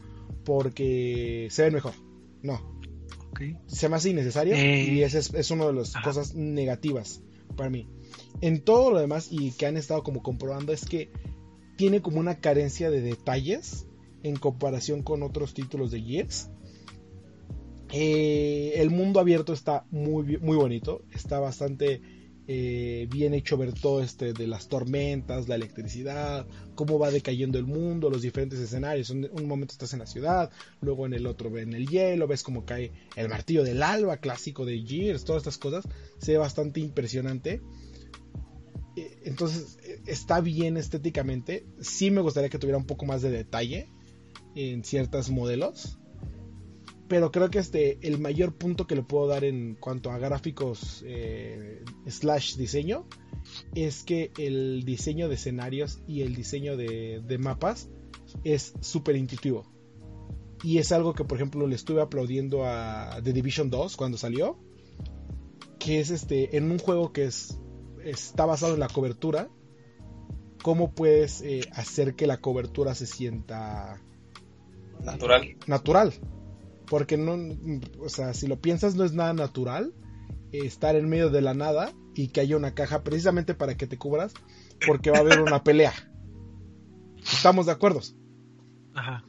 [0.45, 1.95] porque se ven mejor.
[2.43, 2.78] No.
[3.67, 4.59] Se me hace innecesario y
[5.01, 7.23] eh, esa es, es una de las cosas negativas
[7.57, 7.89] para mí.
[8.41, 11.11] En todo lo demás y que han estado como comprobando es que
[11.77, 13.87] tiene como una carencia de detalles
[14.23, 16.51] en comparación con otros títulos de Gears.
[17.91, 22.03] Eh, el mundo abierto está muy, muy bonito, está bastante
[22.49, 27.67] eh, bien hecho ver todo este de las tormentas, la electricidad, cómo va decayendo el
[27.67, 29.11] mundo, los diferentes escenarios.
[29.11, 30.51] Un, un momento estás en la ciudad,
[30.81, 34.65] luego en el otro en el hielo, ves cómo cae el martillo del alba clásico
[34.65, 35.85] de Gears, todas estas cosas.
[36.19, 37.61] Se ve bastante impresionante
[39.25, 41.67] entonces está bien estéticamente.
[41.81, 43.89] Sí me gustaría que tuviera un poco más de detalle
[44.55, 45.99] en ciertos modelos.
[47.09, 51.03] Pero creo que este el mayor punto que le puedo dar en cuanto a gráficos
[51.07, 53.07] eh, slash diseño
[53.75, 57.89] es que el diseño de escenarios y el diseño de, de mapas
[58.45, 59.67] es súper intuitivo.
[60.63, 64.59] Y es algo que, por ejemplo, le estuve aplaudiendo a The Division 2 cuando salió.
[65.79, 67.59] Que es este, en un juego que es,
[68.05, 69.49] está basado en la cobertura.
[70.63, 74.03] ¿Cómo puedes eh, hacer que la cobertura se sienta
[75.05, 75.57] natural?
[75.69, 76.13] Natural.
[76.91, 77.37] Porque no,
[78.01, 79.93] o sea, si lo piensas, no es nada natural
[80.53, 83.87] eh, estar en medio de la nada y que haya una caja precisamente para que
[83.87, 84.33] te cubras,
[84.87, 85.93] porque va a haber una pelea.
[87.23, 88.01] ¿Estamos de acuerdo?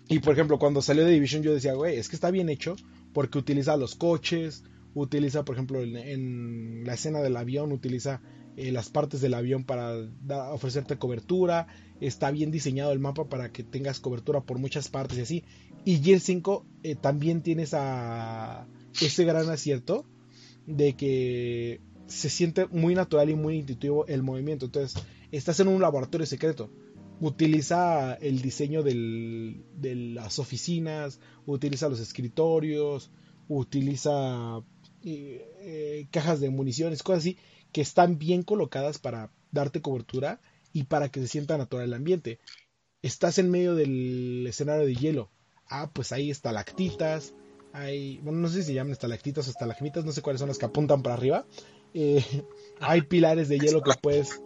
[0.07, 2.75] Y por ejemplo, cuando salió de Division yo decía, güey, es que está bien hecho
[3.13, 4.63] porque utiliza los coches,
[4.93, 8.21] utiliza, por ejemplo, en, la escena del avión, utiliza
[8.57, 9.95] eh, las partes del avión para
[10.51, 11.67] ofrecerte cobertura,
[12.01, 15.43] está bien diseñado el mapa para que tengas cobertura por muchas partes y así.
[15.85, 18.67] Y Gear 5 eh, también tiene esa,
[19.01, 20.05] ese gran acierto
[20.65, 24.65] de que se siente muy natural y muy intuitivo el movimiento.
[24.65, 25.01] Entonces,
[25.31, 26.69] estás en un laboratorio secreto
[27.21, 29.55] utiliza el diseño de
[30.13, 33.11] las oficinas, utiliza los escritorios,
[33.47, 34.61] utiliza
[35.03, 37.37] eh, cajas de municiones, cosas así,
[37.71, 40.41] que están bien colocadas para darte cobertura
[40.73, 42.39] y para que se sienta natural el ambiente.
[43.01, 45.29] Estás en medio del escenario de hielo.
[45.67, 47.33] Ah, pues hay estalactitas,
[47.73, 50.57] hay, bueno, no sé si se llaman estalactitas o estalagmitas, no sé cuáles son las
[50.57, 51.45] que apuntan para arriba.
[51.93, 52.23] Eh,
[52.79, 54.41] hay pilares de hielo que puedes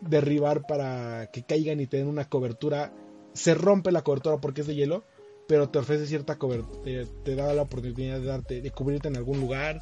[0.00, 2.92] derribar para que caigan y te den una cobertura.
[3.32, 5.04] Se rompe la cobertura porque es de hielo,
[5.48, 9.40] pero te ofrece cierta cobertura, te, da la oportunidad de darte, de cubrirte en algún
[9.40, 9.80] lugar.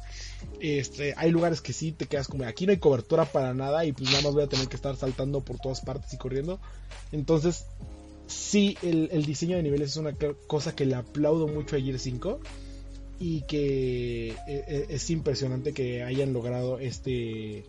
[0.61, 3.91] Este, hay lugares que sí te quedas como aquí no hay cobertura para nada y
[3.91, 6.61] pues nada más voy a tener que estar saltando por todas partes y corriendo.
[7.11, 7.65] Entonces,
[8.27, 10.13] sí, el, diseño de niveles es una
[10.47, 12.39] cosa que le aplaudo mucho a Gear 5
[13.19, 17.65] y que e, e, es impresionante que hayan logrado este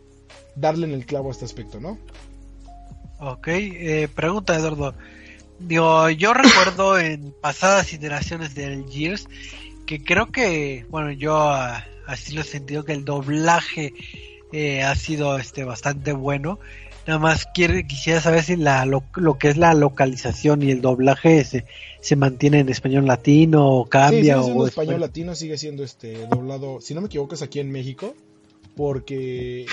[0.54, 1.98] darle en el clavo a este aspecto, ¿no?
[3.18, 4.94] Ok, eh, pregunta Eduardo.
[5.58, 9.28] Digo, yo recuerdo en pasadas iteraciones del Gears
[9.86, 13.94] que creo que, bueno, yo ah, así lo he sentido que el doblaje
[14.52, 16.58] eh, ha sido este bastante bueno.
[17.06, 19.02] Nada más quiere, quisiera saber si la, lo,
[19.38, 21.64] que es la localización y el doblaje se,
[22.02, 24.42] se mantiene en español latino o cambia.
[24.42, 28.14] o español latino sigue siendo este doblado, si no me equivoco es aquí en México,
[28.76, 29.64] porque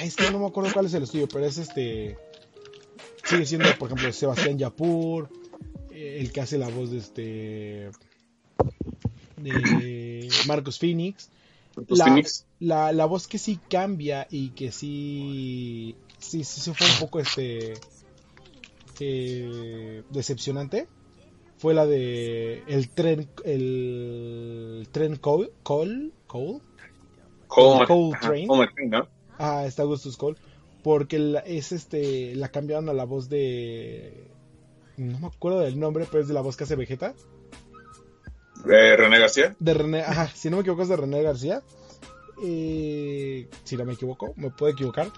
[0.00, 2.16] este no me acuerdo cuál es el estudio, pero es este
[3.24, 5.28] sigue siendo, por ejemplo, Sebastián Yapur,
[5.90, 7.90] eh, el que hace la voz de este
[9.36, 11.30] de Marcos Phoenix.
[12.60, 17.74] La, la, voz que sí cambia y que sí sí, sí, fue un poco este
[19.00, 20.86] eh, decepcionante
[21.58, 26.60] fue la de el tren el tren Cole Cole Cole
[27.48, 28.48] Cole, Train.
[29.38, 30.36] Ah está Augustus Cole
[30.84, 34.30] porque la, es este la cambiaron a la voz de
[34.98, 37.14] no me acuerdo del nombre, pero es de la voz que hace Vegeta.
[38.64, 39.56] ¿De René García?
[39.58, 41.62] De René, ajá, si no me equivoco es de René García.
[42.44, 45.10] Eh, si no me equivoco, me puedo equivocar.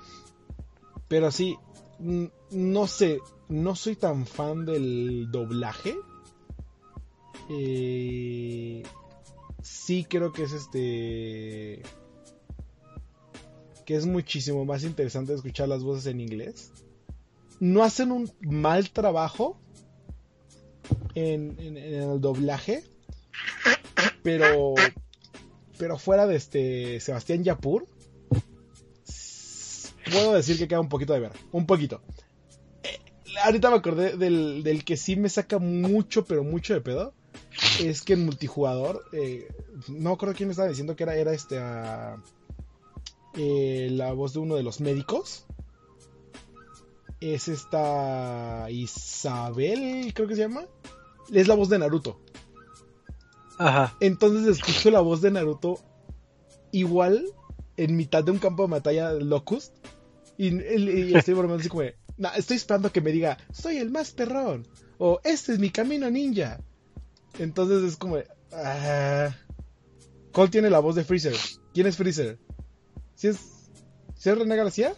[1.08, 1.58] Pero sí,
[1.98, 3.18] no sé,
[3.48, 5.96] no soy tan fan del doblaje.
[7.50, 8.84] Eh,
[9.62, 11.82] sí creo que es este
[13.86, 16.72] que es muchísimo más interesante escuchar las voces en inglés.
[17.60, 19.58] No hacen un mal trabajo
[21.14, 22.82] en, el doblaje,
[24.22, 24.74] pero,
[25.78, 27.86] pero fuera de este Sebastián Yapur,
[30.10, 32.02] puedo decir que queda un poquito de ver, un poquito.
[32.82, 32.98] Eh,
[33.44, 37.14] ahorita me acordé del, que sí me saca mucho, pero mucho de pedo.
[37.80, 39.48] Es que en multijugador, eh,
[39.88, 41.58] no acuerdo quién me estaba diciendo que era, era este
[43.36, 45.46] eh, la voz de uno de los médicos.
[47.20, 50.66] Es esta Isabel, creo que se llama.
[51.32, 52.20] Es la voz de Naruto.
[53.58, 53.96] Ajá.
[54.00, 55.78] Entonces escucho la voz de Naruto
[56.72, 57.24] igual
[57.76, 59.74] en mitad de un campo de batalla Locust.
[60.38, 60.58] Y,
[61.16, 61.82] estoy bromeando así como
[62.36, 64.66] estoy esperando que me diga, soy el más perrón.
[64.98, 66.60] O este es mi camino ninja.
[67.38, 68.18] Entonces es como,
[68.52, 69.34] ah,
[70.32, 71.36] ¿cuál tiene la voz de Freezer?
[71.72, 72.38] ¿Quién es Freezer?
[73.16, 73.70] ¿Sí es,
[74.22, 74.94] es René García?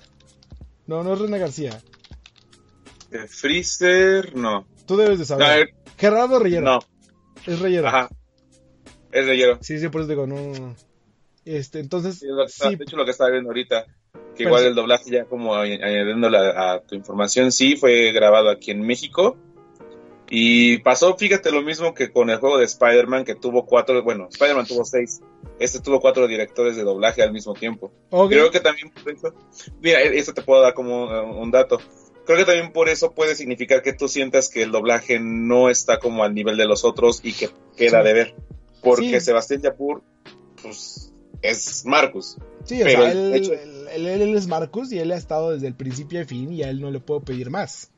[0.86, 1.80] No, no es René García.
[3.12, 4.66] Eh, Freezer, no.
[4.86, 5.74] Tú debes de saber.
[5.96, 6.64] Gerardo Reyero.
[6.64, 6.78] No.
[7.46, 7.88] Es Reyero.
[7.88, 8.08] Ajá.
[9.12, 9.58] Es Reyero.
[9.62, 10.74] Sí, sí, por eso digo, no.
[11.44, 12.18] Este, entonces.
[12.48, 13.86] Sí, De hecho, lo que estaba viendo ahorita,
[14.36, 18.82] que igual el doblaje, ya como añadiendo a tu información, sí, fue grabado aquí en
[18.82, 19.38] México.
[20.30, 24.28] Y pasó, fíjate, lo mismo que con el juego de Spider-Man, que tuvo cuatro, bueno,
[24.30, 25.20] Spider-Man tuvo seis,
[25.58, 27.90] este tuvo cuatro directores de doblaje al mismo tiempo.
[28.28, 29.32] Creo que también por eso,
[29.80, 31.78] mira, e-, esto te puedo dar como uh, un dato.
[32.26, 35.98] Creo que también por eso puede significar que tú sientas que el doblaje no está
[35.98, 38.34] como al nivel de los otros y que queda de ver.
[38.82, 40.02] Porque Sebastián Yapur,
[40.62, 41.10] pues,
[41.40, 42.36] es Marcus.
[42.64, 46.26] Sí, o sea, él, él es Marcus y él ha estado desde el principio a
[46.26, 47.90] fin y a él no le puedo pedir más.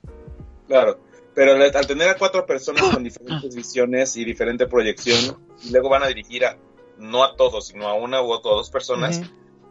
[0.68, 1.00] Claro.
[1.34, 6.02] Pero al tener a cuatro personas con diferentes visiones y diferente proyección, y luego van
[6.02, 6.58] a dirigir a,
[6.98, 9.22] no a todos, sino a una u otra dos personas,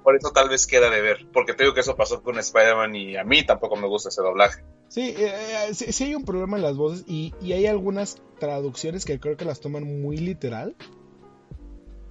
[0.03, 1.27] por eso tal vez queda de ver.
[1.33, 4.21] Porque te digo que eso pasó con Spider-Man y a mí tampoco me gusta ese
[4.21, 4.63] doblaje.
[4.87, 9.05] Sí, eh, eh, sí, hay un problema en las voces y, y hay algunas traducciones
[9.05, 10.75] que creo que las toman muy literal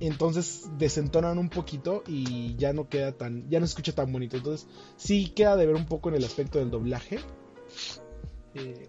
[0.01, 4.37] entonces desentonan un poquito y ya no queda tan, ya no se escucha tan bonito.
[4.37, 7.19] Entonces sí queda de ver un poco en el aspecto del doblaje.
[8.55, 8.89] Eh,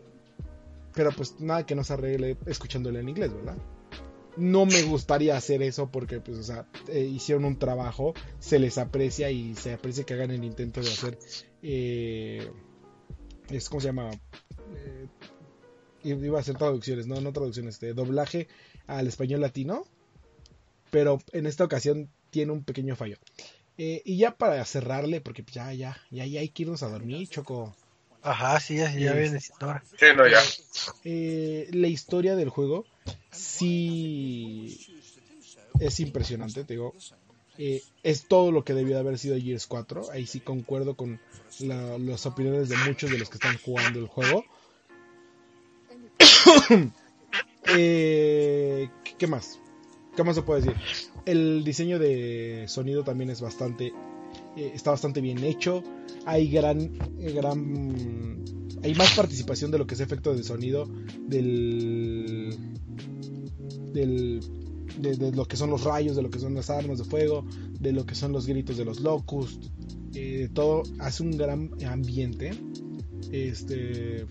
[1.00, 3.56] pero pues nada que no se arregle escuchándole en inglés, ¿verdad?
[4.36, 8.78] No me gustaría hacer eso porque, pues, o sea, eh, hicieron un trabajo, se les
[8.78, 11.18] aprecia y se aprecia que hagan el intento de hacer,
[11.64, 12.52] eh,
[13.50, 14.12] es como se llama,
[14.76, 15.08] eh,
[16.04, 18.50] iba a hacer traducciones, no, no traducciones, de doblaje
[18.86, 19.86] al español latino,
[20.92, 23.16] pero en esta ocasión tiene un pequeño fallo.
[23.78, 27.74] y ya para cerrarle, porque ya, ya, ya, ya hay que irnos a dormir, Choco.
[28.22, 29.84] Ajá, sí, ya, ya viene ahora.
[29.98, 30.41] Sí, no, ya.
[31.04, 32.86] Eh, la historia del juego
[33.32, 34.78] sí
[35.80, 36.94] es impresionante, te digo.
[37.58, 40.12] Eh, es todo lo que debió de haber sido Gears 4.
[40.12, 41.20] Ahí sí concuerdo con
[41.60, 44.46] las opiniones de muchos de los que están jugando el juego.
[47.68, 49.60] eh, ¿Qué más?
[50.16, 50.78] ¿Qué más se puede decir?
[51.26, 53.94] El diseño de sonido también es bastante
[54.56, 55.84] eh, está bastante bien hecho.
[56.26, 56.80] Hay gran,
[57.20, 58.44] eh, gran,
[58.84, 60.90] hay más participación de lo que es efecto de sonido
[61.28, 62.56] del,
[63.94, 64.42] del
[65.00, 67.46] de, lo que son los rayos, de lo que son las armas de fuego,
[67.80, 69.66] de lo que son los gritos de los locust,
[70.14, 72.52] eh, todo hace un gran ambiente.
[73.32, 74.26] Este,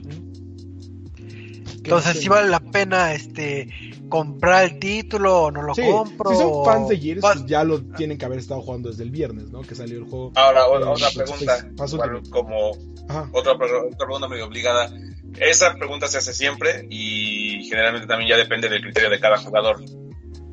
[1.89, 3.69] entonces, si vale la pena este
[4.09, 6.31] comprar el título o no lo compro.
[6.31, 9.11] Si son fans de Gears, pues ya lo tienen que haber estado jugando desde el
[9.11, 9.63] viernes, ¿no?
[9.63, 10.33] Que salió el juego.
[10.35, 11.69] Ahora, otra pregunta.
[12.31, 12.73] como
[13.33, 14.93] otra, pregunta medio obligada.
[15.41, 19.83] Esa pregunta se hace siempre y generalmente también ya depende del criterio de cada jugador.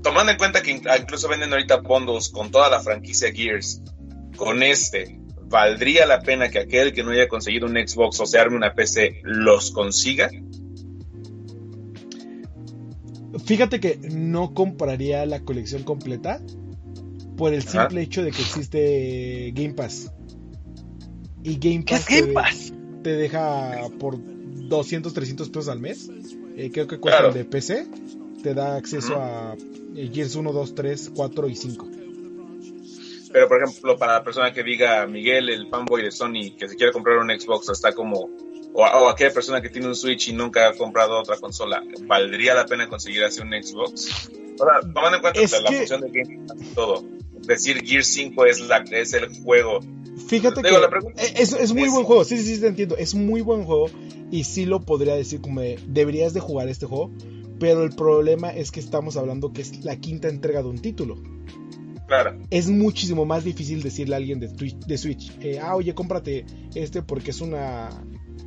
[0.03, 3.81] Tomando en cuenta que incluso venden ahorita bundles con toda la franquicia Gears,
[4.37, 8.37] con este, ¿valdría la pena que aquel que no haya conseguido un Xbox o se
[8.37, 10.29] arme una PC los consiga?
[13.43, 16.41] Fíjate que no compraría la colección completa
[17.37, 20.11] por el simple hecho de que existe Game Pass.
[21.43, 22.73] Y Game Pass, ¿Qué es Game Pass?
[23.03, 26.09] Te, deja por 200, 300 pesos al mes.
[26.57, 27.87] Eh, creo que cuesta el de PC.
[28.41, 29.55] Te da acceso a
[29.95, 31.87] eh, Gears 1, 2, 3, 4 y 5.
[33.31, 36.75] Pero, por ejemplo, para la persona que diga Miguel, el fanboy de Sony, que se
[36.75, 38.29] quiere comprar un Xbox, está como
[38.75, 42.65] o, aquella persona que tiene un Switch y nunca ha comprado otra consola, ¿valdría la
[42.65, 44.29] pena conseguir así un Xbox?
[44.59, 47.03] Ahora, tomando en cuenta la función de Game y todo,
[47.47, 49.79] decir Gear 5 es, la, es el juego.
[50.27, 50.69] Fíjate que
[51.41, 53.89] es, muy buen juego, sí, sí, sí, te entiendo, es muy buen juego
[54.31, 57.11] y sí lo podría decir como deberías de jugar este juego,
[57.59, 61.17] pero el problema es que estamos hablando que es la quinta entrega de un título.
[62.07, 62.39] Claro.
[62.49, 66.45] Es muchísimo más difícil decirle a alguien de, de Switch, eh, ah, oye, cómprate
[66.75, 67.89] este porque es una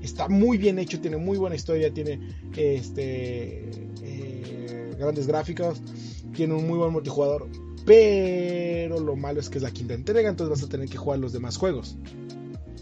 [0.03, 2.21] está muy bien hecho, tiene muy buena historia, tiene
[2.57, 3.71] este
[4.03, 5.81] eh, grandes gráficos,
[6.35, 7.49] tiene un muy buen multijugador,
[7.85, 11.19] pero lo malo es que es la quinta entrega, entonces vas a tener que jugar
[11.19, 11.97] los demás juegos.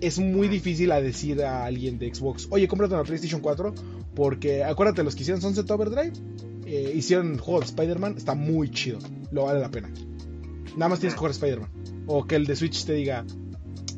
[0.01, 3.75] Es muy difícil a decir a alguien de Xbox, oye, cómprate una PlayStation 4,
[4.15, 6.13] porque acuérdate, los que hicieron Sunset Overdrive,
[6.67, 8.99] eh, hicieron juego de Spider-Man, está muy chido,
[9.31, 9.91] lo vale la pena.
[10.77, 11.71] Nada más tienes que jugar Spider-Man.
[12.07, 13.25] O que el de Switch te diga,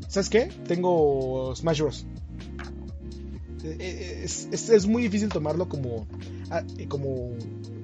[0.08, 0.50] ¿sabes qué?
[0.66, 2.06] Tengo Smash Bros.
[3.64, 6.06] Eh, es, muy difícil tomarlo como,
[6.50, 7.30] ah, como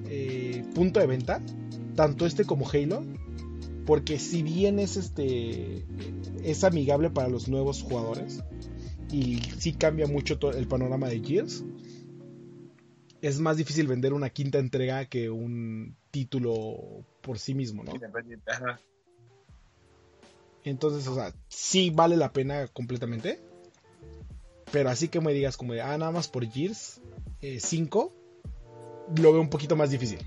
[0.07, 1.41] eh, punto de venta,
[1.95, 3.03] tanto este como Halo,
[3.85, 5.85] porque si bien es este
[6.43, 8.43] es amigable para los nuevos jugadores
[9.11, 11.63] y sí cambia mucho el panorama de Gears,
[13.21, 17.93] es más difícil vender una quinta entrega que un título por sí mismo, ¿no?
[20.63, 23.39] Entonces, o sea, sí vale la pena completamente.
[24.71, 27.01] Pero así que me digas como de, ah, nada más por Gears
[27.41, 30.19] 5, eh, lo veo un poquito más difícil.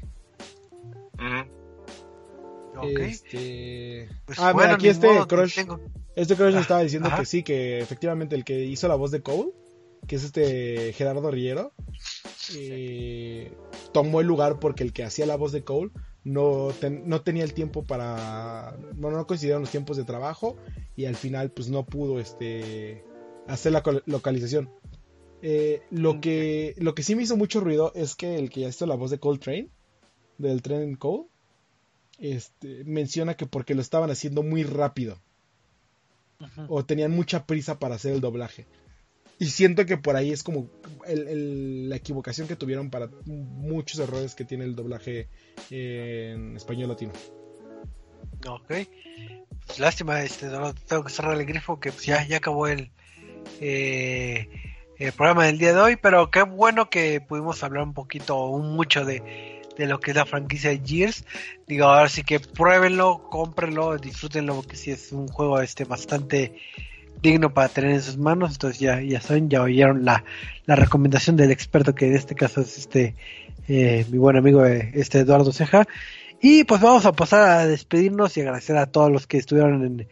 [2.83, 4.09] Este...
[4.25, 5.59] Pues ah, bueno, aquí este Crush,
[6.15, 9.23] este Crush ah, estaba diciendo que sí, que efectivamente el que hizo la voz de
[9.23, 9.51] Cole,
[10.07, 11.73] que es este Gerardo Riero,
[12.57, 13.53] eh,
[13.93, 15.91] tomó el lugar porque el que hacía la voz de Cole
[16.25, 16.69] no,
[17.05, 20.57] no tenía el tiempo para, bueno, no coincidieron los tiempos de trabajo
[20.95, 23.05] y al final pues no pudo este,
[23.49, 24.71] hacer la localización.
[25.41, 28.69] Eh, lo, que, lo que sí me hizo mucho ruido es que el que ya
[28.69, 29.71] hizo la voz de Cole Train,
[30.37, 31.25] del tren Cole,
[32.19, 35.19] este, menciona que porque lo estaban haciendo muy rápido.
[36.69, 38.67] O tenían mucha prisa para hacer el doblaje.
[39.41, 40.71] Y siento que por ahí es como
[41.07, 45.29] la equivocación que tuvieron para muchos errores que tiene el doblaje
[45.71, 47.13] en español latino.
[48.47, 48.73] Ok.
[49.67, 50.49] Pues lástima, este,
[50.87, 52.91] tengo que cerrar el grifo que pues, ya, ya acabó el,
[53.61, 54.49] eh,
[54.99, 58.59] el programa del día de hoy, pero qué bueno que pudimos hablar un poquito o
[58.59, 61.25] mucho de, de lo que es la franquicia de Gears.
[61.67, 66.55] Digo, ahora sí que pruébenlo, cómprenlo, disfrútenlo, porque sí es un juego este bastante
[67.23, 68.53] digno para tener en sus manos.
[68.53, 70.25] Entonces ya, ya saben, ya oyeron la,
[70.67, 73.15] la recomendación del experto que en este caso es este
[73.69, 75.87] eh, mi buen amigo eh, este Eduardo Ceja.
[76.41, 80.09] Y pues vamos a pasar a despedirnos y agradecer a todos los que estuvieron en,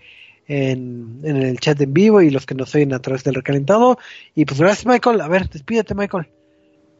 [0.48, 3.98] en, el chat en vivo y los que nos oyen a través del recalentado.
[4.34, 5.20] Y pues gracias Michael.
[5.20, 6.28] A ver, despídete Michael.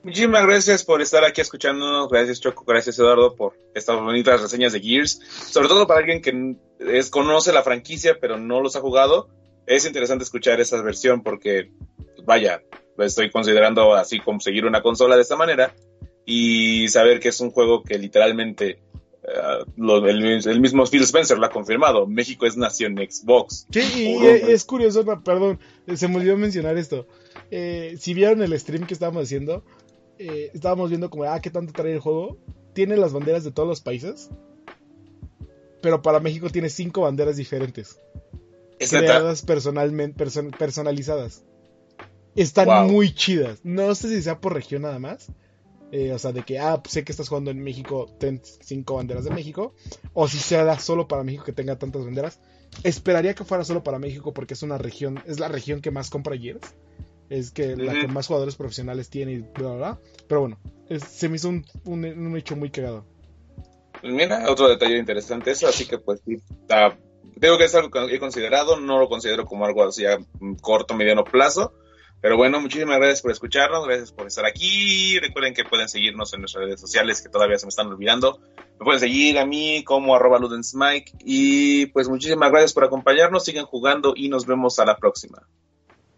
[0.02, 2.08] Muchísimas gracias por estar aquí escuchándonos.
[2.08, 5.20] Gracias Choco, gracias Eduardo por estas bonitas reseñas de Gears.
[5.50, 9.28] Sobre todo para alguien que es, conoce la franquicia pero no los ha jugado
[9.66, 11.70] es interesante escuchar esa versión porque,
[12.24, 12.62] vaya,
[12.98, 15.74] estoy considerando así como seguir una consola de esta manera
[16.24, 18.78] y saber que es un juego que literalmente
[19.26, 22.06] el, mismo Phil Spencer lo ha confirmado.
[22.06, 23.66] México es nación Xbox.
[23.70, 25.58] Sí, y es curioso, perdón,
[25.94, 27.06] se me olvidó mencionar esto.
[27.50, 29.64] Eh, si vieron el stream que estábamos haciendo,
[30.18, 32.38] eh, estábamos viendo como, ah, ¿qué tanto trae el juego?
[32.72, 34.30] Tiene las banderas de todos los países,
[35.80, 37.98] pero para México tiene cinco banderas diferentes
[38.78, 40.24] creadas personalmente,
[40.58, 41.42] personalizadas.
[42.34, 43.60] Están muy chidas.
[43.62, 45.28] No sé si sea por región nada más.
[45.92, 49.24] Eh, o sea, de que, ah, sé que estás jugando en México, ten cinco banderas
[49.24, 49.74] de México.
[50.14, 52.40] O si sea solo para México que tenga tantas banderas.
[52.82, 56.10] Esperaría que fuera solo para México porque es una región, es la región que más
[56.10, 56.74] compra Gears.
[57.28, 60.00] Es que la que más jugadores profesionales tiene y bla, bla, bla.
[60.28, 60.58] Pero bueno,
[61.08, 63.04] se me hizo un, un, hecho muy cagado.
[64.00, 66.96] Pues mira, otro detalle interesante eso, así que pues sí, está
[67.36, 70.18] Digo que es algo que he considerado, no lo considero como algo así a
[70.62, 71.74] corto, mediano plazo.
[72.20, 75.18] Pero bueno, muchísimas gracias por escucharnos, gracias por estar aquí.
[75.20, 78.40] Recuerden que pueden seguirnos en nuestras redes sociales que todavía se me están olvidando.
[78.78, 81.12] Me pueden seguir a mí como arroba ludensmike.
[81.24, 85.46] Y pues muchísimas gracias por acompañarnos, sigan jugando y nos vemos a la próxima.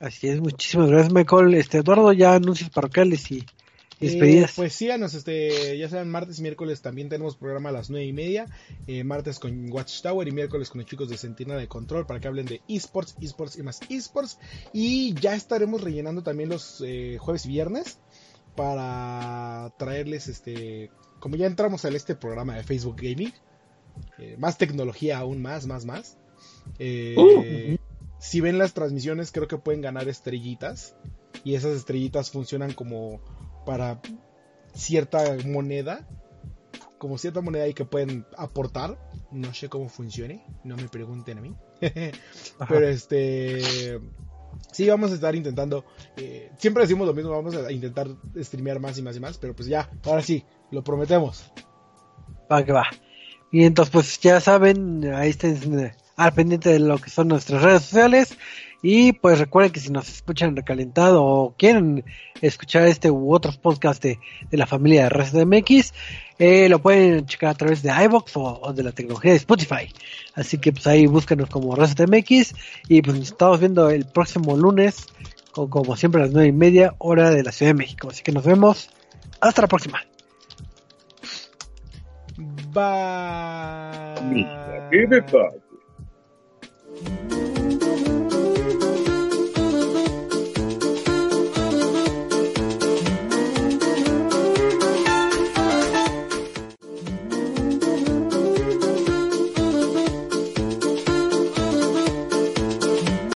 [0.01, 1.55] Así es, muchísimas gracias Michael.
[1.55, 3.45] Este Eduardo, ya anuncios parroquiales y
[4.01, 8.07] eh, pues síganos, este, ya saben, martes y miércoles también tenemos programa a las nueve
[8.07, 8.47] y media.
[8.87, 12.29] Eh, martes con Watchtower y miércoles con los chicos de Sentina de Control para que
[12.29, 14.39] hablen de esports, esports y más esports.
[14.73, 17.99] Y ya estaremos rellenando también los eh, jueves y viernes
[18.55, 23.33] para traerles, este, como ya entramos a este programa de Facebook Gaming,
[24.37, 26.17] más tecnología aún más, más, más.
[26.79, 27.77] Uh.
[28.19, 30.97] Si ven las transmisiones, creo que pueden ganar estrellitas.
[31.45, 33.21] Y esas estrellitas funcionan como
[33.69, 34.01] para
[34.73, 36.09] cierta moneda,
[36.97, 38.99] como cierta moneda ahí que pueden aportar.
[39.31, 41.55] No sé cómo funcione, no me pregunten a mí.
[42.69, 44.01] Pero este.
[44.73, 45.85] Sí, vamos a estar intentando.
[46.17, 49.37] Eh, siempre decimos lo mismo, vamos a intentar streamear más y más y más.
[49.37, 51.53] Pero pues ya, ahora sí, lo prometemos.
[52.51, 52.87] Va que va.
[53.53, 57.63] Y entonces, pues ya saben, ahí estén eh, al pendiente de lo que son nuestras
[57.63, 58.39] redes sociales.
[58.83, 62.05] Y pues recuerden que si nos escuchan recalentado o quieren
[62.41, 64.19] escuchar este u otros podcasts de,
[64.51, 65.93] la familia de Reset MX,
[66.39, 69.93] eh, lo pueden checar a través de iVoox o, de la tecnología de Spotify.
[70.35, 72.55] Así que pues ahí búscanos como Reset MX
[72.89, 75.07] y pues nos estamos viendo el próximo lunes,
[75.53, 78.09] como siempre a las nueve y media hora de la Ciudad de México.
[78.11, 78.91] Así que nos vemos.
[79.41, 80.01] Hasta la próxima.
[82.73, 84.15] Bye.